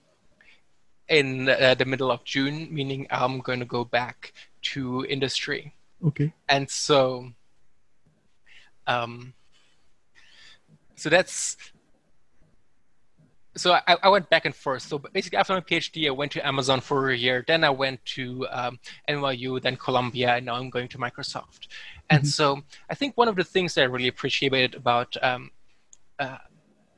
in 1.09 1.49
uh, 1.49 1.75
the 1.75 1.85
middle 1.85 2.11
of 2.11 2.23
June, 2.23 2.69
meaning 2.73 3.07
I'm 3.11 3.41
going 3.41 3.59
to 3.59 3.65
go 3.65 3.85
back 3.85 4.33
to 4.63 5.05
industry. 5.07 5.75
Okay. 6.07 6.33
And 6.49 6.71
so, 6.71 7.33
um, 8.87 9.35
so 10.95 11.11
that's 11.11 11.57
so 13.61 13.75
I, 13.75 13.97
I, 14.03 14.09
went 14.09 14.31
back 14.31 14.47
and 14.47 14.55
forth. 14.55 14.83
So 14.83 14.99
basically, 14.99 15.37
after 15.37 15.53
my 15.53 15.61
PhD, 15.61 16.09
I 16.09 16.11
went 16.11 16.33
to 16.33 16.47
Amazon 16.47 16.81
for 16.81 17.11
a 17.11 17.17
year. 17.17 17.45
Then 17.47 17.63
I 17.63 17.69
went 17.69 18.03
to 18.17 18.47
um, 18.51 18.79
NYU, 19.07 19.61
then 19.61 19.77
Columbia, 19.77 20.37
and 20.37 20.47
now 20.47 20.55
I'm 20.55 20.71
going 20.71 20.89
to 20.89 20.99
Microsoft. 20.99 21.69
And 22.09 22.23
mm-hmm. 22.23 22.29
so 22.29 22.63
I 22.89 22.95
think 22.95 23.19
one 23.19 23.29
of 23.29 23.37
the 23.37 23.45
things 23.45 23.75
that 23.75 23.83
I 23.83 23.85
really 23.85 24.09
appreciated 24.09 24.75
about 24.75 25.15
um, 25.23 25.51
uh, 26.19 26.39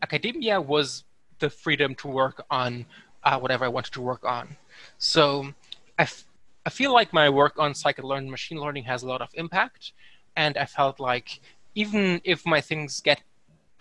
academia 0.03 0.61
was 0.61 1.03
the 1.41 1.51
freedom 1.51 1.97
to 1.97 2.07
work 2.07 2.45
on 2.49 2.87
uh, 3.25 3.39
whatever 3.41 3.65
I 3.65 3.69
wanted 3.69 3.93
to 3.95 4.01
work 4.01 4.25
on. 4.25 4.57
So 4.99 5.53
I, 5.99 6.03
f- 6.03 6.27
I 6.65 6.71
feel 6.71 6.93
like 6.93 7.13
my 7.13 7.29
work 7.29 7.59
on 7.59 7.73
scikit-learn 7.73 8.31
machine 8.31 8.59
learning 8.59 8.85
has 8.85 9.03
a 9.03 9.09
lot 9.09 9.21
of 9.21 9.31
impact. 9.35 9.93
And 10.37 10.57
I 10.57 10.67
felt 10.67 11.01
like 11.01 11.41
even 11.75 12.21
if 12.23 12.47
my 12.47 12.61
things 12.61 13.01
get 13.01 13.21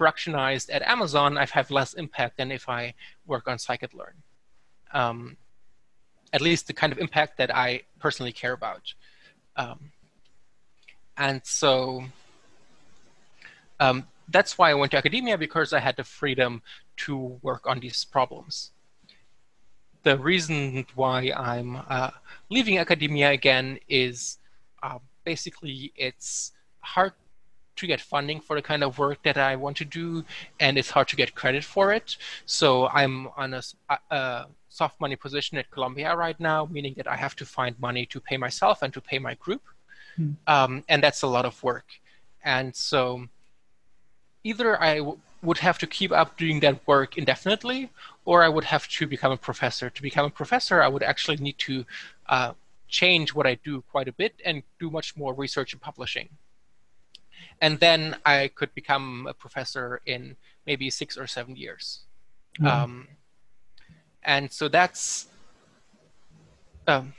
productionized 0.01 0.69
at 0.73 0.81
Amazon, 0.81 1.37
I 1.37 1.45
have 1.45 1.69
less 1.71 1.93
impact 1.93 2.37
than 2.37 2.51
if 2.51 2.67
I 2.67 2.93
work 3.25 3.47
on 3.47 3.57
scikit-learn. 3.57 4.15
Um, 4.93 5.37
at 6.33 6.41
least 6.41 6.67
the 6.67 6.73
kind 6.73 6.91
of 6.93 6.99
impact 6.99 7.37
that 7.37 7.53
I 7.55 7.81
personally 7.99 8.31
care 8.31 8.53
about. 8.53 8.93
Um, 9.55 9.91
and 11.17 11.41
so 11.43 12.03
um, 13.79 14.07
that's 14.29 14.57
why 14.57 14.71
I 14.71 14.73
went 14.73 14.91
to 14.91 14.97
academia 14.97 15.37
because 15.37 15.73
I 15.73 15.79
had 15.79 15.97
the 15.97 16.03
freedom 16.03 16.61
to 16.97 17.39
work 17.41 17.67
on 17.67 17.79
these 17.79 18.05
problems. 18.05 18.71
The 20.03 20.17
reason 20.17 20.85
why 20.95 21.31
I'm 21.35 21.81
uh, 21.87 22.11
leaving 22.49 22.79
academia 22.79 23.31
again 23.31 23.79
is 23.87 24.39
uh, 24.81 24.99
basically 25.25 25.91
it's 25.95 26.53
hard 26.79 27.13
to 27.81 27.87
get 27.87 27.99
funding 27.99 28.39
for 28.39 28.55
the 28.55 28.61
kind 28.71 28.83
of 28.83 28.97
work 28.97 29.19
that 29.27 29.37
I 29.37 29.53
want 29.63 29.75
to 29.77 29.85
do, 29.85 30.23
and 30.63 30.77
it's 30.79 30.91
hard 30.95 31.07
to 31.09 31.15
get 31.21 31.29
credit 31.41 31.63
for 31.63 31.85
it. 31.97 32.07
So 32.45 32.67
I'm 32.99 33.15
on 33.43 33.49
a, 33.59 33.61
a 34.11 34.45
soft 34.69 34.95
money 35.01 35.17
position 35.25 35.57
at 35.57 35.69
Columbia 35.75 36.15
right 36.25 36.39
now, 36.39 36.59
meaning 36.75 36.93
that 36.97 37.07
I 37.15 37.17
have 37.25 37.35
to 37.41 37.45
find 37.45 37.73
money 37.87 38.05
to 38.13 38.17
pay 38.29 38.37
myself 38.37 38.81
and 38.83 38.93
to 38.93 39.01
pay 39.01 39.19
my 39.19 39.33
group, 39.43 39.63
hmm. 40.15 40.31
um, 40.47 40.83
and 40.87 40.99
that's 41.03 41.21
a 41.23 41.27
lot 41.35 41.45
of 41.45 41.55
work. 41.63 41.87
And 42.43 42.75
so 42.75 43.27
either 44.43 44.69
I 44.81 44.93
w- 44.97 45.19
would 45.47 45.61
have 45.67 45.77
to 45.79 45.87
keep 45.97 46.11
up 46.21 46.37
doing 46.37 46.59
that 46.61 46.75
work 46.87 47.17
indefinitely, 47.17 47.89
or 48.25 48.43
I 48.47 48.49
would 48.55 48.67
have 48.73 48.87
to 48.97 49.07
become 49.15 49.31
a 49.31 49.41
professor. 49.49 49.89
To 49.89 50.01
become 50.01 50.25
a 50.25 50.35
professor, 50.41 50.77
I 50.81 50.89
would 50.93 51.05
actually 51.11 51.37
need 51.37 51.57
to 51.69 51.85
uh, 52.35 52.51
change 52.87 53.27
what 53.33 53.47
I 53.51 53.55
do 53.69 53.73
quite 53.93 54.07
a 54.07 54.15
bit 54.21 54.33
and 54.45 54.63
do 54.79 54.87
much 54.89 55.09
more 55.21 55.33
research 55.33 55.73
and 55.73 55.81
publishing. 55.81 56.29
And 57.61 57.79
then 57.79 58.17
I 58.25 58.49
could 58.53 58.73
become 58.73 59.27
a 59.29 59.33
professor 59.33 60.01
in 60.05 60.35
maybe 60.65 60.89
six 60.89 61.17
or 61.17 61.27
seven 61.27 61.55
years. 61.55 62.01
Mm. 62.59 62.67
Um, 62.67 63.07
and 64.23 64.51
so 64.51 64.67
that's, 64.67 65.27
um, 66.87 67.13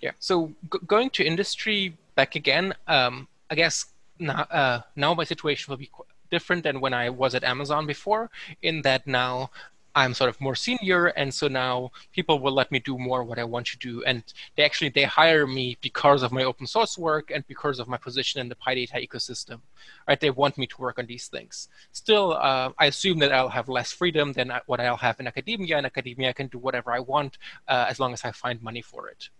yeah. 0.00 0.12
So 0.18 0.52
g- 0.72 0.78
going 0.86 1.10
to 1.10 1.24
industry 1.24 1.96
back 2.14 2.36
again, 2.36 2.74
um, 2.86 3.28
I 3.50 3.54
guess 3.54 3.86
now, 4.18 4.42
uh, 4.50 4.80
now 4.94 5.14
my 5.14 5.24
situation 5.24 5.70
will 5.70 5.78
be 5.78 5.90
qu- 5.92 6.04
different 6.30 6.62
than 6.62 6.80
when 6.80 6.94
I 6.94 7.10
was 7.10 7.34
at 7.34 7.44
Amazon 7.44 7.86
before, 7.86 8.30
in 8.62 8.82
that 8.82 9.06
now 9.06 9.50
I'm 9.96 10.12
sort 10.12 10.28
of 10.28 10.38
more 10.42 10.54
senior, 10.54 11.06
and 11.06 11.32
so 11.32 11.48
now 11.48 11.90
people 12.12 12.38
will 12.38 12.52
let 12.52 12.70
me 12.70 12.78
do 12.78 12.98
more 12.98 13.24
what 13.24 13.38
I 13.38 13.44
want 13.44 13.66
to 13.68 13.78
do, 13.78 14.04
and 14.04 14.22
they 14.54 14.62
actually 14.62 14.90
they 14.90 15.04
hire 15.04 15.46
me 15.46 15.78
because 15.80 16.22
of 16.22 16.32
my 16.32 16.44
open 16.44 16.66
source 16.66 16.98
work 16.98 17.30
and 17.34 17.46
because 17.46 17.78
of 17.78 17.88
my 17.88 17.96
position 17.96 18.38
in 18.42 18.50
the 18.50 18.54
PyData 18.56 19.08
ecosystem, 19.08 19.60
right? 20.06 20.20
They 20.20 20.28
want 20.28 20.58
me 20.58 20.66
to 20.66 20.76
work 20.78 20.98
on 20.98 21.06
these 21.06 21.28
things. 21.28 21.68
Still, 21.92 22.34
uh, 22.34 22.72
I 22.78 22.86
assume 22.86 23.18
that 23.20 23.32
I'll 23.32 23.48
have 23.48 23.70
less 23.70 23.90
freedom 23.90 24.34
than 24.34 24.52
what 24.66 24.80
I'll 24.80 24.98
have 24.98 25.18
in 25.18 25.26
academia. 25.26 25.78
In 25.78 25.86
academia, 25.86 26.28
I 26.28 26.34
can 26.34 26.48
do 26.48 26.58
whatever 26.58 26.92
I 26.92 27.00
want 27.00 27.38
uh, 27.66 27.86
as 27.88 27.98
long 27.98 28.12
as 28.12 28.22
I 28.22 28.32
find 28.32 28.62
money 28.62 28.82
for 28.82 29.08
it. 29.08 29.30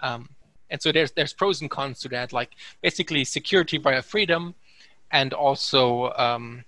Um, 0.00 0.28
and 0.70 0.80
so 0.80 0.92
there's 0.92 1.10
there's 1.12 1.32
pros 1.32 1.60
and 1.60 1.70
cons 1.70 1.98
to 2.00 2.08
that, 2.10 2.32
like 2.32 2.52
basically 2.80 3.24
security 3.24 3.78
via 3.78 4.02
freedom, 4.02 4.54
and 5.10 5.32
also 5.32 6.12
um, 6.12 6.64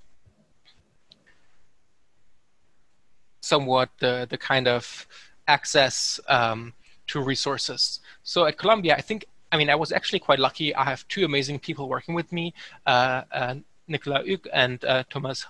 somewhat 3.47 3.89
the, 3.99 4.27
the 4.29 4.39
kind 4.39 4.67
of 4.69 5.07
access 5.47 6.21
um, 6.29 6.73
to 7.07 7.21
resources. 7.21 8.01
So 8.23 8.47
at 8.47 8.59
Columbia, 8.59 8.95
I 8.97 9.01
think, 9.01 9.27
I 9.53 9.57
mean, 9.57 9.71
I 9.71 9.77
was 9.77 9.93
actually 9.93 10.19
quite 10.19 10.39
lucky. 10.39 10.75
I 10.75 10.85
have 10.85 11.07
two 11.09 11.25
amazing 11.25 11.59
people 11.61 11.89
working 11.89 12.15
with 12.15 12.33
me, 12.33 12.53
uh, 12.87 13.23
uh, 13.33 13.55
Nicolas 13.87 14.29
Hug 14.29 14.49
and 14.53 14.85
uh, 14.85 15.05
Thomas 15.09 15.47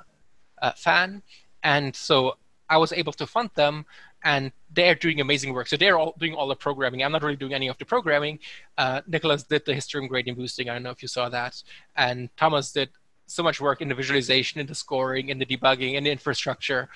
uh, 0.61 0.73
Fan. 0.73 1.23
And 1.63 1.97
so 1.97 2.37
I 2.69 2.77
was 2.77 2.93
able 2.93 3.15
to 3.15 3.27
fund 3.27 3.51
them 3.55 3.87
and 4.25 4.53
they're 4.75 4.95
doing 4.95 5.21
amazing 5.21 5.53
work. 5.55 5.69
So 5.69 5.77
they're 5.77 5.99
all 5.99 6.15
doing 6.19 6.35
all 6.35 6.49
the 6.49 6.57
programming. 6.57 7.03
I'm 7.03 7.13
not 7.13 7.23
really 7.23 7.37
doing 7.37 7.55
any 7.55 7.69
of 7.69 7.79
the 7.79 7.85
programming. 7.85 8.39
Uh, 8.77 9.01
Nicholas 9.07 9.45
did 9.45 9.65
the 9.65 9.75
history 9.75 10.07
gradient 10.09 10.39
boosting. 10.39 10.69
I 10.69 10.75
don't 10.75 10.83
know 10.83 10.91
if 10.91 11.01
you 11.01 11.09
saw 11.09 11.29
that. 11.31 11.63
And 11.97 12.29
Thomas 12.37 12.73
did 12.73 12.91
so 13.27 13.43
much 13.43 13.61
work 13.61 13.81
in 13.81 13.89
the 13.89 13.95
visualization, 13.95 14.61
in 14.61 14.67
the 14.67 14.75
scoring, 14.75 15.29
in 15.31 15.39
the 15.39 15.47
debugging, 15.47 15.95
in 15.95 16.05
the 16.05 16.11
infrastructure 16.11 16.89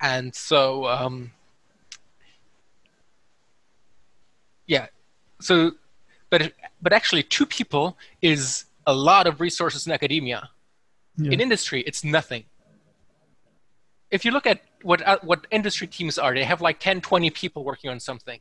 and 0.00 0.34
so 0.34 0.86
um, 0.86 1.32
yeah. 4.66 4.86
So 5.40 5.72
but 6.30 6.52
but 6.82 6.92
actually 6.92 7.22
two 7.22 7.46
people 7.46 7.96
is 8.22 8.64
a 8.86 8.94
lot 8.94 9.26
of 9.26 9.40
resources 9.40 9.86
in 9.86 9.92
academia. 9.92 10.50
Yeah. 11.18 11.32
in 11.32 11.40
industry 11.40 11.82
it's 11.86 12.04
nothing. 12.04 12.44
If 14.10 14.24
you 14.24 14.30
look 14.32 14.46
at 14.46 14.60
what 14.82 15.06
uh, 15.06 15.18
what 15.22 15.46
industry 15.50 15.86
teams 15.86 16.18
are 16.18 16.34
they 16.34 16.44
have 16.44 16.60
like 16.60 16.78
10 16.78 17.00
20 17.00 17.30
people 17.30 17.64
working 17.64 17.90
on 17.90 18.00
something. 18.00 18.40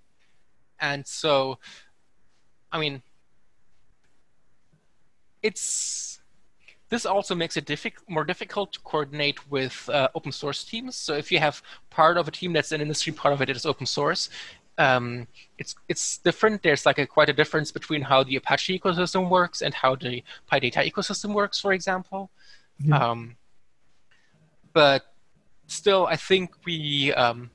And 0.80 1.08
so 1.08 1.58
i 2.72 2.80
mean 2.80 3.02
it's 5.42 6.20
this 6.90 7.06
also 7.06 7.34
makes 7.36 7.58
it 7.58 7.66
diffi- 7.66 7.94
more 8.08 8.24
difficult 8.24 8.74
to 8.74 8.80
coordinate 8.82 9.50
with 9.50 9.90
uh, 9.90 10.08
open 10.14 10.32
source 10.32 10.64
teams. 10.64 10.96
So 10.96 11.16
if 11.16 11.32
you 11.32 11.40
have 11.40 11.62
part 11.90 12.18
of 12.18 12.28
a 12.28 12.32
team 12.32 12.54
that's 12.54 12.72
an 12.72 12.82
industry, 12.82 13.12
part 13.12 13.34
of 13.34 13.42
it 13.42 13.50
is 13.50 13.66
open 13.66 13.86
source, 13.86 14.30
um, 14.78 15.28
it's 15.58 15.76
it's 15.88 16.18
different. 16.20 16.62
There's 16.62 16.86
like 16.86 17.00
a 17.00 17.08
quite 17.08 17.30
a 17.30 17.34
difference 17.34 17.72
between 17.72 18.02
how 18.02 18.24
the 18.24 18.36
Apache 18.36 18.78
ecosystem 18.78 19.30
works 19.30 19.62
and 19.62 19.74
how 19.74 19.96
the 19.96 20.24
PyData 20.52 20.92
ecosystem 20.92 21.34
works, 21.34 21.60
for 21.60 21.74
example. 21.74 22.30
Yeah. 22.80 22.98
Um, 22.98 23.38
but 24.74 25.14
still, 25.68 26.06
I 26.08 26.18
think 26.18 26.52
we 26.66 27.14
um, 27.14 27.50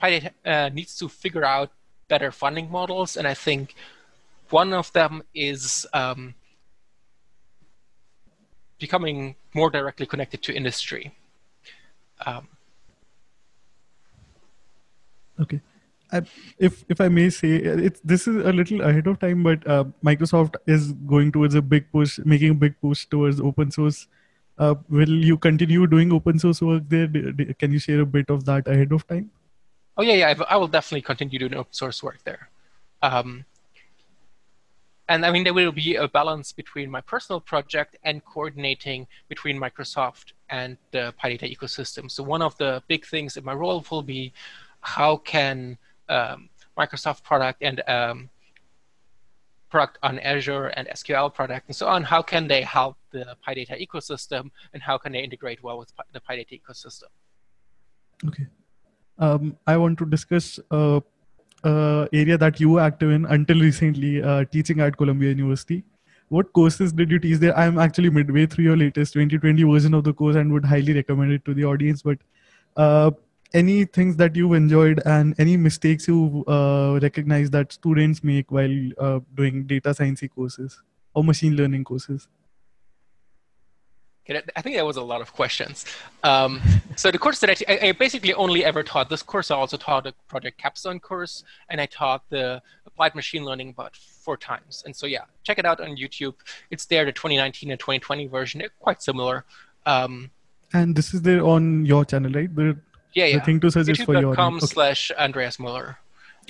PyData 0.00 0.30
uh, 0.46 0.68
needs 0.70 0.96
to 0.98 1.08
figure 1.08 1.44
out 1.44 1.72
better 2.06 2.30
funding 2.30 2.70
models, 2.70 3.16
and 3.16 3.26
I 3.26 3.34
think 3.34 3.74
one 4.50 4.72
of 4.72 4.92
them 4.92 5.22
is 5.34 5.86
um, 5.92 6.34
becoming 8.78 9.36
more 9.54 9.70
directly 9.70 10.06
connected 10.06 10.42
to 10.42 10.54
industry. 10.54 11.14
Um, 12.26 12.48
okay. 15.40 15.60
I, 16.10 16.22
if 16.58 16.84
if 16.88 17.00
I 17.00 17.08
may 17.08 17.28
say, 17.28 17.56
it's 17.56 18.00
this 18.00 18.26
is 18.26 18.36
a 18.36 18.52
little 18.52 18.80
ahead 18.80 19.06
of 19.06 19.18
time, 19.18 19.42
but 19.42 19.66
uh, 19.66 19.84
Microsoft 20.02 20.56
is 20.66 20.92
going 20.92 21.32
towards 21.32 21.54
a 21.54 21.60
big 21.60 21.90
push, 21.92 22.18
making 22.24 22.52
a 22.52 22.54
big 22.54 22.80
push 22.80 23.04
towards 23.06 23.40
open 23.40 23.70
source. 23.70 24.08
Uh, 24.56 24.74
will 24.88 25.10
you 25.10 25.36
continue 25.36 25.86
doing 25.86 26.12
open 26.12 26.38
source 26.38 26.62
work 26.62 26.82
there? 26.88 27.06
Can 27.58 27.72
you 27.72 27.78
share 27.78 28.00
a 28.00 28.06
bit 28.06 28.30
of 28.30 28.44
that 28.46 28.66
ahead 28.66 28.90
of 28.92 29.06
time? 29.06 29.30
Oh 29.96 30.02
yeah, 30.02 30.14
yeah, 30.14 30.42
I 30.48 30.56
will 30.56 30.68
definitely 30.68 31.02
continue 31.02 31.38
doing 31.38 31.54
open 31.54 31.72
source 31.72 32.02
work 32.02 32.18
there. 32.24 32.48
Um, 33.02 33.44
and 35.08 35.24
I 35.24 35.30
mean, 35.30 35.44
there 35.44 35.54
will 35.54 35.72
be 35.72 35.96
a 35.96 36.06
balance 36.06 36.52
between 36.52 36.90
my 36.90 37.00
personal 37.00 37.40
project 37.40 37.96
and 38.04 38.22
coordinating 38.24 39.06
between 39.28 39.58
Microsoft 39.58 40.32
and 40.50 40.76
the 40.90 41.14
PyData 41.22 41.56
ecosystem. 41.56 42.10
So 42.10 42.22
one 42.22 42.42
of 42.42 42.56
the 42.58 42.82
big 42.88 43.06
things 43.06 43.36
in 43.36 43.44
my 43.44 43.54
role 43.54 43.84
will 43.90 44.02
be 44.02 44.32
how 44.80 45.16
can 45.16 45.78
um, 46.08 46.50
Microsoft 46.76 47.22
product 47.22 47.62
and 47.62 47.82
um, 47.88 48.28
product 49.70 49.98
on 50.02 50.18
Azure 50.18 50.66
and 50.68 50.88
SQL 50.88 51.32
product 51.32 51.68
and 51.68 51.76
so 51.76 51.86
on, 51.86 52.02
how 52.02 52.22
can 52.22 52.46
they 52.46 52.62
help 52.62 52.96
the 53.10 53.36
PyData 53.46 53.86
ecosystem 53.86 54.50
and 54.72 54.82
how 54.82 54.98
can 54.98 55.12
they 55.12 55.20
integrate 55.20 55.62
well 55.62 55.78
with 55.78 55.92
the 56.12 56.20
PyData 56.20 56.60
ecosystem? 56.60 57.10
Okay. 58.26 58.46
Um, 59.18 59.56
I 59.66 59.76
want 59.76 59.98
to 59.98 60.06
discuss 60.06 60.60
uh, 60.70 61.00
uh, 61.64 62.06
area 62.12 62.38
that 62.38 62.60
you 62.60 62.70
were 62.70 62.80
active 62.80 63.10
in 63.10 63.26
until 63.26 63.60
recently, 63.60 64.22
uh, 64.22 64.44
teaching 64.44 64.80
at 64.80 64.96
Columbia 64.96 65.30
University. 65.30 65.84
What 66.28 66.52
courses 66.52 66.92
did 66.92 67.10
you 67.10 67.18
teach 67.18 67.38
there? 67.38 67.56
I'm 67.56 67.78
actually 67.78 68.10
midway 68.10 68.46
through 68.46 68.64
your 68.64 68.76
latest 68.76 69.14
2020 69.14 69.62
version 69.62 69.94
of 69.94 70.04
the 70.04 70.12
course 70.12 70.36
and 70.36 70.52
would 70.52 70.64
highly 70.64 70.92
recommend 70.92 71.32
it 71.32 71.44
to 71.46 71.54
the 71.54 71.64
audience. 71.64 72.02
But 72.02 72.18
uh, 72.76 73.12
any 73.54 73.86
things 73.86 74.16
that 74.16 74.36
you've 74.36 74.52
enjoyed 74.52 75.00
and 75.06 75.34
any 75.38 75.56
mistakes 75.56 76.06
you 76.06 76.44
uh, 76.46 76.98
recognize 77.02 77.50
that 77.50 77.72
students 77.72 78.22
make 78.22 78.52
while 78.52 78.90
uh, 78.98 79.20
doing 79.34 79.66
data 79.66 79.94
science 79.94 80.22
courses 80.34 80.82
or 81.14 81.24
machine 81.24 81.56
learning 81.56 81.84
courses 81.84 82.28
I 84.56 84.60
think 84.60 84.76
that 84.76 84.84
was 84.84 84.96
a 84.96 85.02
lot 85.02 85.20
of 85.20 85.32
questions. 85.32 85.86
Um, 86.22 86.60
so 86.96 87.10
the 87.10 87.18
course 87.18 87.38
that 87.40 87.50
I, 87.50 87.54
t- 87.54 87.66
I 87.66 87.92
basically 87.92 88.34
only 88.34 88.64
ever 88.64 88.82
taught 88.82 89.08
this 89.08 89.22
course. 89.22 89.50
I 89.50 89.56
also 89.56 89.76
taught 89.76 90.06
a 90.06 90.12
Project 90.28 90.58
Capstone 90.58 91.00
course, 91.00 91.44
and 91.70 91.80
I 91.80 91.86
taught 91.86 92.28
the 92.28 92.60
applied 92.86 93.14
machine 93.14 93.44
learning 93.44 93.70
about 93.70 93.96
four 93.96 94.36
times. 94.36 94.82
And 94.84 94.94
so 94.94 95.06
yeah, 95.06 95.24
check 95.44 95.58
it 95.58 95.64
out 95.64 95.80
on 95.80 95.96
YouTube. 95.96 96.34
It's 96.70 96.84
there, 96.86 97.04
the 97.04 97.12
2019 97.12 97.70
and 97.70 97.80
2020 97.80 98.26
version. 98.26 98.58
They're 98.58 98.70
quite 98.80 99.02
similar. 99.02 99.44
Um, 99.86 100.30
and 100.74 100.94
this 100.94 101.14
is 101.14 101.22
there 101.22 101.42
on 101.44 101.86
your 101.86 102.04
channel, 102.04 102.30
right? 102.32 102.54
The, 102.54 102.76
yeah, 103.14 103.26
yeah. 103.26 103.38
The 103.38 103.44
thing 103.44 103.60
to 103.60 103.70
suggest 103.70 104.02
for 104.02 104.12
your 104.12 104.34
YouTube.com 104.34 104.60
slash 104.60 105.10
Andreas 105.18 105.58
Muller. 105.58 105.98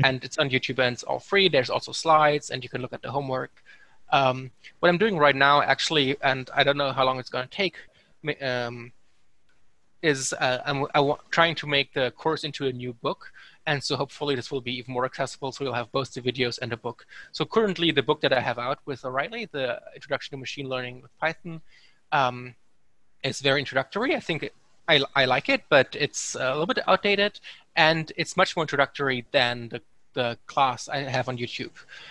And 0.02 0.24
it's 0.24 0.38
on 0.38 0.48
YouTube 0.50 0.78
and 0.78 0.94
it's 0.94 1.02
all 1.02 1.18
free. 1.18 1.48
There's 1.48 1.70
also 1.70 1.92
slides, 1.92 2.50
and 2.50 2.62
you 2.62 2.68
can 2.68 2.82
look 2.82 2.92
at 2.92 3.02
the 3.02 3.10
homework. 3.10 3.62
Um, 4.10 4.50
what 4.80 4.88
I'm 4.88 4.98
doing 4.98 5.16
right 5.18 5.36
now, 5.36 5.62
actually, 5.62 6.16
and 6.22 6.48
I 6.54 6.64
don't 6.64 6.76
know 6.76 6.92
how 6.92 7.04
long 7.04 7.18
it's 7.18 7.30
going 7.30 7.46
to 7.46 7.54
take, 7.54 7.76
um, 8.40 8.92
is 10.02 10.32
uh, 10.32 10.62
I'm 10.64 10.86
I'm 10.94 11.14
trying 11.30 11.54
to 11.56 11.66
make 11.66 11.92
the 11.92 12.10
course 12.12 12.44
into 12.44 12.66
a 12.66 12.72
new 12.72 12.92
book. 12.92 13.32
And 13.66 13.84
so 13.84 13.96
hopefully 13.96 14.34
this 14.34 14.50
will 14.50 14.62
be 14.62 14.78
even 14.78 14.94
more 14.94 15.04
accessible. 15.04 15.52
So 15.52 15.62
we'll 15.62 15.74
have 15.74 15.92
both 15.92 16.14
the 16.14 16.22
videos 16.22 16.58
and 16.62 16.72
a 16.72 16.76
book. 16.76 17.04
So 17.32 17.44
currently 17.44 17.90
the 17.90 18.02
book 18.02 18.22
that 18.22 18.32
I 18.32 18.40
have 18.40 18.58
out 18.58 18.78
with 18.86 19.04
O'Reilly, 19.04 19.44
the 19.52 19.78
Introduction 19.94 20.30
to 20.30 20.36
Machine 20.38 20.68
Learning 20.70 21.02
with 21.02 21.10
Python, 21.18 21.60
um, 22.10 22.54
is 23.22 23.40
very 23.40 23.60
introductory. 23.60 24.16
I 24.16 24.20
think 24.20 24.50
I, 24.88 25.02
I 25.14 25.26
like 25.26 25.50
it, 25.50 25.64
but 25.68 25.94
it's 25.98 26.34
a 26.34 26.52
little 26.52 26.64
bit 26.64 26.78
outdated. 26.88 27.40
And 27.76 28.10
it's 28.16 28.38
much 28.38 28.56
more 28.56 28.62
introductory 28.62 29.26
than 29.32 29.68
the 29.68 29.82
the 30.14 30.38
class 30.46 30.88
I 30.88 30.98
have 30.98 31.28
on 31.28 31.36
YouTube. 31.38 31.70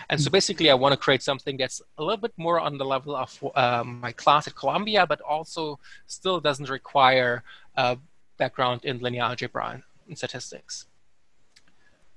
And 0.10 0.20
so 0.20 0.30
basically, 0.30 0.70
I 0.70 0.74
want 0.74 0.94
to 0.94 0.98
create 0.98 1.24
something 1.24 1.58
that's 1.58 1.82
a 1.98 2.04
little 2.04 2.18
bit 2.18 2.34
more 2.38 2.60
on 2.60 2.78
the 2.78 2.86
level 2.86 3.16
of 3.16 3.44
um, 3.56 4.00
my 4.00 4.12
class 4.12 4.48
at 4.48 4.56
Columbia, 4.56 5.06
but 5.08 5.22
also 5.22 5.80
still 6.06 6.40
doesn't 6.40 6.70
require 6.70 7.44
a 7.76 7.98
background 8.38 8.86
in 8.86 9.00
linear 9.00 9.24
algebra 9.24 9.84
and 10.08 10.18
statistics. 10.18 10.86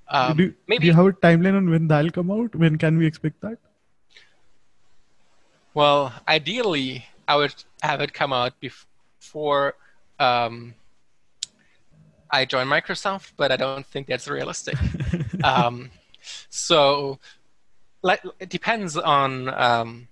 Um, 0.08 0.36
do, 0.36 0.54
maybe, 0.66 0.80
do 0.82 0.86
you 0.88 0.92
have 0.92 1.06
a 1.06 1.12
timeline 1.12 1.56
on 1.56 1.70
when 1.70 1.86
that'll 1.86 2.10
come 2.10 2.30
out? 2.30 2.54
When 2.54 2.76
can 2.78 2.98
we 2.98 3.06
expect 3.06 3.40
that? 3.42 3.58
Well, 5.72 6.12
ideally, 6.26 7.06
I 7.28 7.36
would 7.36 7.54
have 7.82 8.00
it 8.00 8.12
come 8.12 8.32
out 8.32 8.58
before 8.58 9.74
um, 10.18 10.74
I 12.30 12.44
join 12.44 12.66
Microsoft, 12.66 13.32
but 13.36 13.52
I 13.52 13.56
don't 13.56 13.86
think 13.86 14.08
that's 14.08 14.28
realistic. 14.28 14.76
um, 15.44 15.90
so 16.48 17.18
like, 18.02 18.22
it 18.38 18.48
depends 18.48 18.96
on 18.96 19.48
um, 19.48 20.08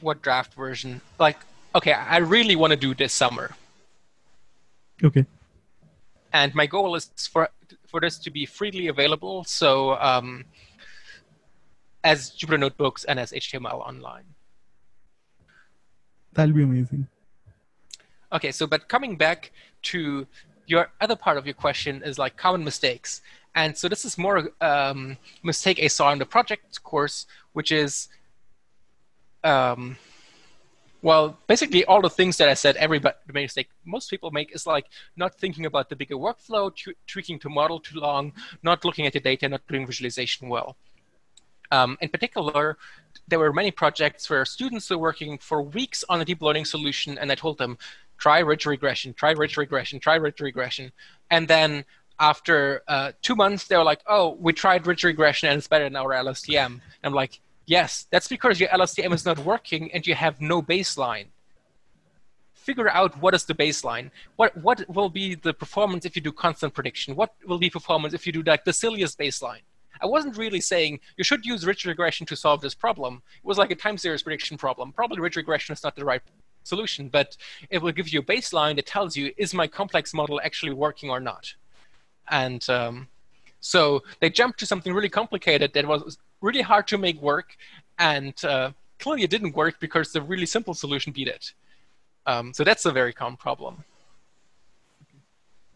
what 0.00 0.22
draft 0.22 0.54
version. 0.54 1.00
Like, 1.18 1.38
okay, 1.74 1.92
I 1.92 2.18
really 2.18 2.56
want 2.56 2.72
to 2.72 2.76
do 2.76 2.94
this 2.94 3.12
summer. 3.12 3.54
Okay. 5.02 5.26
And 6.32 6.54
my 6.54 6.66
goal 6.66 6.94
is 6.96 7.10
for 7.30 7.48
for 7.86 8.00
this 8.00 8.18
to 8.18 8.30
be 8.30 8.44
freely 8.44 8.88
available, 8.88 9.44
so 9.44 9.94
um, 10.00 10.44
as 12.02 12.30
Jupyter 12.32 12.58
notebooks 12.58 13.04
and 13.04 13.20
as 13.20 13.30
HTML 13.30 13.80
online. 13.80 14.24
That'll 16.32 16.54
be 16.54 16.64
amazing. 16.64 17.06
Okay, 18.32 18.50
so 18.50 18.66
but 18.66 18.88
coming 18.88 19.16
back 19.16 19.52
to 19.82 20.26
your 20.66 20.90
other 21.00 21.16
part 21.16 21.36
of 21.36 21.46
your 21.46 21.54
question 21.54 22.02
is 22.04 22.18
like 22.18 22.36
common 22.36 22.64
mistakes. 22.64 23.22
And 23.54 23.76
so 23.76 23.88
this 23.88 24.04
is 24.04 24.18
more 24.18 24.50
um, 24.60 25.16
mistake 25.42 25.80
I 25.82 25.86
saw 25.86 26.12
in 26.12 26.18
the 26.18 26.26
project 26.26 26.82
course, 26.82 27.26
which 27.52 27.70
is, 27.70 28.08
um, 29.44 29.96
well, 31.02 31.38
basically 31.46 31.84
all 31.84 32.02
the 32.02 32.10
things 32.10 32.36
that 32.38 32.48
I 32.48 32.54
said, 32.54 32.76
everybody 32.76 33.14
mistake 33.32 33.68
most 33.84 34.10
people 34.10 34.30
make 34.30 34.54
is 34.54 34.66
like 34.66 34.86
not 35.16 35.34
thinking 35.34 35.66
about 35.66 35.88
the 35.88 35.96
bigger 35.96 36.16
workflow, 36.16 36.72
tweaking 37.06 37.38
to 37.40 37.48
model 37.48 37.78
too 37.78 38.00
long, 38.00 38.32
not 38.62 38.84
looking 38.84 39.06
at 39.06 39.12
the 39.12 39.20
data, 39.20 39.48
not 39.48 39.66
doing 39.68 39.86
visualization 39.86 40.48
well. 40.48 40.76
Um, 41.70 41.96
in 42.00 42.08
particular, 42.08 42.76
there 43.28 43.38
were 43.38 43.52
many 43.52 43.70
projects 43.70 44.28
where 44.28 44.44
students 44.44 44.90
were 44.90 44.98
working 44.98 45.38
for 45.38 45.62
weeks 45.62 46.04
on 46.08 46.20
a 46.20 46.24
deep 46.24 46.42
learning 46.42 46.64
solution, 46.64 47.18
and 47.18 47.30
I 47.32 47.34
told 47.34 47.58
them, 47.58 47.78
try 48.18 48.38
ridge 48.40 48.66
regression, 48.66 49.14
try 49.14 49.32
ridge 49.32 49.56
regression, 49.56 50.00
try 50.00 50.16
ridge 50.16 50.40
regression. 50.40 50.92
And 51.30 51.48
then 51.48 51.84
after 52.18 52.82
uh, 52.86 53.12
two 53.22 53.34
months, 53.34 53.66
they 53.66 53.76
were 53.76 53.84
like, 53.84 54.00
oh, 54.06 54.36
we 54.40 54.52
tried 54.52 54.86
ridge 54.86 55.04
regression 55.04 55.48
and 55.48 55.58
it's 55.58 55.68
better 55.68 55.84
than 55.84 55.96
our 55.96 56.10
LSTM. 56.10 56.66
And 56.66 56.80
I'm 57.02 57.12
like, 57.12 57.40
yes, 57.66 58.06
that's 58.10 58.28
because 58.28 58.60
your 58.60 58.68
LSTM 58.68 59.12
is 59.12 59.24
not 59.24 59.38
working 59.40 59.92
and 59.92 60.06
you 60.06 60.14
have 60.14 60.40
no 60.40 60.62
baseline. 60.62 61.26
Figure 62.54 62.88
out 62.88 63.20
what 63.20 63.34
is 63.34 63.44
the 63.44 63.54
baseline. 63.54 64.10
What 64.36 64.56
what 64.56 64.88
will 64.88 65.10
be 65.10 65.34
the 65.34 65.52
performance 65.52 66.06
if 66.06 66.16
you 66.16 66.22
do 66.22 66.32
constant 66.32 66.72
prediction? 66.72 67.14
What 67.14 67.34
will 67.46 67.58
be 67.58 67.68
performance 67.68 68.14
if 68.14 68.26
you 68.26 68.32
do 68.32 68.42
like 68.42 68.64
the 68.64 68.72
silliest 68.72 69.18
baseline? 69.18 69.60
I 70.00 70.06
wasn't 70.06 70.38
really 70.38 70.60
saying 70.60 71.00
you 71.16 71.24
should 71.24 71.44
use 71.44 71.66
ridge 71.66 71.84
regression 71.84 72.26
to 72.26 72.36
solve 72.36 72.60
this 72.62 72.74
problem. 72.74 73.22
It 73.36 73.46
was 73.46 73.58
like 73.58 73.70
a 73.70 73.74
time 73.74 73.98
series 73.98 74.22
prediction 74.22 74.56
problem. 74.56 74.92
Probably 74.92 75.20
ridge 75.20 75.36
regression 75.36 75.74
is 75.74 75.84
not 75.84 75.94
the 75.94 76.04
right 76.04 76.22
solution, 76.64 77.08
but 77.08 77.36
it 77.70 77.80
will 77.80 77.92
give 77.92 78.08
you 78.08 78.20
a 78.20 78.22
baseline 78.22 78.76
that 78.76 78.86
tells 78.86 79.16
you 79.16 79.32
is 79.36 79.54
my 79.54 79.66
complex 79.66 80.12
model 80.12 80.40
actually 80.42 80.72
working 80.72 81.10
or 81.10 81.20
not. 81.20 81.54
And 82.30 82.68
um, 82.68 83.08
so 83.60 84.02
they 84.20 84.30
jumped 84.30 84.58
to 84.60 84.66
something 84.66 84.92
really 84.92 85.08
complicated 85.08 85.72
that 85.74 85.86
was 85.86 86.18
really 86.40 86.62
hard 86.62 86.86
to 86.88 86.98
make 86.98 87.20
work, 87.22 87.56
and 87.98 88.34
uh, 88.44 88.72
clearly 88.98 89.22
it 89.22 89.30
didn't 89.30 89.54
work 89.54 89.78
because 89.80 90.12
the 90.12 90.22
really 90.22 90.46
simple 90.46 90.74
solution 90.74 91.12
beat 91.12 91.28
it. 91.28 91.52
Um, 92.26 92.52
so 92.54 92.64
that's 92.64 92.84
a 92.86 92.92
very 92.92 93.12
common 93.12 93.36
problem. 93.36 93.84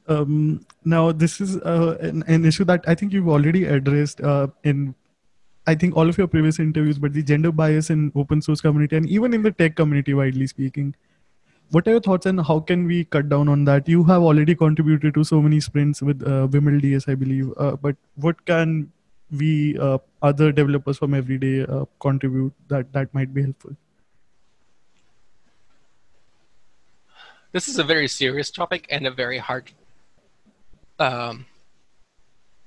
Um, 0.08 0.64
now, 0.84 1.12
this 1.12 1.38
is 1.40 1.58
uh, 1.58 1.98
an, 2.00 2.24
an, 2.26 2.46
issue 2.46 2.64
that 2.64 2.82
I 2.88 2.94
think 2.94 3.12
you've 3.12 3.28
already 3.28 3.64
addressed 3.64 4.22
uh, 4.22 4.46
in 4.64 4.94
I 5.68 5.74
think 5.74 5.96
all 5.96 6.08
of 6.08 6.16
your 6.16 6.26
previous 6.26 6.58
interviews, 6.58 6.98
but 6.98 7.12
the 7.12 7.22
gender 7.22 7.52
bias 7.52 7.90
in 7.90 8.10
open 8.16 8.40
source 8.40 8.62
community 8.62 8.96
and 8.96 9.06
even 9.06 9.34
in 9.34 9.42
the 9.42 9.50
tech 9.50 9.76
community, 9.76 10.14
widely 10.14 10.46
speaking. 10.46 10.94
What 11.70 11.86
are 11.86 11.90
your 11.90 12.00
thoughts 12.00 12.24
and 12.24 12.40
how 12.40 12.60
can 12.60 12.86
we 12.86 13.04
cut 13.04 13.28
down 13.28 13.50
on 13.50 13.66
that? 13.66 13.86
You 13.86 14.02
have 14.04 14.22
already 14.22 14.54
contributed 14.54 15.12
to 15.14 15.24
so 15.24 15.42
many 15.42 15.60
sprints 15.60 16.00
with 16.00 16.22
uh, 16.22 16.46
WiMLDS, 16.54 17.06
I 17.10 17.14
believe. 17.14 17.52
Uh, 17.58 17.76
but 17.76 17.96
what 18.14 18.42
can 18.46 18.90
we 19.30 19.78
uh, 19.78 19.98
other 20.22 20.50
developers 20.52 20.96
from 20.96 21.12
everyday 21.12 21.66
uh, 21.66 21.84
contribute 22.00 22.54
that 22.68 22.90
that 22.94 23.12
might 23.12 23.34
be 23.34 23.42
helpful? 23.42 23.76
This 27.52 27.68
is 27.68 27.78
a 27.78 27.84
very 27.84 28.08
serious 28.08 28.50
topic 28.50 28.86
and 28.88 29.06
a 29.06 29.10
very 29.10 29.36
hard 29.36 29.70
um, 30.98 31.44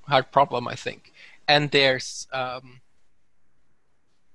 hard 0.04 0.32
problem, 0.32 0.68
I 0.68 0.76
think. 0.76 1.12
And 1.48 1.72
there's 1.72 2.28
um, 2.32 2.81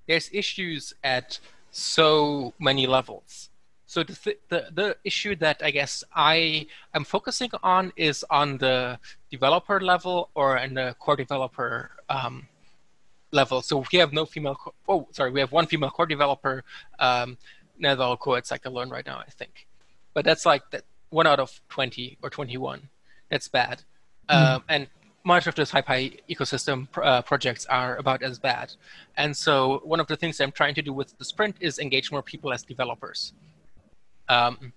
there's 0.07 0.31
issues 0.33 0.95
at 1.03 1.39
so 1.71 2.53
many 2.59 2.87
levels. 2.87 3.51
So 3.87 4.03
the, 4.03 4.15
th- 4.15 4.41
the 4.49 4.67
the 4.75 4.97
issue 5.05 5.37
that 5.37 5.63
I 5.63 5.71
guess 5.71 6.03
I 6.15 6.67
am 6.93 7.05
focusing 7.05 7.51
on 7.63 7.93
is 7.97 8.25
on 8.31 8.59
the 8.59 8.99
developer 9.31 9.81
level 9.81 10.31
or 10.35 10.57
in 10.59 10.75
the 10.75 10.97
core 10.99 11.17
developer 11.17 11.91
um, 12.09 12.49
level. 13.31 13.63
So 13.63 13.85
we 13.93 13.99
have 13.99 14.13
no 14.13 14.27
female. 14.27 14.57
Co- 14.57 14.75
oh, 14.89 15.07
sorry, 15.13 15.31
we 15.31 15.41
have 15.41 15.53
one 15.53 15.67
female 15.67 15.91
core 15.91 16.07
developer. 16.07 16.65
Um, 16.99 17.39
co-eds 17.81 18.51
I 18.53 18.59
can 18.59 18.73
learn 18.73 18.91
right 18.91 19.07
now, 19.07 19.19
I 19.19 19.31
think, 19.31 19.67
but 20.15 20.25
that's 20.25 20.47
like 20.47 20.63
that 20.71 20.85
one 21.11 21.27
out 21.27 21.39
of 21.39 21.61
twenty 21.69 22.19
or 22.23 22.31
twenty-one. 22.31 22.89
That's 23.31 23.49
bad. 23.49 23.83
Mm. 24.29 24.35
Um, 24.35 24.65
and 24.69 24.87
much 25.27 25.49
of 25.49 25.57
the 25.57 25.63
SciPy 25.63 26.21
ecosystem 26.31 26.87
uh, 27.03 27.21
projects 27.21 27.67
are 27.67 27.97
about 27.97 28.23
as 28.23 28.39
bad. 28.39 28.73
And 29.17 29.37
so 29.37 29.81
one 29.83 29.99
of 29.99 30.07
the 30.07 30.17
things 30.17 30.41
I'm 30.41 30.53
trying 30.53 30.77
to 30.77 30.83
do 30.83 30.93
with 30.93 31.19
the 31.19 31.25
sprint 31.25 31.57
is 31.59 31.81
engage 31.81 32.13
more 32.13 32.23
people 32.23 32.53
as 32.53 32.63
developers. 32.63 33.33
Um, 34.29 34.73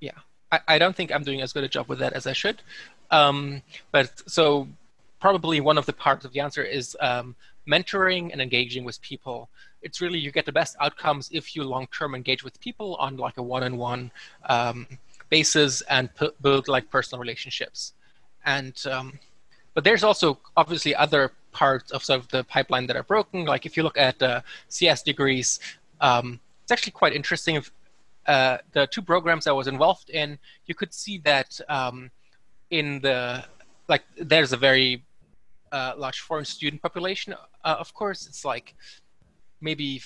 yeah, 0.00 0.18
I, 0.50 0.58
I, 0.66 0.78
don't 0.78 0.96
think 0.96 1.12
I'm 1.12 1.22
doing 1.22 1.40
as 1.40 1.52
good 1.52 1.62
a 1.62 1.68
job 1.68 1.88
with 1.88 2.00
that 2.00 2.14
as 2.14 2.26
I 2.26 2.32
should. 2.32 2.62
Um, 3.12 3.62
but 3.92 4.28
so 4.28 4.66
probably 5.20 5.60
one 5.60 5.78
of 5.78 5.86
the 5.86 5.92
parts 5.92 6.24
of 6.24 6.32
the 6.32 6.40
answer 6.40 6.64
is 6.64 6.96
um, 7.00 7.36
mentoring 7.66 8.32
and 8.32 8.42
engaging 8.42 8.82
with 8.84 9.00
people. 9.02 9.48
It's 9.82 10.00
really 10.00 10.18
you 10.18 10.32
get 10.32 10.46
the 10.46 10.52
best 10.52 10.76
outcomes 10.80 11.28
if 11.32 11.54
you 11.54 11.62
long-term 11.62 12.16
engage 12.16 12.42
with 12.42 12.58
people 12.58 12.96
on 12.96 13.18
like 13.18 13.36
a 13.36 13.42
one-on-one 13.42 14.10
um, 14.48 14.88
basis 15.30 15.80
and 15.82 16.10
build 16.42 16.66
like 16.66 16.90
personal 16.90 17.20
relationships. 17.20 17.92
And 18.44 18.76
um, 18.86 19.18
but 19.74 19.84
there's 19.84 20.04
also 20.04 20.38
obviously 20.56 20.94
other 20.94 21.32
parts 21.52 21.90
of 21.90 22.02
sort 22.04 22.20
of 22.20 22.28
the 22.28 22.44
pipeline 22.44 22.86
that 22.86 22.96
are 22.96 23.02
broken. 23.02 23.44
Like 23.44 23.66
if 23.66 23.76
you 23.76 23.82
look 23.82 23.98
at 23.98 24.22
uh, 24.22 24.40
CS 24.68 25.02
degrees, 25.02 25.60
um, 26.00 26.40
it's 26.62 26.72
actually 26.72 26.92
quite 26.92 27.12
interesting. 27.12 27.56
If, 27.56 27.70
uh, 28.26 28.58
the 28.72 28.86
two 28.86 29.02
programs 29.02 29.46
I 29.46 29.52
was 29.52 29.66
involved 29.66 30.10
in, 30.10 30.38
you 30.66 30.74
could 30.74 30.94
see 30.94 31.18
that 31.18 31.60
um, 31.68 32.10
in 32.70 33.00
the 33.00 33.44
like 33.88 34.02
there's 34.16 34.52
a 34.52 34.56
very 34.56 35.04
uh, 35.72 35.92
large 35.96 36.20
foreign 36.20 36.44
student 36.44 36.80
population. 36.80 37.34
Uh, 37.64 37.76
of 37.78 37.92
course, 37.92 38.26
it's 38.26 38.44
like 38.44 38.74
maybe 39.60 40.00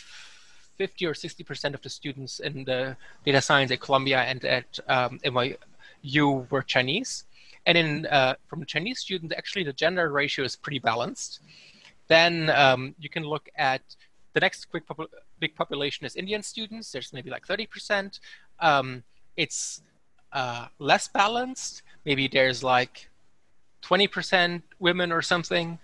50 0.79 1.07
or 1.07 1.15
60 1.15 1.45
percent 1.45 1.75
of 1.75 1.83
the 1.83 1.89
students 1.89 2.41
in 2.41 2.65
the 2.65 2.97
data 3.25 3.41
science 3.41 3.71
at 3.71 3.81
Columbia 3.81 4.21
and 4.23 4.45
at 4.45 4.79
um, 4.89 5.21
NYU 5.25 6.51
were 6.51 6.63
Chinese. 6.63 7.25
And 7.69 7.77
in 7.77 8.07
uh, 8.07 8.35
from 8.49 8.61
the 8.61 8.67
Chinese 8.67 8.99
students, 8.99 9.35
actually 9.37 9.63
the 9.63 9.75
gender 9.75 10.11
ratio 10.11 10.43
is 10.45 10.57
pretty 10.57 10.79
balanced. 10.79 11.41
Then 12.09 12.49
um, 12.49 12.95
you 12.99 13.11
can 13.11 13.25
look 13.25 13.51
at 13.57 13.83
the 14.33 14.41
next 14.41 14.71
quick 14.71 14.87
pop- 14.87 15.13
big 15.39 15.55
population 15.55 16.07
is 16.07 16.17
Indian 16.17 16.43
students. 16.43 16.91
There's 16.91 17.13
maybe 17.13 17.29
like 17.29 17.47
30%. 17.47 18.21
Um, 18.61 19.03
it's 19.37 19.83
uh, 20.33 20.69
less 20.79 21.09
balanced. 21.09 21.83
Maybe 22.07 22.27
there's 22.27 22.65
like 22.65 23.11
20% 23.83 24.63
women 24.79 25.13
or 25.13 25.21
something, 25.21 25.79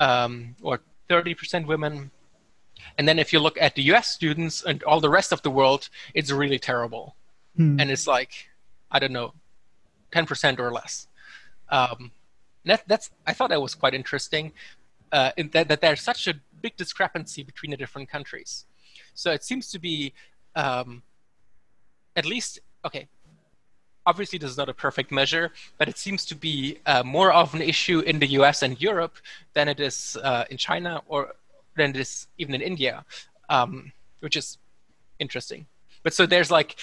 um, 0.00 0.56
or 0.62 0.80
30% 1.10 1.66
women. 1.66 2.10
And 2.96 3.06
then 3.06 3.18
if 3.18 3.30
you 3.34 3.40
look 3.40 3.58
at 3.60 3.74
the 3.74 3.82
US 3.92 4.08
students 4.08 4.64
and 4.64 4.82
all 4.84 5.00
the 5.00 5.10
rest 5.10 5.32
of 5.32 5.42
the 5.42 5.50
world, 5.50 5.90
it's 6.14 6.30
really 6.30 6.58
terrible. 6.58 7.14
Hmm. 7.56 7.78
And 7.78 7.90
it's 7.90 8.06
like, 8.06 8.48
I 8.90 8.98
don't 8.98 9.12
know, 9.12 9.34
10% 10.12 10.58
or 10.58 10.72
less. 10.72 11.08
Um, 11.68 12.12
that, 12.64 12.82
that's, 12.86 13.10
I 13.26 13.32
thought 13.32 13.50
that 13.50 13.60
was 13.60 13.74
quite 13.74 13.94
interesting 13.94 14.52
uh, 15.12 15.30
in 15.36 15.48
that, 15.50 15.68
that 15.68 15.80
there's 15.80 16.02
such 16.02 16.26
a 16.26 16.34
big 16.60 16.76
discrepancy 16.76 17.42
between 17.42 17.70
the 17.70 17.76
different 17.76 18.08
countries. 18.08 18.64
So 19.14 19.30
it 19.30 19.44
seems 19.44 19.70
to 19.70 19.78
be, 19.78 20.12
um, 20.54 21.02
at 22.16 22.26
least, 22.26 22.60
okay, 22.84 23.08
obviously 24.04 24.38
this 24.38 24.50
is 24.50 24.56
not 24.56 24.68
a 24.68 24.74
perfect 24.74 25.10
measure, 25.10 25.52
but 25.78 25.88
it 25.88 25.98
seems 25.98 26.24
to 26.26 26.34
be 26.34 26.78
uh, 26.86 27.02
more 27.02 27.32
of 27.32 27.54
an 27.54 27.62
issue 27.62 28.00
in 28.00 28.18
the 28.18 28.26
US 28.38 28.62
and 28.62 28.80
Europe 28.80 29.16
than 29.54 29.68
it 29.68 29.80
is 29.80 30.16
uh, 30.22 30.44
in 30.50 30.56
China 30.56 31.02
or 31.08 31.34
than 31.76 31.90
it 31.90 31.96
is 31.96 32.28
even 32.38 32.54
in 32.54 32.62
India, 32.62 33.04
um, 33.48 33.92
which 34.20 34.36
is 34.36 34.58
interesting. 35.18 35.66
But 36.02 36.14
so 36.14 36.24
there's 36.24 36.50
like, 36.50 36.76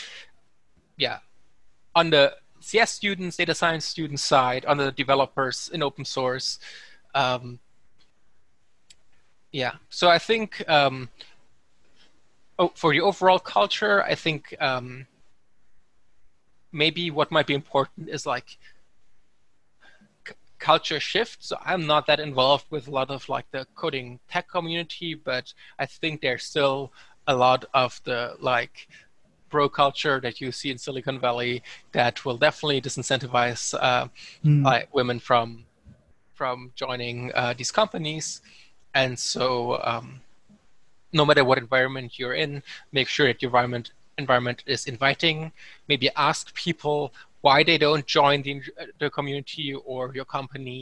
yeah, 0.97 1.19
on 1.95 2.09
the 2.09 2.35
CS 2.63 2.91
students, 2.91 3.37
data 3.37 3.53
science 3.53 3.85
students 3.85 4.23
side, 4.23 4.65
on 4.65 4.77
the 4.77 4.91
developers 4.91 5.69
in 5.73 5.83
open 5.83 6.05
source, 6.05 6.59
um, 7.13 7.59
yeah. 9.51 9.73
So 9.89 10.09
I 10.09 10.17
think 10.17 10.67
um, 10.69 11.09
oh, 12.57 12.71
for 12.75 12.93
the 12.93 13.01
overall 13.01 13.39
culture, 13.39 14.03
I 14.03 14.15
think 14.15 14.55
um, 14.59 15.07
maybe 16.71 17.11
what 17.11 17.31
might 17.31 17.47
be 17.47 17.53
important 17.53 18.09
is 18.09 18.25
like 18.25 18.57
culture 20.57 20.99
shift. 20.99 21.43
So 21.43 21.57
I'm 21.63 21.85
not 21.85 22.07
that 22.07 22.21
involved 22.21 22.65
with 22.69 22.87
a 22.87 22.91
lot 22.91 23.11
of 23.11 23.27
like 23.27 23.45
the 23.51 23.67
coding 23.75 24.19
tech 24.29 24.47
community, 24.47 25.13
but 25.13 25.53
I 25.77 25.85
think 25.85 26.21
there's 26.21 26.43
still 26.45 26.93
a 27.27 27.35
lot 27.35 27.65
of 27.73 28.01
the 28.05 28.35
like 28.39 28.87
bro 29.53 29.69
culture 29.69 30.17
that 30.25 30.41
you 30.41 30.51
see 30.51 30.69
in 30.73 30.79
Silicon 30.79 31.19
Valley 31.19 31.61
that 31.91 32.25
will 32.25 32.39
definitely 32.47 32.81
disincentivize 32.81 33.63
uh, 33.89 34.07
like 34.69 34.89
women 34.99 35.19
from 35.19 35.65
from 36.33 36.57
joining 36.75 37.31
uh, 37.35 37.53
these 37.59 37.71
companies. 37.71 38.41
And 38.95 39.13
so, 39.17 39.79
um, 39.91 40.07
no 41.19 41.23
matter 41.23 41.43
what 41.45 41.57
environment 41.59 42.17
you're 42.17 42.33
in, 42.45 42.63
make 42.91 43.07
sure 43.07 43.27
that 43.27 43.41
your 43.41 43.49
environment 43.49 43.91
environment 44.17 44.63
is 44.65 44.81
inviting. 44.93 45.37
Maybe 45.87 46.09
ask 46.29 46.53
people 46.67 47.13
why 47.45 47.63
they 47.63 47.77
don't 47.77 48.05
join 48.19 48.41
the 48.41 48.55
the 49.01 49.09
community 49.17 49.67
or 49.91 50.01
your 50.17 50.25
company, 50.37 50.81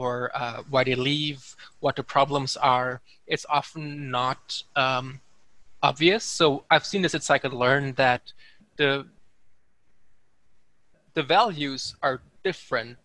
or 0.00 0.12
uh, 0.34 0.58
why 0.72 0.82
they 0.84 0.96
leave, 1.10 1.40
what 1.78 1.94
the 1.94 2.02
problems 2.02 2.56
are. 2.56 3.00
It's 3.32 3.46
often 3.48 4.10
not 4.10 4.40
um, 4.74 5.20
obvious. 5.82 6.24
So 6.24 6.64
I've 6.70 6.86
seen 6.86 7.02
this 7.02 7.14
at 7.14 7.22
Scikit-learn 7.22 7.94
that 7.94 8.32
the 8.76 9.06
the 11.14 11.22
values 11.22 11.96
are 12.02 12.20
different 12.44 12.96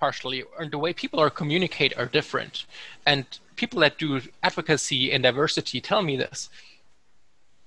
partially 0.00 0.44
and 0.58 0.70
the 0.70 0.78
way 0.78 0.92
people 0.92 1.20
are 1.20 1.28
communicate 1.28 1.96
are 1.98 2.06
different. 2.06 2.64
And 3.04 3.26
people 3.56 3.80
that 3.80 3.98
do 3.98 4.20
advocacy 4.42 5.12
and 5.12 5.22
diversity 5.22 5.80
tell 5.80 6.02
me 6.02 6.16
this. 6.16 6.48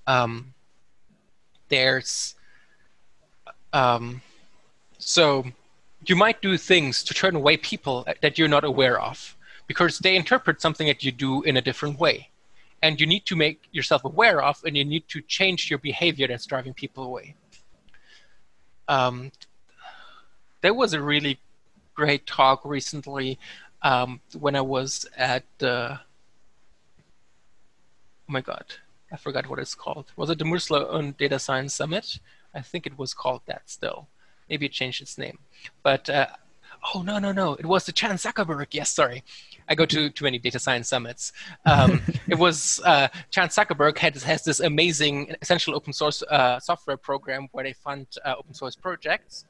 Um, 0.08 0.54
there's 1.70 2.36
um, 3.74 4.22
so 4.98 5.46
you 6.06 6.16
might 6.16 6.42
do 6.42 6.58
things 6.58 7.04
to 7.04 7.14
turn 7.14 7.36
away 7.36 7.58
people 7.58 8.08
that 8.22 8.38
you're 8.38 8.48
not 8.48 8.64
aware 8.64 9.00
of 9.00 9.38
because 9.68 10.00
they 10.00 10.16
interpret 10.16 10.62
something 10.62 10.88
that 10.88 11.04
you 11.04 11.12
do 11.12 11.44
in 11.44 11.56
a 11.58 11.62
different 11.62 12.00
way 12.00 12.31
and 12.82 13.00
you 13.00 13.06
need 13.06 13.26
to 13.26 13.36
make 13.36 13.68
yourself 13.72 14.04
aware 14.04 14.42
of 14.42 14.62
and 14.66 14.76
you 14.76 14.84
need 14.84 15.08
to 15.08 15.22
change 15.22 15.70
your 15.70 15.80
behavior 15.80 16.28
that's 16.28 16.46
driving 16.46 16.74
people 16.74 17.04
away 17.04 17.36
um, 18.88 19.32
there 20.62 20.74
was 20.74 20.94
a 20.94 21.02
really 21.02 21.40
great 21.94 22.26
talk 22.26 22.66
recently 22.66 23.40
um, 23.82 24.22
when 24.38 24.56
I 24.56 24.62
was 24.62 25.06
at 25.18 25.44
the. 25.58 26.00
Oh 28.28 28.34
my 28.34 28.42
god, 28.42 28.66
I 29.12 29.18
forgot 29.18 29.48
what 29.48 29.60
it's 29.60 29.76
called. 29.76 30.12
Was 30.16 30.30
it 30.30 30.40
the 30.40 30.46
Moore-Sloan 30.46 31.16
Data 31.18 31.40
Science 31.40 31.74
Summit? 31.74 32.20
I 32.54 32.62
think 32.62 32.86
it 32.86 32.98
was 32.98 33.14
called 33.14 33.42
that 33.46 33.64
still. 33.66 34.08
Maybe 34.50 34.66
it 34.66 34.72
changed 34.72 35.02
its 35.02 35.18
name. 35.18 35.40
But 35.84 36.10
uh, 36.10 36.28
oh 36.94 37.02
no 37.02 37.20
no 37.20 37.32
no, 37.32 37.54
it 37.54 37.66
was 37.66 37.86
the 37.86 37.92
Chan 37.92 38.16
Zuckerberg. 38.16 38.68
Yes, 38.72 38.90
sorry. 38.90 39.24
I 39.68 39.76
go 39.76 39.86
to 39.86 40.10
too 40.10 40.26
many 40.26 40.38
data 40.38 40.60
science 40.60 40.90
summits. 40.90 41.32
Um, 41.66 42.02
it 42.28 42.38
was 42.38 42.82
uh, 42.84 43.08
Chan 43.30 43.50
Zuckerberg 43.50 43.98
had, 43.98 44.16
has 44.18 44.44
this 44.44 44.60
amazing 44.60 45.36
essential 45.42 45.76
open 45.76 45.94
source 45.94 46.24
uh, 46.24 46.60
software 46.60 46.98
program 46.98 47.48
where 47.52 47.64
they 47.64 47.74
fund 47.74 48.08
uh, 48.26 48.36
open 48.38 48.54
source 48.54 48.76
projects, 48.76 49.46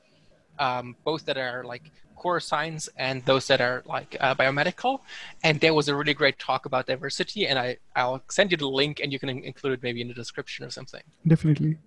um, 0.60 0.96
both 1.04 1.26
that 1.26 1.38
are 1.38 1.64
like 1.64 1.92
core 2.16 2.40
science 2.40 2.88
and 2.98 3.26
those 3.26 3.48
that 3.48 3.62
are 3.62 3.82
like 3.86 4.16
uh, 4.20 4.36
biomedical. 4.36 5.00
And 5.44 5.60
there 5.60 5.74
was 5.74 5.88
a 5.88 5.96
really 5.96 6.14
great 6.14 6.38
talk 6.38 6.66
about 6.66 6.86
diversity, 6.86 7.48
and 7.48 7.58
I 7.58 7.78
I'll 7.96 8.22
send 8.30 8.52
you 8.52 8.58
the 8.58 8.68
link, 8.68 9.00
and 9.02 9.12
you 9.12 9.20
can 9.20 9.30
in- 9.30 9.44
include 9.44 9.74
it 9.74 9.84
maybe 9.84 10.02
in 10.02 10.08
the 10.08 10.14
description 10.14 10.66
or 10.66 10.70
something. 10.70 11.02
Definitely. 11.28 11.78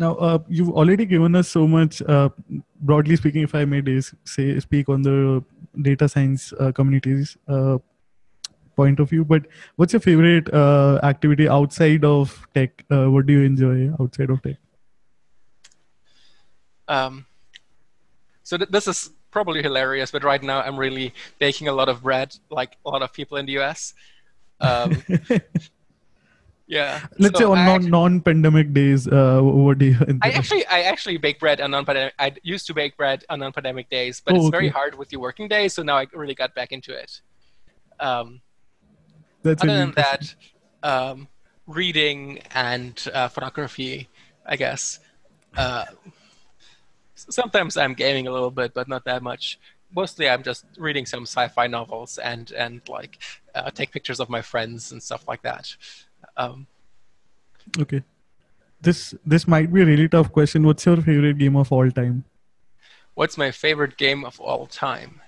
Now, 0.00 0.14
uh, 0.14 0.38
you've 0.48 0.70
already 0.70 1.04
given 1.04 1.36
us 1.36 1.48
so 1.48 1.68
much. 1.68 2.00
Uh, 2.00 2.30
broadly 2.80 3.16
speaking, 3.16 3.42
if 3.42 3.54
I 3.54 3.66
may 3.66 3.82
say 4.24 4.58
speak 4.58 4.88
on 4.88 5.02
the 5.02 5.44
data 5.82 6.08
science 6.08 6.54
uh, 6.58 6.72
communities 6.72 7.36
uh, 7.46 7.76
point 8.76 8.98
of 8.98 9.10
view, 9.10 9.26
but 9.26 9.44
what's 9.76 9.92
your 9.92 10.00
favorite 10.00 10.48
uh, 10.54 11.00
activity 11.02 11.50
outside 11.50 12.02
of 12.02 12.48
tech? 12.54 12.82
Uh, 12.90 13.10
what 13.10 13.26
do 13.26 13.34
you 13.34 13.42
enjoy 13.42 13.92
outside 14.00 14.30
of 14.30 14.42
tech? 14.42 14.56
Um, 16.88 17.26
so 18.42 18.56
th- 18.56 18.70
this 18.70 18.88
is 18.88 19.10
probably 19.30 19.62
hilarious, 19.62 20.10
but 20.10 20.24
right 20.24 20.42
now 20.42 20.62
I'm 20.62 20.78
really 20.78 21.12
baking 21.38 21.68
a 21.68 21.74
lot 21.74 21.90
of 21.90 22.02
bread, 22.02 22.34
like 22.48 22.78
a 22.86 22.88
lot 22.88 23.02
of 23.02 23.12
people 23.12 23.36
in 23.36 23.44
the 23.44 23.58
US. 23.58 23.92
Um, 24.60 24.96
yeah. 26.70 27.02
Let's 27.18 27.34
So 27.34 27.40
say 27.40 27.44
on 27.50 27.58
I 27.58 27.66
non 27.66 27.74
actually- 27.76 27.90
non-pandemic 27.90 28.72
days, 28.72 29.08
uh, 29.08 29.40
what 29.42 29.78
do 29.78 29.86
you? 29.86 29.96
I 30.22 30.30
actually, 30.30 30.64
I 30.66 30.82
actually 30.82 31.18
bake 31.18 31.38
bread 31.40 31.60
on 31.60 31.72
non-pandemic. 31.72 32.14
I 32.18 32.32
used 32.42 32.66
to 32.68 32.74
bake 32.74 32.96
bread 32.96 33.24
on 33.28 33.40
non-pandemic 33.40 33.90
days, 33.90 34.22
but 34.24 34.34
Oh, 34.34 34.38
it's 34.40 34.48
very 34.50 34.68
hard 34.68 34.94
with 34.96 35.10
your 35.12 35.20
working 35.20 35.48
days. 35.48 35.74
So 35.74 35.82
now 35.82 35.96
I 35.98 36.06
really 36.14 36.34
got 36.42 36.54
back 36.54 36.70
into 36.72 36.92
it. 36.94 37.20
Um, 37.98 38.40
That's 39.42 39.62
other 39.62 39.72
really 39.72 39.84
than 39.86 39.94
that, 39.96 40.34
um, 40.82 41.28
reading 41.66 42.38
and 42.54 42.94
uh, 43.12 43.28
photography, 43.28 44.08
I 44.46 44.56
guess. 44.56 45.00
Uh, 45.56 45.84
sometimes 47.14 47.76
I'm 47.76 47.94
gaming 47.94 48.26
a 48.26 48.32
little 48.32 48.50
bit, 48.50 48.74
but 48.74 48.88
not 48.88 49.04
that 49.04 49.22
much. 49.22 49.58
Mostly, 49.94 50.28
I'm 50.28 50.42
just 50.44 50.64
reading 50.78 51.04
some 51.04 51.24
sci-fi 51.26 51.66
novels 51.66 52.18
and 52.18 52.52
and 52.52 52.80
like 52.88 53.18
uh, 53.56 53.70
take 53.70 53.90
pictures 53.90 54.20
of 54.20 54.28
my 54.30 54.40
friends 54.40 54.92
and 54.92 55.02
stuff 55.02 55.26
like 55.26 55.42
that. 55.42 55.74
Um, 56.36 56.66
Okay. 57.78 58.02
This 58.80 59.14
this 59.26 59.46
might 59.46 59.72
be 59.72 59.82
a 59.82 59.86
really 59.86 60.08
tough 60.08 60.32
question. 60.32 60.64
What's 60.64 60.84
your 60.86 60.96
favorite 60.96 61.38
game 61.38 61.56
of 61.56 61.70
all 61.72 61.90
time? 61.90 62.24
what's 63.14 63.36
my 63.36 63.50
favorite 63.50 63.98
game 63.98 64.24
of 64.24 64.40
all 64.40 64.66
time? 64.66 65.20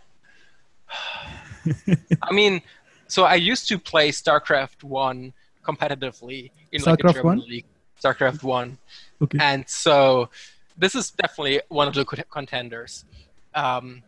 I 2.22 2.32
mean, 2.32 2.62
so 3.06 3.24
I 3.24 3.34
used 3.34 3.68
to 3.68 3.78
play 3.78 4.10
StarCraft 4.10 4.82
One 4.82 5.32
competitively 5.62 6.50
in 6.72 6.82
like 6.82 7.00
a 7.00 7.02
StarCraft 7.02 7.14
German 7.14 7.38
1? 7.38 7.48
league. 7.48 7.66
StarCraft 8.02 8.42
One, 8.42 8.78
Okay. 9.22 9.38
and 9.40 9.68
so 9.68 10.28
this 10.76 10.94
is 10.94 11.10
definitely 11.12 11.60
one 11.68 11.86
of 11.86 11.94
the 11.94 12.04
contenders. 12.04 13.04
Um, 13.54 14.02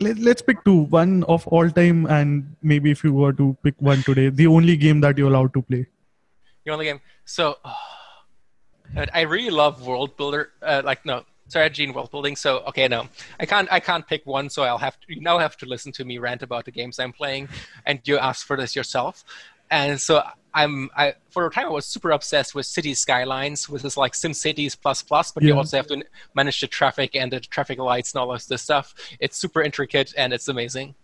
Let, 0.00 0.18
let's 0.18 0.42
pick 0.42 0.64
two. 0.64 0.82
One 0.98 1.24
of 1.24 1.46
all 1.48 1.70
time, 1.70 2.06
and 2.06 2.56
maybe 2.62 2.90
if 2.90 3.04
you 3.04 3.12
were 3.12 3.32
to 3.32 3.56
pick 3.62 3.74
one 3.78 4.02
today, 4.02 4.28
the 4.28 4.46
only 4.46 4.76
game 4.76 5.00
that 5.00 5.18
you're 5.18 5.28
allowed 5.28 5.54
to 5.54 5.62
play. 5.62 5.86
the 6.64 6.72
only 6.72 6.86
game. 6.86 7.00
So 7.24 7.58
But 8.94 9.10
I 9.14 9.22
really 9.22 9.50
love 9.50 9.86
world 9.86 10.16
builder, 10.16 10.52
uh, 10.62 10.82
like 10.84 11.04
no 11.04 11.24
strategy 11.48 11.84
and 11.84 11.94
world 11.94 12.10
building. 12.10 12.36
So 12.36 12.58
okay, 12.68 12.88
no, 12.88 13.08
I 13.40 13.46
can't 13.46 13.68
I 13.72 13.80
can't 13.80 14.06
pick 14.06 14.24
one. 14.24 14.48
So 14.48 14.62
I'll 14.62 14.78
have 14.78 14.98
to 15.00 15.14
you 15.14 15.20
now 15.20 15.38
have 15.38 15.56
to 15.58 15.66
listen 15.66 15.92
to 15.92 16.04
me 16.04 16.18
rant 16.18 16.42
about 16.42 16.64
the 16.64 16.70
games 16.70 16.98
I'm 16.98 17.12
playing, 17.12 17.48
and 17.86 18.00
you 18.04 18.18
ask 18.18 18.46
for 18.46 18.56
this 18.56 18.76
yourself. 18.76 19.24
And 19.70 20.00
so 20.00 20.22
I'm 20.52 20.88
I 20.96 21.14
for 21.30 21.46
a 21.46 21.50
time 21.50 21.66
I 21.66 21.70
was 21.70 21.86
super 21.86 22.12
obsessed 22.12 22.54
with 22.54 22.66
city 22.66 22.94
skylines, 22.94 23.68
with 23.68 23.82
this 23.82 23.96
like 23.96 24.14
Sim 24.14 24.32
Cities 24.34 24.76
plus 24.76 25.02
plus, 25.02 25.32
but 25.32 25.42
Yeah. 25.42 25.48
you 25.48 25.56
also 25.56 25.76
have 25.76 25.88
to 25.88 26.04
manage 26.34 26.60
the 26.60 26.68
traffic 26.68 27.16
and 27.16 27.32
the 27.32 27.40
traffic 27.40 27.78
lights 27.78 28.12
and 28.14 28.20
all 28.20 28.32
of 28.32 28.46
this 28.46 28.62
stuff. 28.62 28.94
It's 29.18 29.36
super 29.36 29.62
intricate 29.62 30.14
and 30.16 30.32
it's 30.32 30.48
amazing. 30.48 30.94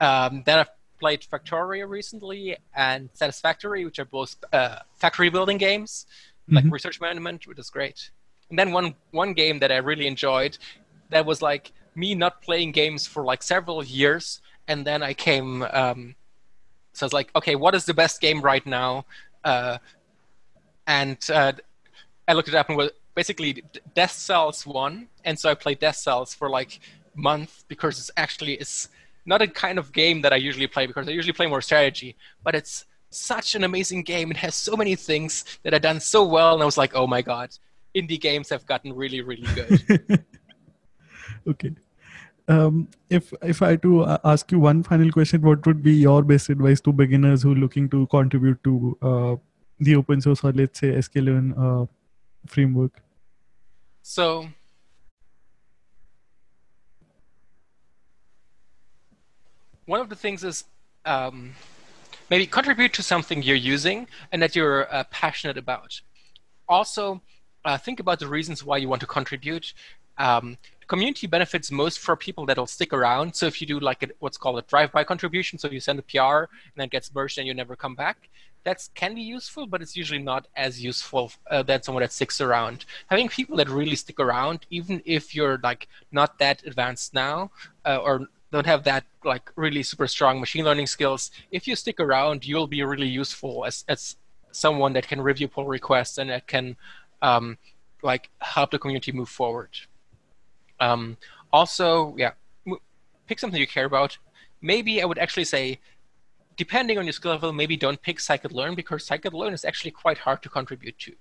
Um, 0.00 0.42
then 0.44 0.58
I've 0.58 0.68
played 1.00 1.22
Factorio 1.22 1.88
recently 1.88 2.56
and 2.76 3.08
Satisfactory, 3.14 3.84
which 3.84 3.98
are 3.98 4.04
both 4.04 4.36
uh, 4.52 4.80
factory 4.96 5.30
building 5.30 5.58
games, 5.58 6.06
like 6.48 6.64
Mhm. 6.64 6.72
research 6.72 7.00
management, 7.00 7.46
which 7.46 7.58
is 7.58 7.70
great. 7.70 8.10
And 8.50 8.58
then 8.58 8.72
one 8.72 8.94
one 9.12 9.32
game 9.32 9.58
that 9.60 9.72
I 9.72 9.78
really 9.78 10.06
enjoyed, 10.06 10.58
that 11.08 11.24
was 11.24 11.40
like 11.40 11.72
me 11.94 12.14
not 12.14 12.42
playing 12.42 12.72
games 12.72 13.06
for 13.06 13.24
like 13.24 13.42
several 13.42 13.82
years, 13.84 14.40
and 14.68 14.86
then 14.86 15.02
I 15.02 15.14
came. 15.14 15.62
Um, 15.62 16.14
so 16.92 17.04
I 17.04 17.06
was 17.06 17.12
like, 17.12 17.30
okay, 17.34 17.54
what 17.54 17.74
is 17.74 17.84
the 17.84 17.94
best 17.94 18.20
game 18.20 18.40
right 18.40 18.64
now? 18.66 19.04
Uh, 19.44 19.78
and 20.86 21.18
uh, 21.32 21.52
I 22.28 22.32
looked 22.32 22.48
it 22.48 22.54
up 22.54 22.68
and 22.68 22.76
was 22.76 22.90
basically 23.14 23.62
Dead 23.94 24.10
Cells 24.10 24.66
one, 24.66 25.08
and 25.24 25.38
so 25.38 25.50
I 25.50 25.54
played 25.54 25.78
Dead 25.78 25.92
Cells 25.92 26.34
for 26.34 26.48
like 26.48 26.80
month 27.14 27.64
because 27.68 27.98
it's 27.98 28.10
actually 28.16 28.54
it's 28.54 28.88
not 29.26 29.42
a 29.42 29.46
kind 29.46 29.78
of 29.78 29.92
game 29.92 30.22
that 30.22 30.32
I 30.32 30.36
usually 30.36 30.66
play 30.66 30.86
because 30.86 31.08
I 31.08 31.12
usually 31.12 31.32
play 31.32 31.46
more 31.46 31.60
strategy, 31.60 32.16
but 32.42 32.54
it's 32.54 32.86
such 33.10 33.54
an 33.54 33.64
amazing 33.64 34.02
game. 34.02 34.30
It 34.30 34.38
has 34.38 34.54
so 34.54 34.76
many 34.76 34.96
things 34.96 35.44
that 35.62 35.74
are 35.74 35.78
done 35.78 36.00
so 36.00 36.24
well, 36.24 36.54
and 36.54 36.62
I 36.62 36.66
was 36.66 36.78
like, 36.78 36.94
oh 36.94 37.06
my 37.06 37.22
god, 37.22 37.50
indie 37.94 38.20
games 38.20 38.48
have 38.50 38.66
gotten 38.66 38.94
really, 38.94 39.20
really 39.20 39.48
good. 39.54 40.24
okay. 41.48 41.74
Um, 42.48 42.88
if 43.08 43.32
if 43.42 43.62
I 43.62 43.76
to 43.76 44.18
ask 44.24 44.50
you 44.50 44.58
one 44.58 44.82
final 44.82 45.10
question, 45.12 45.42
what 45.42 45.64
would 45.66 45.82
be 45.82 45.92
your 45.92 46.22
best 46.22 46.50
advice 46.50 46.80
to 46.82 46.92
beginners 46.92 47.42
who 47.42 47.52
are 47.52 47.56
looking 47.56 47.88
to 47.90 48.06
contribute 48.08 48.62
to 48.64 48.98
uh, 49.00 49.36
the 49.78 49.96
open 49.96 50.20
source 50.20 50.42
or 50.42 50.52
let's 50.52 50.80
say 50.80 50.88
sklearn 50.88 51.54
uh, 51.56 51.86
framework? 52.46 53.00
So, 54.02 54.48
one 59.86 60.00
of 60.00 60.08
the 60.08 60.16
things 60.16 60.42
is 60.42 60.64
um, 61.04 61.54
maybe 62.30 62.46
contribute 62.46 62.92
to 62.94 63.02
something 63.02 63.42
you're 63.42 63.56
using 63.56 64.08
and 64.32 64.42
that 64.42 64.56
you're 64.56 64.92
uh, 64.92 65.04
passionate 65.04 65.56
about. 65.56 66.00
Also, 66.68 67.20
uh, 67.64 67.78
think 67.78 68.00
about 68.00 68.18
the 68.18 68.26
reasons 68.26 68.64
why 68.64 68.76
you 68.78 68.88
want 68.88 69.00
to 69.00 69.06
contribute. 69.06 69.72
Um, 70.18 70.58
community 70.92 71.26
benefits 71.26 71.72
most 71.72 72.00
for 72.00 72.14
people 72.16 72.44
that'll 72.44 72.66
stick 72.66 72.92
around. 72.92 73.34
So 73.34 73.46
if 73.46 73.62
you 73.62 73.66
do 73.66 73.80
like 73.80 74.02
a, 74.02 74.08
what's 74.18 74.36
called 74.36 74.58
a 74.58 74.62
drive-by 74.72 75.04
contribution, 75.04 75.58
so 75.58 75.70
you 75.70 75.80
send 75.80 75.98
a 75.98 76.02
PR 76.02 76.40
and 76.70 76.76
then 76.76 76.88
gets 76.88 77.14
merged 77.14 77.38
and 77.38 77.46
you 77.48 77.54
never 77.54 77.74
come 77.74 77.94
back, 77.94 78.28
that 78.64 78.86
can 78.94 79.14
be 79.14 79.22
useful, 79.22 79.64
but 79.66 79.80
it's 79.80 79.96
usually 79.96 80.22
not 80.22 80.48
as 80.54 80.84
useful 80.84 81.32
uh, 81.50 81.62
than 81.62 81.82
someone 81.82 82.02
that 82.02 82.12
sticks 82.12 82.42
around. 82.42 82.84
Having 83.06 83.30
people 83.30 83.56
that 83.56 83.70
really 83.70 83.96
stick 83.96 84.20
around, 84.20 84.66
even 84.68 85.00
if 85.06 85.34
you're 85.34 85.58
like 85.62 85.88
not 86.10 86.38
that 86.40 86.62
advanced 86.66 87.14
now 87.14 87.50
uh, 87.86 87.96
or 87.96 88.26
don't 88.52 88.66
have 88.66 88.84
that 88.84 89.04
like 89.24 89.50
really 89.56 89.82
super 89.82 90.06
strong 90.06 90.40
machine 90.40 90.66
learning 90.66 90.88
skills, 90.88 91.30
if 91.50 91.66
you 91.66 91.74
stick 91.74 92.00
around, 92.00 92.46
you'll 92.46 92.66
be 92.66 92.82
really 92.82 93.08
useful 93.08 93.64
as 93.64 93.82
as 93.88 94.16
someone 94.50 94.92
that 94.92 95.08
can 95.08 95.22
review 95.22 95.48
pull 95.48 95.64
requests 95.64 96.18
and 96.18 96.28
that 96.28 96.46
can 96.46 96.76
um, 97.22 97.56
like 98.02 98.28
help 98.40 98.70
the 98.72 98.78
community 98.78 99.10
move 99.10 99.30
forward. 99.30 99.70
Um, 100.82 101.16
also, 101.52 102.14
yeah, 102.18 102.32
pick 103.28 103.38
something 103.38 103.60
you 103.60 103.66
care 103.78 103.88
about. 103.92 104.18
Maybe 104.60 104.92
I 105.02 105.04
would 105.04 105.18
actually 105.24 105.44
say, 105.56 105.78
depending 106.56 106.98
on 106.98 107.04
your 107.04 107.12
skill 107.12 107.32
level, 107.32 107.52
maybe 107.52 107.76
don't 107.76 108.00
pick 108.02 108.18
scikit-learn 108.18 108.74
because 108.74 109.08
scikit-learn 109.08 109.52
is 109.52 109.64
actually 109.64 109.92
quite 109.92 110.18
hard 110.18 110.42
to 110.42 110.48
contribute 110.48 110.98
to. 111.06 111.12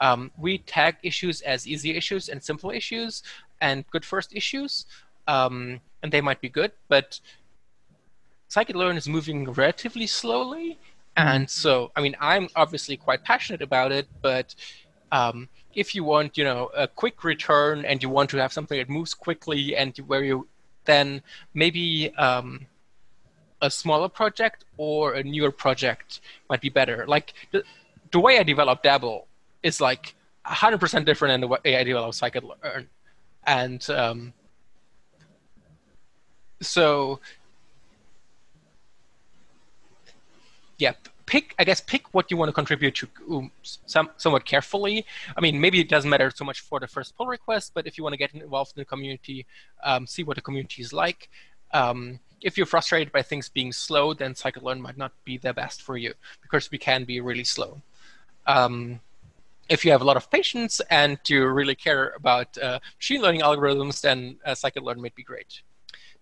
Um, 0.00 0.30
we 0.36 0.58
tag 0.58 0.96
issues 1.02 1.40
as 1.42 1.66
easy 1.66 1.96
issues 2.00 2.28
and 2.28 2.42
simple 2.42 2.70
issues 2.70 3.22
and 3.60 3.76
good 3.94 4.04
first 4.04 4.34
issues, 4.34 4.86
um, 5.26 5.80
and 6.02 6.12
they 6.12 6.20
might 6.20 6.40
be 6.40 6.48
good, 6.48 6.72
but 6.88 7.20
scikit-learn 8.50 8.96
is 8.96 9.08
moving 9.08 9.50
relatively 9.52 10.06
slowly, 10.06 10.78
and 11.16 11.48
so 11.48 11.90
I 11.96 12.02
mean 12.04 12.14
I'm 12.20 12.48
obviously 12.54 12.96
quite 13.06 13.24
passionate 13.24 13.62
about 13.62 13.90
it, 13.98 14.06
but 14.20 14.54
um, 15.10 15.48
if 15.76 15.94
you 15.94 16.02
want, 16.02 16.36
you 16.36 16.42
know, 16.42 16.70
a 16.74 16.88
quick 16.88 17.22
return 17.22 17.84
and 17.84 18.02
you 18.02 18.08
want 18.08 18.30
to 18.30 18.38
have 18.38 18.52
something 18.52 18.78
that 18.78 18.88
moves 18.88 19.12
quickly 19.14 19.76
and 19.76 19.96
where 19.98 20.24
you 20.24 20.48
then 20.86 21.20
maybe 21.52 22.14
um, 22.14 22.66
a 23.60 23.70
smaller 23.70 24.08
project 24.08 24.64
or 24.78 25.14
a 25.14 25.22
newer 25.22 25.50
project 25.50 26.20
might 26.48 26.60
be 26.60 26.70
better. 26.70 27.04
Like 27.06 27.34
the, 27.52 27.62
the 28.10 28.18
way 28.18 28.38
I 28.38 28.42
develop 28.42 28.82
dabl 28.82 29.24
is 29.62 29.80
like 29.80 30.14
100% 30.46 31.04
different 31.04 31.32
than 31.32 31.40
the 31.42 31.48
way 31.48 31.76
I 31.76 31.84
develop 31.84 32.12
Scikit-learn. 32.12 32.88
And 33.46 33.90
um, 33.90 34.32
so, 36.62 37.20
yeah, 40.78 40.92
pick 41.26 41.54
i 41.58 41.64
guess 41.64 41.80
pick 41.80 42.14
what 42.14 42.30
you 42.30 42.36
want 42.36 42.48
to 42.48 42.52
contribute 42.52 42.94
to 42.94 43.08
um, 43.30 43.50
some, 43.62 44.08
somewhat 44.16 44.44
carefully. 44.44 45.04
I 45.36 45.40
mean 45.40 45.60
maybe 45.60 45.80
it 45.80 45.88
doesn't 45.88 46.08
matter 46.08 46.30
so 46.34 46.44
much 46.44 46.60
for 46.60 46.80
the 46.80 46.86
first 46.86 47.16
pull 47.16 47.26
request 47.26 47.72
but 47.74 47.86
if 47.86 47.98
you 47.98 48.04
want 48.04 48.14
to 48.14 48.16
get 48.16 48.32
involved 48.34 48.72
in 48.76 48.80
the 48.80 48.84
community 48.84 49.44
um, 49.84 50.06
see 50.06 50.22
what 50.22 50.36
the 50.36 50.42
community 50.42 50.82
is 50.82 50.92
like 50.92 51.28
um, 51.72 52.20
if 52.40 52.56
you're 52.56 52.66
frustrated 52.66 53.12
by 53.12 53.22
things 53.22 53.48
being 53.48 53.72
slow 53.72 54.14
then 54.14 54.34
scikit-learn 54.34 54.80
might 54.80 54.96
not 54.96 55.12
be 55.24 55.36
the 55.36 55.52
best 55.52 55.82
for 55.82 55.96
you 55.96 56.14
because 56.42 56.70
we 56.70 56.78
can 56.78 57.04
be 57.04 57.20
really 57.20 57.44
slow. 57.44 57.80
Um, 58.46 59.00
if 59.68 59.84
you 59.84 59.90
have 59.90 60.00
a 60.00 60.04
lot 60.04 60.16
of 60.16 60.30
patience 60.30 60.80
and 60.90 61.18
you 61.26 61.44
really 61.46 61.74
care 61.74 62.12
about 62.16 62.56
uh, 62.58 62.78
machine 62.98 63.20
learning 63.20 63.40
algorithms 63.40 64.00
then 64.00 64.36
uh, 64.44 64.52
scikit-learn 64.52 65.00
might 65.02 65.16
be 65.16 65.24
great. 65.24 65.62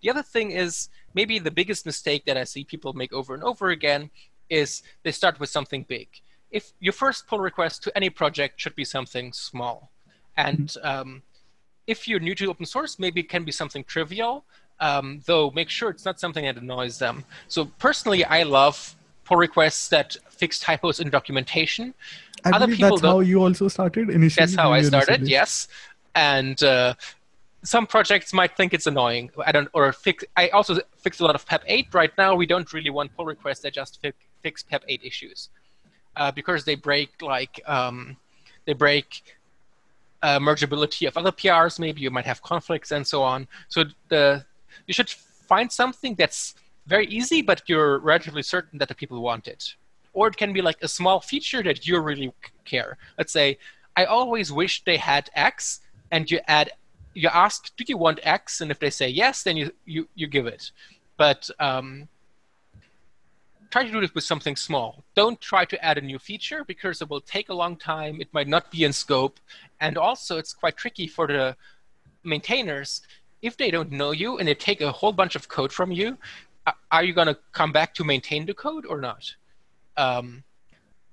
The 0.01 0.11
other 0.11 0.23
thing 0.23 0.51
is 0.51 0.89
maybe 1.15 1.39
the 1.39 1.51
biggest 1.51 1.87
mistake 1.87 2.25
that 2.27 2.37
i 2.37 2.45
see 2.45 2.65
people 2.65 2.93
make 2.93 3.13
over 3.13 3.35
and 3.35 3.43
over 3.43 3.71
again 3.71 4.11
is 4.49 4.83
they 5.03 5.13
start 5.13 5.41
with 5.41 5.51
something 5.51 5.85
big. 5.89 6.09
If 6.51 6.73
your 6.81 6.93
first 6.93 7.27
pull 7.27 7.41
request 7.41 7.83
to 7.85 7.97
any 7.97 8.11
project 8.11 8.61
should 8.61 8.77
be 8.77 8.85
something 8.85 9.33
small, 9.33 9.91
and 10.37 10.75
um, 10.83 11.23
if 11.87 12.09
you're 12.09 12.21
new 12.21 12.35
to 12.37 12.47
open 12.47 12.67
source, 12.67 12.99
maybe 12.99 13.21
it 13.21 13.29
can 13.29 13.45
be 13.45 13.53
something 13.53 13.85
trivial, 13.85 14.45
um, 14.81 15.21
though 15.27 15.51
make 15.51 15.69
sure 15.69 15.91
it's 15.91 16.05
not 16.05 16.21
something 16.21 16.45
that 16.45 16.57
annoys 16.57 16.99
them. 16.99 17.25
So 17.49 17.67
personally, 17.79 18.25
I 18.25 18.43
love 18.43 18.95
pull 19.25 19.37
requests 19.37 19.89
that 19.89 20.17
fix 20.31 20.59
typos 20.59 21.01
in 21.01 21.11
documentation. 21.11 21.95
I 22.45 22.51
Other 22.51 22.67
believe 22.67 22.77
people 22.77 22.99
that's 22.99 23.03
how 23.03 23.21
you 23.21 23.43
also 23.43 23.69
started 23.69 24.11
initially. 24.11 24.47
That's 24.47 24.57
how 24.57 24.73
I 24.73 24.83
started. 24.83 25.27
Yes, 25.27 25.69
and 26.15 26.63
uh, 26.63 26.95
some 27.65 27.87
projects 27.87 28.33
might 28.33 28.57
think 28.57 28.75
it's 28.75 28.87
annoying. 28.87 29.31
I 29.45 29.51
don't 29.51 29.69
or 29.73 29.93
fix. 29.93 30.25
I 30.37 30.49
also 30.51 30.79
fix 30.99 31.21
a 31.21 31.25
lot 31.25 31.35
of 31.35 31.47
PEP 31.47 31.63
8 31.67 31.95
right 31.95 32.13
now. 32.17 32.35
We 32.35 32.47
don't 32.47 32.71
really 32.73 32.91
want 32.91 33.17
pull 33.17 33.25
requests 33.25 33.61
that 33.61 33.73
just 33.73 34.01
fix, 34.01 34.17
fix 34.43 34.63
PEP 34.63 34.85
8 34.87 35.01
issues 35.03 35.49
uh, 36.17 36.31
because 36.31 36.65
they 36.65 36.75
break 36.75 37.23
like 37.23 37.61
um, 37.67 38.17
they 38.67 38.75
break 38.75 39.23
uh, 40.23 40.39
mergeability 40.39 41.09
of 41.09 41.17
other 41.17 41.33
PRs. 41.33 41.79
Maybe 41.79 42.03
you 42.03 42.11
might 42.11 42.27
have 42.27 42.43
conflicts 42.43 42.93
and 42.93 43.07
so 43.07 43.23
on. 43.23 43.49
So 43.69 43.85
the 44.09 44.45
you 44.87 44.95
should 44.95 45.11
find 45.11 45.73
something 45.73 46.15
that's 46.15 46.55
very 46.87 47.07
easy, 47.07 47.41
but 47.41 47.63
you're 47.67 47.99
relatively 47.99 48.43
certain 48.43 48.79
that 48.79 48.89
the 48.89 48.95
people 48.95 49.23
want 49.23 49.49
it. 49.49 49.75
Or 50.13 50.29
it 50.29 50.37
can 50.37 50.53
be 50.53 50.61
like 50.61 50.77
a 50.83 50.89
small 50.89 51.21
feature 51.21 51.63
that 51.63 51.87
you 51.87 51.99
really 51.99 52.33
care. 52.65 52.99
Let's 53.19 53.33
say, 53.33 53.59
I 53.97 54.05
always 54.05 54.53
wish 54.53 54.85
they 54.85 54.97
had 54.97 55.31
X, 55.35 55.81
and 56.11 56.31
you 56.31 56.41
add, 56.47 56.73
you 57.15 57.29
ask, 57.33 57.75
do 57.77 57.85
you 57.87 57.97
want 57.97 58.21
X? 58.23 58.61
And 58.61 58.71
if 58.71 58.79
they 58.79 58.91
say 58.91 59.09
yes, 59.09 59.43
then 59.43 59.57
you 59.57 59.73
you, 59.85 60.09
you 60.15 60.27
give 60.27 60.47
it. 60.47 60.73
But 61.17 61.49
um, 61.61 62.09
try 63.71 63.85
to 63.85 63.91
do 63.91 64.01
this 64.01 64.15
with 64.15 64.25
something 64.25 64.57
small. 64.57 65.05
Don't 65.15 65.41
try 65.41 65.65
to 65.65 65.85
add 65.85 65.99
a 65.99 66.01
new 66.01 66.19
feature 66.19 66.65
because 66.65 67.01
it 67.01 67.09
will 67.09 67.21
take 67.21 67.49
a 67.49 67.55
long 67.55 67.77
time. 67.77 68.21
It 68.21 68.29
might 68.33 68.49
not 68.49 68.71
be 68.71 68.85
in 68.85 68.93
scope, 68.93 69.41
and 69.81 69.97
also 69.97 70.39
it's 70.39 70.53
quite 70.53 70.77
tricky 70.77 71.07
for 71.07 71.27
the 71.27 71.57
maintainers 72.25 73.03
if 73.43 73.57
they 73.57 73.71
don't 73.71 73.93
know 73.93 74.11
you 74.11 74.39
and 74.39 74.49
they 74.49 74.55
take 74.55 74.81
a 74.81 74.91
whole 74.91 75.13
bunch 75.13 75.37
of 75.37 75.49
code 75.49 75.73
from 75.73 75.93
you. 75.93 76.17
Are 76.91 77.05
you 77.05 77.13
going 77.13 77.27
to 77.27 77.39
come 77.53 77.73
back 77.73 77.95
to 77.95 78.05
maintain 78.05 78.47
the 78.47 78.55
code 78.55 78.87
or 78.87 79.01
not? 79.01 79.35
Um, 79.99 80.45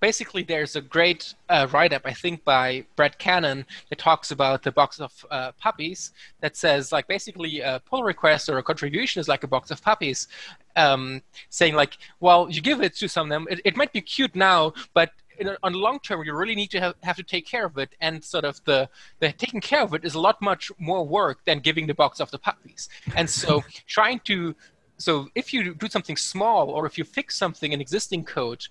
basically, 0.01 0.43
there's 0.43 0.75
a 0.75 0.81
great 0.81 1.33
uh, 1.47 1.67
write-up 1.71 2.01
I 2.03 2.13
think 2.13 2.43
by 2.43 2.85
Brett 2.97 3.17
Cannon 3.19 3.65
that 3.89 3.99
talks 3.99 4.31
about 4.31 4.63
the 4.63 4.71
box 4.71 4.99
of 4.99 5.25
uh, 5.31 5.51
puppies. 5.53 6.11
That 6.41 6.57
says 6.57 6.91
like 6.91 7.07
basically 7.07 7.61
a 7.61 7.81
pull 7.85 8.03
request 8.03 8.49
or 8.49 8.57
a 8.57 8.63
contribution 8.63 9.21
is 9.21 9.27
like 9.27 9.43
a 9.43 9.47
box 9.47 9.71
of 9.71 9.81
puppies 9.81 10.27
um, 10.75 11.21
saying 11.49 11.75
like, 11.75 11.97
well, 12.19 12.49
you 12.49 12.61
give 12.61 12.81
it 12.81 12.95
to 12.97 13.07
some 13.07 13.27
of 13.27 13.29
them. 13.29 13.47
It, 13.49 13.61
it 13.63 13.77
might 13.77 13.93
be 13.93 14.01
cute 14.01 14.35
now, 14.35 14.73
but 14.93 15.11
a, 15.39 15.57
on 15.63 15.73
long 15.73 15.99
term, 15.99 16.23
you 16.23 16.33
really 16.35 16.55
need 16.55 16.71
to 16.71 16.79
have, 16.79 16.95
have 17.03 17.15
to 17.17 17.23
take 17.23 17.45
care 17.45 17.65
of 17.65 17.77
it, 17.77 17.95
and 18.01 18.23
sort 18.23 18.45
of 18.45 18.63
the 18.65 18.89
the 19.19 19.31
taking 19.31 19.61
care 19.61 19.81
of 19.81 19.93
it 19.93 20.05
is 20.05 20.13
a 20.13 20.19
lot 20.19 20.41
much 20.41 20.71
more 20.77 21.05
work 21.05 21.43
than 21.45 21.59
giving 21.59 21.87
the 21.87 21.93
box 21.93 22.19
of 22.19 22.31
the 22.31 22.39
puppies. 22.39 22.89
And 23.15 23.29
so, 23.29 23.63
trying 23.87 24.19
to 24.25 24.55
so 25.01 25.29
if 25.35 25.53
you 25.53 25.73
do 25.73 25.87
something 25.89 26.17
small 26.17 26.69
or 26.69 26.85
if 26.85 26.97
you 26.97 27.03
fix 27.03 27.37
something 27.37 27.71
in 27.71 27.81
existing 27.81 28.23
code, 28.23 28.63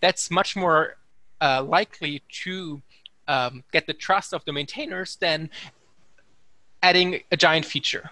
that's 0.00 0.30
much 0.30 0.56
more 0.56 0.96
uh, 1.40 1.62
likely 1.62 2.22
to 2.44 2.82
um, 3.28 3.62
get 3.72 3.86
the 3.86 3.92
trust 3.92 4.34
of 4.34 4.44
the 4.44 4.52
maintainers 4.52 5.16
than 5.16 5.50
adding 6.82 7.20
a 7.30 7.36
giant 7.36 7.64
feature. 7.64 8.10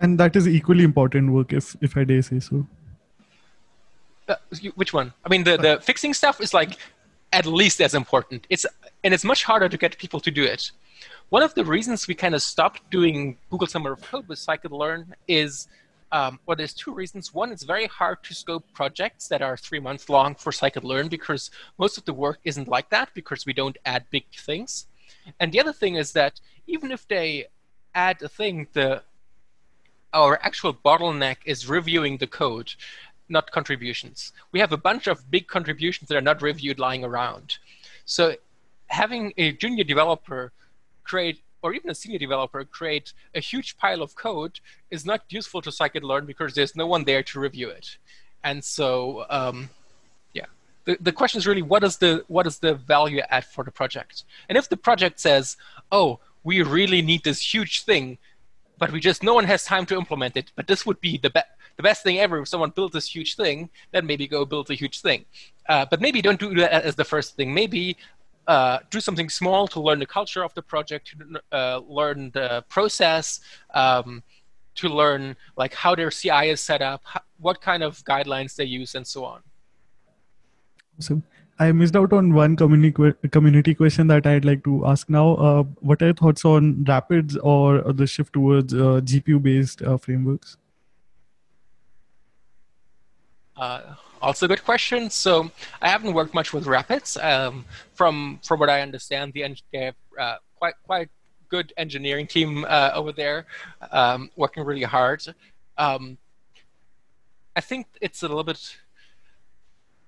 And 0.00 0.18
that 0.18 0.36
is 0.36 0.48
equally 0.48 0.84
important 0.84 1.32
work, 1.32 1.52
if 1.52 1.76
if 1.80 1.96
I 1.96 2.04
dare 2.04 2.22
say 2.22 2.40
so. 2.40 2.66
Uh, 4.28 4.36
which 4.74 4.92
one? 4.92 5.12
I 5.24 5.28
mean, 5.28 5.44
the 5.44 5.56
the 5.56 5.80
fixing 5.80 6.14
stuff 6.14 6.40
is 6.40 6.52
like 6.52 6.78
at 7.32 7.46
least 7.46 7.80
as 7.80 7.94
important. 7.94 8.46
It's 8.50 8.66
and 9.04 9.14
it's 9.14 9.24
much 9.24 9.44
harder 9.44 9.68
to 9.68 9.76
get 9.76 9.96
people 9.98 10.20
to 10.20 10.30
do 10.30 10.42
it. 10.42 10.72
One 11.30 11.42
of 11.42 11.54
the 11.54 11.64
reasons 11.64 12.08
we 12.08 12.14
kind 12.14 12.34
of 12.34 12.42
stopped 12.42 12.90
doing 12.90 13.38
Google 13.50 13.66
Summer 13.66 13.92
of 13.92 14.00
Code 14.02 14.28
with 14.28 14.38
scikit-learn 14.38 15.14
is 15.26 15.68
um, 16.12 16.38
well, 16.46 16.56
there's 16.56 16.74
two 16.74 16.92
reasons. 16.92 17.34
One, 17.34 17.50
it's 17.50 17.64
very 17.64 17.86
hard 17.86 18.22
to 18.24 18.34
scope 18.34 18.64
projects 18.72 19.28
that 19.28 19.42
are 19.42 19.56
three 19.56 19.80
months 19.80 20.08
long 20.08 20.34
for 20.34 20.52
scikit-learn 20.52 21.08
because 21.08 21.50
most 21.78 21.98
of 21.98 22.04
the 22.04 22.12
work 22.12 22.38
isn't 22.44 22.68
like 22.68 22.90
that 22.90 23.10
because 23.14 23.46
we 23.46 23.52
don't 23.52 23.76
add 23.84 24.04
big 24.10 24.24
things. 24.36 24.86
And 25.40 25.52
the 25.52 25.60
other 25.60 25.72
thing 25.72 25.96
is 25.96 26.12
that 26.12 26.40
even 26.66 26.90
if 26.90 27.06
they 27.08 27.46
add 27.94 28.22
a 28.22 28.28
thing, 28.28 28.68
the 28.72 29.02
our 30.12 30.38
actual 30.42 30.72
bottleneck 30.72 31.38
is 31.44 31.68
reviewing 31.68 32.18
the 32.18 32.26
code, 32.26 32.72
not 33.28 33.50
contributions. 33.50 34.32
We 34.52 34.60
have 34.60 34.72
a 34.72 34.76
bunch 34.76 35.08
of 35.08 35.28
big 35.28 35.48
contributions 35.48 36.08
that 36.08 36.16
are 36.16 36.28
not 36.30 36.40
reviewed 36.40 36.78
lying 36.78 37.04
around. 37.04 37.58
So 38.04 38.36
having 38.86 39.32
a 39.36 39.52
junior 39.52 39.82
developer 39.82 40.52
create 41.02 41.40
or 41.64 41.72
even 41.72 41.88
a 41.88 41.94
senior 41.94 42.18
developer 42.18 42.62
create 42.62 43.14
a 43.34 43.40
huge 43.40 43.78
pile 43.78 44.02
of 44.02 44.14
code 44.14 44.60
is 44.90 45.06
not 45.06 45.22
useful 45.30 45.62
to 45.62 45.70
scikit-learn 45.70 46.26
because 46.26 46.54
there's 46.54 46.76
no 46.76 46.86
one 46.86 47.04
there 47.04 47.22
to 47.22 47.40
review 47.40 47.70
it. 47.70 47.96
And 48.44 48.62
so, 48.62 49.24
um, 49.30 49.70
yeah, 50.34 50.44
the, 50.84 50.98
the 51.00 51.10
question 51.10 51.38
is 51.38 51.46
really 51.46 51.62
what 51.62 51.82
is 51.82 51.96
the 51.96 52.22
what 52.28 52.46
is 52.46 52.58
the 52.58 52.74
value 52.74 53.22
add 53.30 53.46
for 53.46 53.64
the 53.64 53.70
project? 53.70 54.24
And 54.50 54.58
if 54.58 54.68
the 54.68 54.76
project 54.76 55.18
says, 55.18 55.56
oh, 55.90 56.20
we 56.44 56.60
really 56.60 57.00
need 57.00 57.24
this 57.24 57.40
huge 57.54 57.84
thing, 57.84 58.18
but 58.76 58.92
we 58.92 59.00
just 59.00 59.22
no 59.22 59.32
one 59.32 59.44
has 59.44 59.64
time 59.64 59.86
to 59.86 59.96
implement 59.96 60.36
it, 60.36 60.52
but 60.56 60.66
this 60.66 60.84
would 60.84 61.00
be 61.00 61.16
the 61.16 61.30
best 61.30 61.46
the 61.76 61.82
best 61.82 62.02
thing 62.02 62.18
ever 62.18 62.38
if 62.40 62.48
someone 62.48 62.70
built 62.70 62.92
this 62.92 63.14
huge 63.14 63.34
thing 63.36 63.68
then 63.90 64.06
maybe 64.06 64.28
go 64.28 64.44
build 64.44 64.70
a 64.70 64.74
huge 64.74 65.00
thing 65.00 65.24
uh, 65.68 65.84
but 65.90 66.00
maybe 66.00 66.22
don't 66.22 66.38
do 66.38 66.54
that 66.54 66.84
as 66.84 66.94
the 66.94 67.04
first 67.04 67.34
thing 67.36 67.52
maybe 67.52 67.96
uh, 68.46 68.78
do 68.90 69.00
something 69.00 69.28
small 69.28 69.66
to 69.68 69.80
learn 69.80 69.98
the 69.98 70.06
culture 70.06 70.44
of 70.44 70.54
the 70.54 70.62
project, 70.62 71.14
to 71.18 71.40
uh, 71.52 71.80
learn 71.88 72.30
the 72.34 72.64
process, 72.68 73.40
um, 73.74 74.22
to 74.74 74.88
learn 74.88 75.36
like 75.56 75.74
how 75.74 75.94
their 75.94 76.10
CI 76.10 76.50
is 76.50 76.60
set 76.60 76.82
up, 76.82 77.02
how, 77.04 77.20
what 77.38 77.60
kind 77.60 77.82
of 77.82 78.04
guidelines 78.04 78.56
they 78.56 78.64
use, 78.64 78.94
and 78.94 79.06
so 79.06 79.24
on. 79.24 79.40
So 80.98 81.22
I 81.58 81.70
missed 81.72 81.96
out 81.96 82.12
on 82.12 82.34
one 82.34 82.56
community 82.56 83.12
community 83.30 83.74
question 83.74 84.08
that 84.08 84.26
I'd 84.26 84.44
like 84.44 84.64
to 84.64 84.86
ask 84.86 85.08
now. 85.08 85.34
Uh, 85.36 85.62
what 85.80 86.02
are 86.02 86.06
your 86.06 86.14
thoughts 86.14 86.44
on 86.44 86.84
Rapids 86.84 87.36
or 87.36 87.80
the 87.92 88.06
shift 88.06 88.32
towards 88.32 88.74
uh, 88.74 89.00
GPU 89.04 89.42
based 89.42 89.82
uh, 89.82 89.96
frameworks? 89.96 90.56
Also 94.24 94.46
a 94.46 94.48
good 94.48 94.64
question. 94.64 95.10
So 95.10 95.50
I 95.82 95.88
haven't 95.88 96.14
worked 96.14 96.32
much 96.32 96.54
with 96.54 96.66
Rapids. 96.66 97.18
Um, 97.18 97.66
from 97.92 98.40
from 98.42 98.58
what 98.58 98.70
I 98.70 98.80
understand, 98.80 99.34
the 99.34 99.42
have 99.74 99.94
uh, 100.18 100.36
quite 100.58 100.74
quite 100.86 101.10
good 101.50 101.74
engineering 101.76 102.26
team 102.26 102.64
uh, 102.66 102.90
over 102.94 103.12
there, 103.12 103.44
um, 103.92 104.30
working 104.34 104.64
really 104.64 104.82
hard. 104.82 105.22
Um, 105.76 106.16
I 107.54 107.60
think 107.60 107.86
it's 108.00 108.22
a 108.22 108.28
little 108.28 108.44
bit. 108.44 108.78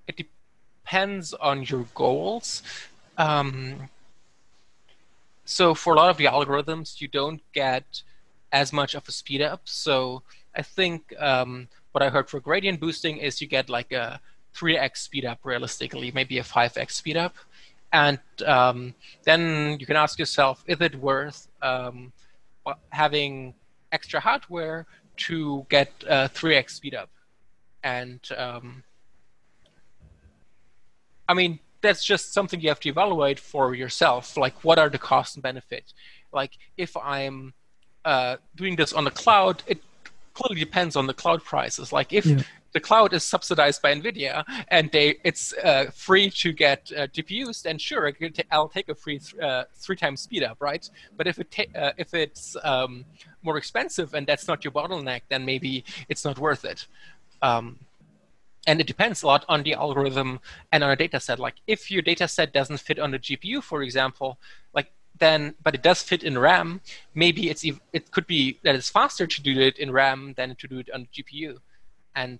It 0.07 0.15
depends 0.17 1.35
on 1.35 1.61
your 1.61 1.85
goals. 1.93 2.63
Um, 3.19 3.89
so 5.45 5.75
for 5.75 5.93
a 5.93 5.97
lot 5.97 6.09
of 6.09 6.17
the 6.17 6.25
algorithms, 6.25 6.99
you 7.01 7.07
don't 7.07 7.41
get 7.53 8.01
as 8.51 8.73
much 8.73 8.95
of 8.95 9.07
a 9.07 9.11
speed 9.11 9.43
up. 9.43 9.61
So 9.65 10.23
I 10.55 10.63
think 10.63 11.13
um, 11.19 11.67
what 11.97 12.05
I 12.05 12.09
heard 12.11 12.29
for 12.29 12.39
gradient 12.39 12.79
boosting 12.79 13.17
is 13.17 13.41
you 13.41 13.47
get 13.47 13.69
like 13.69 13.91
a 13.91 14.21
3x 14.55 14.97
speed 14.97 15.25
up 15.25 15.39
realistically, 15.43 16.11
maybe 16.11 16.37
a 16.37 16.43
5x 16.43 16.91
speed 16.91 17.17
up. 17.17 17.33
And 17.91 18.19
um, 18.45 18.93
then 19.23 19.77
you 19.79 19.87
can 19.87 19.95
ask 19.95 20.19
yourself, 20.19 20.63
is 20.67 20.79
it 20.79 20.93
worth 20.93 21.47
um, 21.63 22.13
having 22.89 23.55
extra 23.91 24.19
hardware 24.19 24.85
to 25.25 25.65
get 25.69 25.91
a 26.07 26.29
3x 26.29 26.69
speed 26.69 26.93
up? 26.93 27.09
And 27.83 28.19
um, 28.37 28.83
I 31.27 31.33
mean, 31.33 31.57
that's 31.81 32.05
just 32.05 32.31
something 32.31 32.61
you 32.61 32.69
have 32.69 32.79
to 32.81 32.89
evaluate 32.89 33.39
for 33.39 33.73
yourself. 33.73 34.37
Like, 34.37 34.63
what 34.63 34.77
are 34.77 34.89
the 34.89 34.99
costs 34.99 35.35
and 35.35 35.41
benefits? 35.41 35.95
Like, 36.31 36.59
if 36.77 36.95
I'm 36.95 37.55
uh, 38.05 38.35
doing 38.55 38.75
this 38.75 38.93
on 38.93 39.03
the 39.03 39.09
cloud, 39.09 39.63
it 39.65 39.81
clearly 40.37 40.63
depends 40.63 40.95
on 40.95 41.07
the 41.07 41.13
cloud 41.13 41.43
prices. 41.43 41.91
Like 41.91 42.13
if 42.13 42.25
yeah. 42.25 42.41
the 42.73 42.79
cloud 42.79 43.11
is 43.13 43.23
subsidized 43.23 43.81
by 43.81 43.91
NVIDIA 43.93 44.43
and 44.67 44.91
they 44.91 45.07
it's 45.23 45.53
uh, 45.69 45.85
free 46.05 46.29
to 46.43 46.49
get 46.51 46.91
uh, 46.95 47.07
GPUs, 47.15 47.63
then 47.63 47.77
sure, 47.79 48.11
I'll 48.51 48.69
take 48.69 48.89
a 48.89 48.95
free 48.95 49.19
th- 49.19 49.41
uh, 49.41 49.63
three 49.83 49.95
times 49.95 50.21
speed 50.21 50.43
up, 50.43 50.57
right? 50.59 50.87
But 51.17 51.25
if 51.31 51.39
it 51.39 51.49
ta- 51.55 51.73
uh, 51.83 51.93
if 51.97 52.13
it's 52.13 52.55
um, 52.63 53.05
more 53.41 53.57
expensive 53.57 54.13
and 54.13 54.27
that's 54.27 54.47
not 54.47 54.63
your 54.63 54.73
bottleneck, 54.79 55.21
then 55.29 55.43
maybe 55.43 55.83
it's 56.07 56.23
not 56.23 56.37
worth 56.37 56.63
it. 56.65 56.85
Um, 57.41 57.79
and 58.67 58.81
it 58.81 58.87
depends 58.93 59.23
a 59.23 59.27
lot 59.27 59.43
on 59.47 59.63
the 59.63 59.73
algorithm 59.73 60.39
and 60.71 60.83
on 60.83 60.91
a 60.91 60.95
data 60.95 61.19
set. 61.19 61.39
Like 61.39 61.55
if 61.65 61.89
your 61.89 62.01
data 62.01 62.27
set 62.27 62.53
doesn't 62.53 62.81
fit 62.87 62.99
on 62.99 63.09
the 63.11 63.19
GPU, 63.19 63.63
for 63.63 63.81
example, 63.81 64.37
then 65.19 65.55
but 65.63 65.75
it 65.75 65.81
does 65.81 66.01
fit 66.01 66.23
in 66.23 66.37
RAM, 66.37 66.81
maybe 67.13 67.49
it's 67.49 67.63
it 67.93 68.11
could 68.11 68.27
be 68.27 68.59
that 68.63 68.75
it's 68.75 68.89
faster 68.89 69.27
to 69.27 69.41
do 69.41 69.59
it 69.59 69.77
in 69.77 69.91
RAM 69.91 70.33
than 70.37 70.55
to 70.55 70.67
do 70.67 70.79
it 70.79 70.89
on 70.93 71.07
GPU, 71.13 71.57
and 72.15 72.39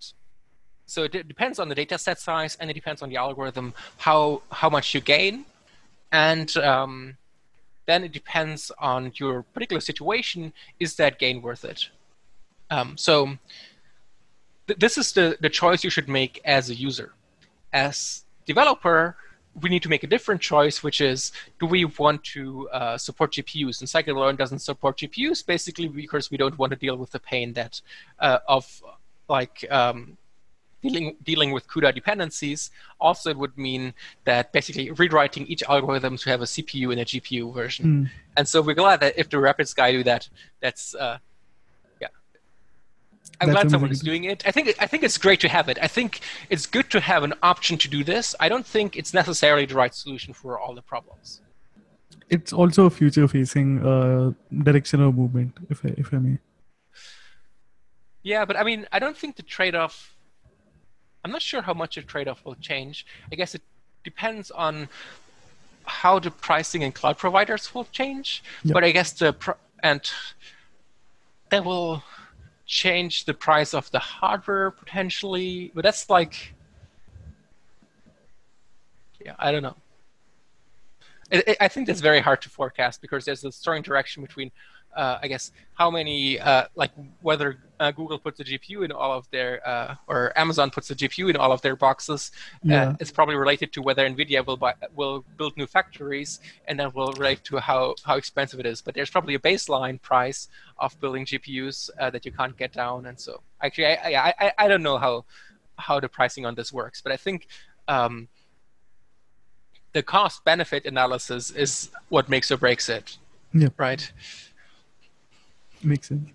so 0.86 1.04
it 1.04 1.28
depends 1.28 1.60
on 1.60 1.68
the 1.70 1.76
data 1.76 1.98
set 1.98 2.20
size 2.20 2.56
and 2.60 2.70
it 2.70 2.74
depends 2.74 3.02
on 3.02 3.10
the 3.10 3.18
algorithm 3.18 3.74
how 3.98 4.42
how 4.52 4.70
much 4.70 4.94
you 4.94 5.02
gain, 5.02 5.46
and 6.12 6.56
um, 6.58 7.18
then 7.86 8.04
it 8.04 8.12
depends 8.12 8.72
on 8.80 9.12
your 9.16 9.44
particular 9.44 9.82
situation. 9.82 10.54
Is 10.80 10.96
that 10.96 11.20
gain 11.20 11.42
worth 11.42 11.66
it? 11.66 11.90
Um, 12.70 12.98
so 12.98 13.38
th- 14.68 14.80
this 14.80 14.98
is 14.98 15.12
the 15.14 15.38
the 15.42 15.50
choice 15.50 15.84
you 15.84 15.90
should 15.90 16.10
make 16.10 16.40
as 16.46 16.70
a 16.70 16.76
user. 16.76 17.14
As 17.74 18.24
developer, 18.46 19.18
we 19.62 19.70
need 19.70 19.84
to 19.84 19.90
make 19.90 20.04
a 20.04 20.08
different 20.08 20.42
choice, 20.42 20.84
which 20.84 21.02
is 21.02 21.32
do 21.60 21.66
we 21.66 21.86
want 21.86 22.24
to 22.36 22.70
uh, 22.70 22.98
support 22.98 23.34
GPUs? 23.34 23.80
And 23.80 23.90
scikit-learn 23.90 24.36
doesn't 24.36 24.60
support 24.60 24.98
GPUs 24.98 25.46
basically 25.46 25.88
because 25.88 26.30
we 26.32 26.38
don't 26.38 26.58
want 26.58 26.72
to 26.72 26.76
deal 26.78 26.98
with 26.98 27.12
the 27.12 27.20
pain 27.20 27.54
that 27.54 27.82
uh, 28.20 28.40
of 28.48 28.82
like 29.28 29.66
um, 29.70 30.18
dealing 30.82 31.16
dealing 31.24 31.52
with 31.52 31.68
CUDA 31.68 31.94
dependencies. 31.94 32.72
Also, 33.00 33.30
it 33.30 33.38
would 33.38 33.58
mean 33.58 33.94
that 34.26 34.52
basically 34.52 34.92
rewriting 34.92 35.46
each 35.48 35.64
algorithm 35.64 36.18
to 36.18 36.30
have 36.30 36.42
a 36.42 36.46
CPU 36.46 36.92
and 36.92 37.02
a 37.02 37.06
GPU 37.06 37.54
version. 37.54 37.86
Mm. 37.86 38.10
And 38.38 38.48
so 38.48 38.62
we're 38.62 38.76
glad 38.76 39.00
that 39.00 39.18
if 39.18 39.30
the 39.30 39.40
Rapids 39.40 39.74
guy 39.74 39.92
do 39.92 40.04
that, 40.04 40.30
that's 40.62 40.96
uh, 40.96 41.18
I'm 43.40 43.52
glad 43.52 43.70
someone 43.70 43.92
is 43.92 44.02
doing 44.02 44.24
it. 44.24 44.44
I 44.48 44.52
think 44.52 44.76
I 44.80 44.88
think 44.88 45.04
it's 45.04 45.18
great 45.18 45.40
to 45.42 45.50
have 45.50 45.70
it. 45.70 45.78
I 45.82 45.88
think 45.88 46.22
it's 46.50 46.66
good 46.66 46.90
to 46.92 47.00
have 47.00 47.24
an 47.24 47.34
option 47.44 47.78
to 47.78 47.88
do 47.88 48.04
this. 48.04 48.36
I 48.40 48.50
don't 48.50 48.66
think 48.66 48.96
it's 48.96 49.14
necessarily 49.14 49.66
the 49.66 49.76
right 49.76 49.94
solution 49.94 50.34
for 50.34 50.60
all 50.60 50.74
the 50.74 50.82
problems. 50.82 51.42
It's 52.30 52.52
also 52.52 52.86
a 52.86 52.90
future-facing 52.90 53.70
uh, 53.86 54.32
direction 54.64 55.02
of 55.02 55.16
movement, 55.16 55.58
if 55.70 55.86
I, 55.86 55.90
if 55.98 56.14
I 56.14 56.18
may. 56.18 56.38
Yeah, 58.24 58.44
but 58.44 58.58
I 58.58 58.64
mean, 58.64 58.86
I 58.92 59.00
don't 59.00 59.16
think 59.16 59.38
the 59.38 59.44
trade-off. 59.44 60.14
I'm 61.24 61.32
not 61.32 61.42
sure 61.42 61.62
how 61.62 61.74
much 61.74 61.96
the 61.96 62.02
trade-off 62.02 62.44
will 62.44 62.56
change. 62.56 63.06
I 63.32 63.36
guess 63.36 63.56
it 63.56 63.62
depends 64.04 64.52
on 64.52 64.90
how 65.86 66.20
the 66.20 66.32
pricing 66.32 66.84
and 66.84 66.94
cloud 66.94 67.18
providers 67.18 67.74
will 67.74 67.86
change. 67.86 68.44
Yep. 68.64 68.74
But 68.74 68.84
I 68.84 68.92
guess 68.92 69.14
the 69.14 69.32
pro- 69.32 69.56
and 69.82 70.02
that 71.50 71.64
will 71.64 72.04
change 72.68 73.24
the 73.24 73.34
price 73.34 73.74
of 73.74 73.90
the 73.92 74.00
hardware 74.00 74.70
potentially, 74.72 75.72
but 75.74 75.84
that's 75.84 76.10
like, 76.10 76.54
yeah, 79.24 79.36
I 79.40 79.52
don't 79.52 79.64
know. 79.64 79.78
It, 81.32 81.48
it, 81.48 81.58
I 81.60 81.70
think 81.70 81.88
that's 81.88 82.02
very 82.02 82.20
hard 82.20 82.42
to 82.44 82.50
forecast 82.50 83.02
because 83.02 83.26
there's 83.26 83.44
a 83.44 83.52
strong 83.52 83.78
interaction 83.78 84.22
between, 84.22 84.52
uh, 84.96 85.18
I 85.22 85.28
guess, 85.28 85.52
how 85.74 85.90
many, 85.90 86.40
uh, 86.40 86.66
like 86.76 86.92
whether 87.22 87.58
uh, 87.80 87.92
Google 87.92 88.20
puts 88.20 88.40
a 88.40 88.44
GPU 88.44 88.84
in 88.86 88.92
all 88.92 89.12
of 89.12 89.30
their, 89.32 89.68
uh, 89.68 89.96
or 90.08 90.38
Amazon 90.38 90.70
puts 90.70 90.90
a 90.92 90.96
GPU 90.96 91.30
in 91.30 91.36
all 91.36 91.52
of 91.52 91.62
their 91.62 91.76
boxes. 91.76 92.32
Uh, 92.70 92.94
it's 93.00 93.12
probably 93.12 93.36
related 93.36 93.72
to 93.74 93.82
whether 93.82 94.08
Nvidia 94.08 94.46
will 94.46 94.58
buy, 94.58 94.74
will 94.96 95.24
build 95.38 95.56
new 95.58 95.68
factories, 95.68 96.40
and 96.68 96.80
that 96.80 96.94
will 96.94 97.14
relate 97.14 97.44
to 97.46 97.58
how 97.58 97.96
how 98.04 98.16
expensive 98.16 98.60
it 98.60 98.66
is. 98.66 98.82
But 98.82 98.96
there's 98.96 99.10
probably 99.10 99.36
a 99.36 99.40
baseline 99.40 100.02
price 100.02 100.48
of 100.78 101.00
building 101.00 101.26
GPUs 101.26 101.90
uh, 102.00 102.10
that 102.10 102.26
you 102.26 102.32
can't 102.32 102.58
get 102.58 102.74
down, 102.74 103.06
and 103.06 103.20
so 103.20 103.42
actually, 103.62 103.88
I 103.88 104.30
I, 104.30 104.34
I, 104.40 104.52
I 104.58 104.68
don't 104.68 104.84
know 104.84 104.98
how 104.98 105.26
how 105.78 106.00
the 106.00 106.10
pricing 106.10 106.46
on 106.46 106.56
this 106.56 106.72
works, 106.72 107.02
but 107.02 107.12
I 107.12 107.18
think. 107.18 107.48
Um, 107.88 108.28
the 109.94 110.04
cost 110.04 110.44
benefit 110.44 110.86
analysis 110.86 111.50
is 111.50 111.90
what 112.10 112.30
makes 112.30 112.52
or 112.52 112.58
breaks 112.58 112.90
it. 112.90 113.18
Yeah. 113.54 113.70
Right. 113.78 114.12
Makes 115.82 116.10
sense. 116.10 116.30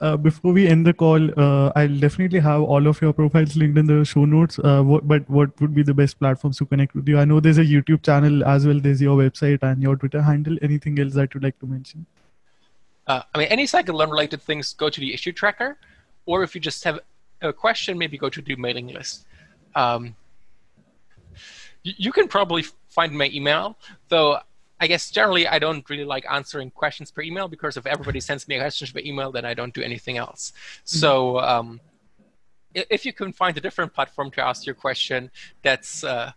Uh, 0.00 0.16
before 0.16 0.52
we 0.54 0.66
end 0.66 0.86
the 0.86 0.94
call, 0.94 1.20
uh, 1.38 1.70
I'll 1.76 1.98
definitely 1.98 2.40
have 2.40 2.62
all 2.62 2.86
of 2.86 3.02
your 3.02 3.12
profiles 3.12 3.54
linked 3.54 3.76
in 3.76 3.86
the 3.86 4.02
show 4.02 4.24
notes. 4.24 4.58
Uh, 4.58 4.82
what, 4.82 5.06
but 5.06 5.28
what 5.28 5.60
would 5.60 5.74
be 5.74 5.82
the 5.82 5.92
best 5.92 6.18
platforms 6.18 6.56
to 6.56 6.64
connect 6.64 6.94
with 6.94 7.06
you? 7.06 7.18
I 7.18 7.26
know 7.26 7.38
there's 7.38 7.58
a 7.58 7.64
YouTube 7.64 8.02
channel 8.02 8.42
as 8.44 8.66
well. 8.66 8.80
There's 8.80 9.02
your 9.02 9.18
website 9.18 9.62
and 9.62 9.82
your 9.82 9.96
Twitter 9.96 10.22
handle. 10.22 10.56
Anything 10.62 10.98
else 10.98 11.12
that 11.14 11.34
you'd 11.34 11.42
like 11.42 11.58
to 11.60 11.66
mention? 11.66 12.06
Uh, 13.06 13.22
I 13.34 13.38
mean, 13.38 13.48
any 13.48 13.64
scikit-learn 13.64 14.08
related 14.08 14.40
things 14.40 14.72
go 14.72 14.88
to 14.88 15.00
the 15.00 15.12
issue 15.12 15.32
tracker, 15.32 15.76
or 16.24 16.42
if 16.44 16.54
you 16.54 16.62
just 16.62 16.82
have 16.84 17.00
a 17.42 17.52
question, 17.52 17.98
maybe 17.98 18.16
go 18.16 18.30
to 18.30 18.40
the 18.40 18.56
mailing 18.56 18.88
list. 18.88 19.26
Um, 19.74 20.16
you, 21.82 21.92
you 21.98 22.12
can 22.12 22.26
probably 22.26 22.64
find 22.88 23.12
my 23.12 23.28
email, 23.34 23.76
though. 24.08 24.38
I 24.80 24.86
guess 24.86 25.10
generally 25.10 25.46
I 25.46 25.58
don't 25.58 25.88
really 25.90 26.04
like 26.04 26.24
answering 26.30 26.70
questions 26.70 27.10
per 27.10 27.20
email 27.20 27.48
because 27.48 27.76
if 27.76 27.86
everybody 27.86 28.18
sends 28.20 28.48
me 28.48 28.58
questions 28.58 28.90
per 28.90 29.00
email, 29.00 29.30
then 29.30 29.44
I 29.44 29.52
don't 29.52 29.74
do 29.74 29.82
anything 29.82 30.16
else. 30.16 30.52
So 30.84 31.38
um, 31.40 31.80
if 32.74 33.04
you 33.04 33.12
can 33.12 33.32
find 33.32 33.56
a 33.58 33.60
different 33.60 33.92
platform 33.92 34.30
to 34.32 34.42
ask 34.42 34.64
your 34.64 34.74
question, 34.74 35.30
that's 35.62 36.02
uh, 36.02 36.32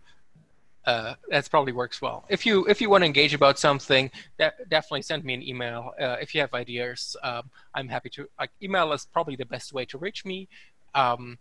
uh, 0.84 1.14
that's 1.30 1.48
probably 1.48 1.72
works 1.72 2.02
well. 2.02 2.26
If 2.28 2.44
you 2.44 2.66
if 2.66 2.82
you 2.82 2.90
want 2.90 3.02
to 3.02 3.06
engage 3.06 3.32
about 3.32 3.58
something, 3.58 4.10
de- 4.38 4.52
definitely 4.68 5.02
send 5.02 5.24
me 5.24 5.32
an 5.32 5.42
email. 5.42 5.94
Uh, 5.98 6.16
if 6.20 6.34
you 6.34 6.42
have 6.42 6.52
ideas, 6.52 7.16
um, 7.22 7.50
I'm 7.74 7.88
happy 7.88 8.10
to. 8.10 8.28
Like 8.38 8.50
email 8.62 8.92
is 8.92 9.06
probably 9.06 9.36
the 9.36 9.46
best 9.46 9.72
way 9.72 9.86
to 9.86 9.96
reach 9.96 10.26
me. 10.26 10.48
Um, 10.94 11.38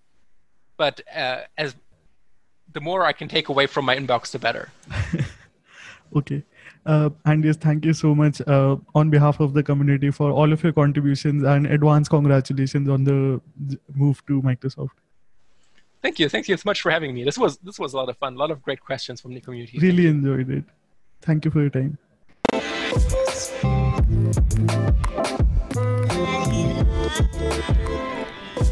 but 0.78 1.02
uh, 1.14 1.42
as 1.58 1.76
the 2.72 2.80
more 2.80 3.06
I 3.06 3.12
can 3.12 3.28
take 3.28 3.50
away 3.50 3.68
from 3.68 3.84
my 3.84 3.98
inbox, 3.98 4.32
the 4.32 4.40
better. 4.40 4.70
Okay. 6.16 6.44
Uh, 6.86 7.10
and 7.26 7.46
yes, 7.46 7.56
thank 7.56 7.86
you 7.86 7.94
so 7.94 8.14
much 8.14 8.42
uh, 8.48 8.76
on 8.94 9.10
behalf 9.10 9.40
of 9.40 9.54
the 9.54 9.64
community 9.64 10.12
for 10.12 10.32
all 10.32 10.52
of 10.52 10.64
your 10.64 10.74
contributions 10.74 11.44
and 11.44 11.66
advance 11.68 12.10
congratulations 12.10 12.90
on 12.90 13.04
the 13.04 13.42
move 13.94 14.26
to 14.26 14.42
Microsoft. 14.42 14.92
Thank 16.02 16.20
you, 16.20 16.28
thank 16.28 16.50
you 16.50 16.58
so 16.58 16.64
much 16.66 16.82
for 16.82 16.92
having 16.92 17.14
me. 17.14 17.24
This 17.24 17.38
was 17.38 17.58
this 17.60 17.80
was 17.80 17.94
a 17.94 17.98
lot 17.98 18.10
of 18.10 18.18
fun. 18.18 18.36
A 18.36 18.38
lot 18.38 18.52
of 18.52 18.62
great 18.62 18.82
questions 18.82 19.22
from 19.22 19.34
the 19.34 19.40
community. 19.40 19.80
Really 19.80 20.08
enjoyed 20.08 20.50
it. 20.50 20.66
Thank 21.22 21.46
you 21.46 21.52
for 21.52 21.62
your 21.62 21.70
time. 21.70 21.98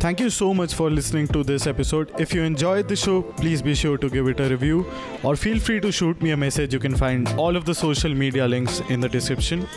Thank 0.02 0.20
you 0.20 0.32
so 0.32 0.52
much 0.52 0.74
for 0.74 0.90
listening 0.90 1.28
to 1.28 1.44
this 1.44 1.68
episode. 1.68 2.12
If 2.20 2.34
you 2.34 2.42
enjoyed 2.42 2.88
the 2.88 2.96
show, 2.96 3.22
please 3.22 3.62
be 3.62 3.76
sure 3.76 4.00
to 4.00 4.10
give 4.10 4.28
it 4.30 4.40
a 4.40 4.50
review 4.50 4.92
or 5.22 5.36
feel 5.36 5.60
free 5.60 5.80
to 5.80 5.92
shoot 5.92 6.20
me 6.24 6.32
a 6.32 6.38
message. 6.38 6.74
You 6.74 6.80
can 6.80 6.96
find 6.96 7.28
all 7.38 7.56
of 7.56 7.66
the 7.66 7.76
social 7.76 8.12
media 8.12 8.48
links 8.48 8.80
in 8.90 9.00
the 9.00 9.08
description. 9.08 9.68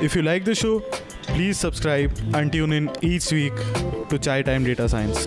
If 0.00 0.16
you 0.16 0.22
like 0.22 0.46
the 0.46 0.54
show, 0.54 0.80
please 1.34 1.58
subscribe 1.58 2.18
and 2.32 2.50
tune 2.50 2.72
in 2.72 2.90
each 3.02 3.30
week 3.32 3.54
to 4.08 4.18
Chai 4.18 4.40
Time 4.40 4.64
Data 4.64 4.88
Science. 4.88 5.26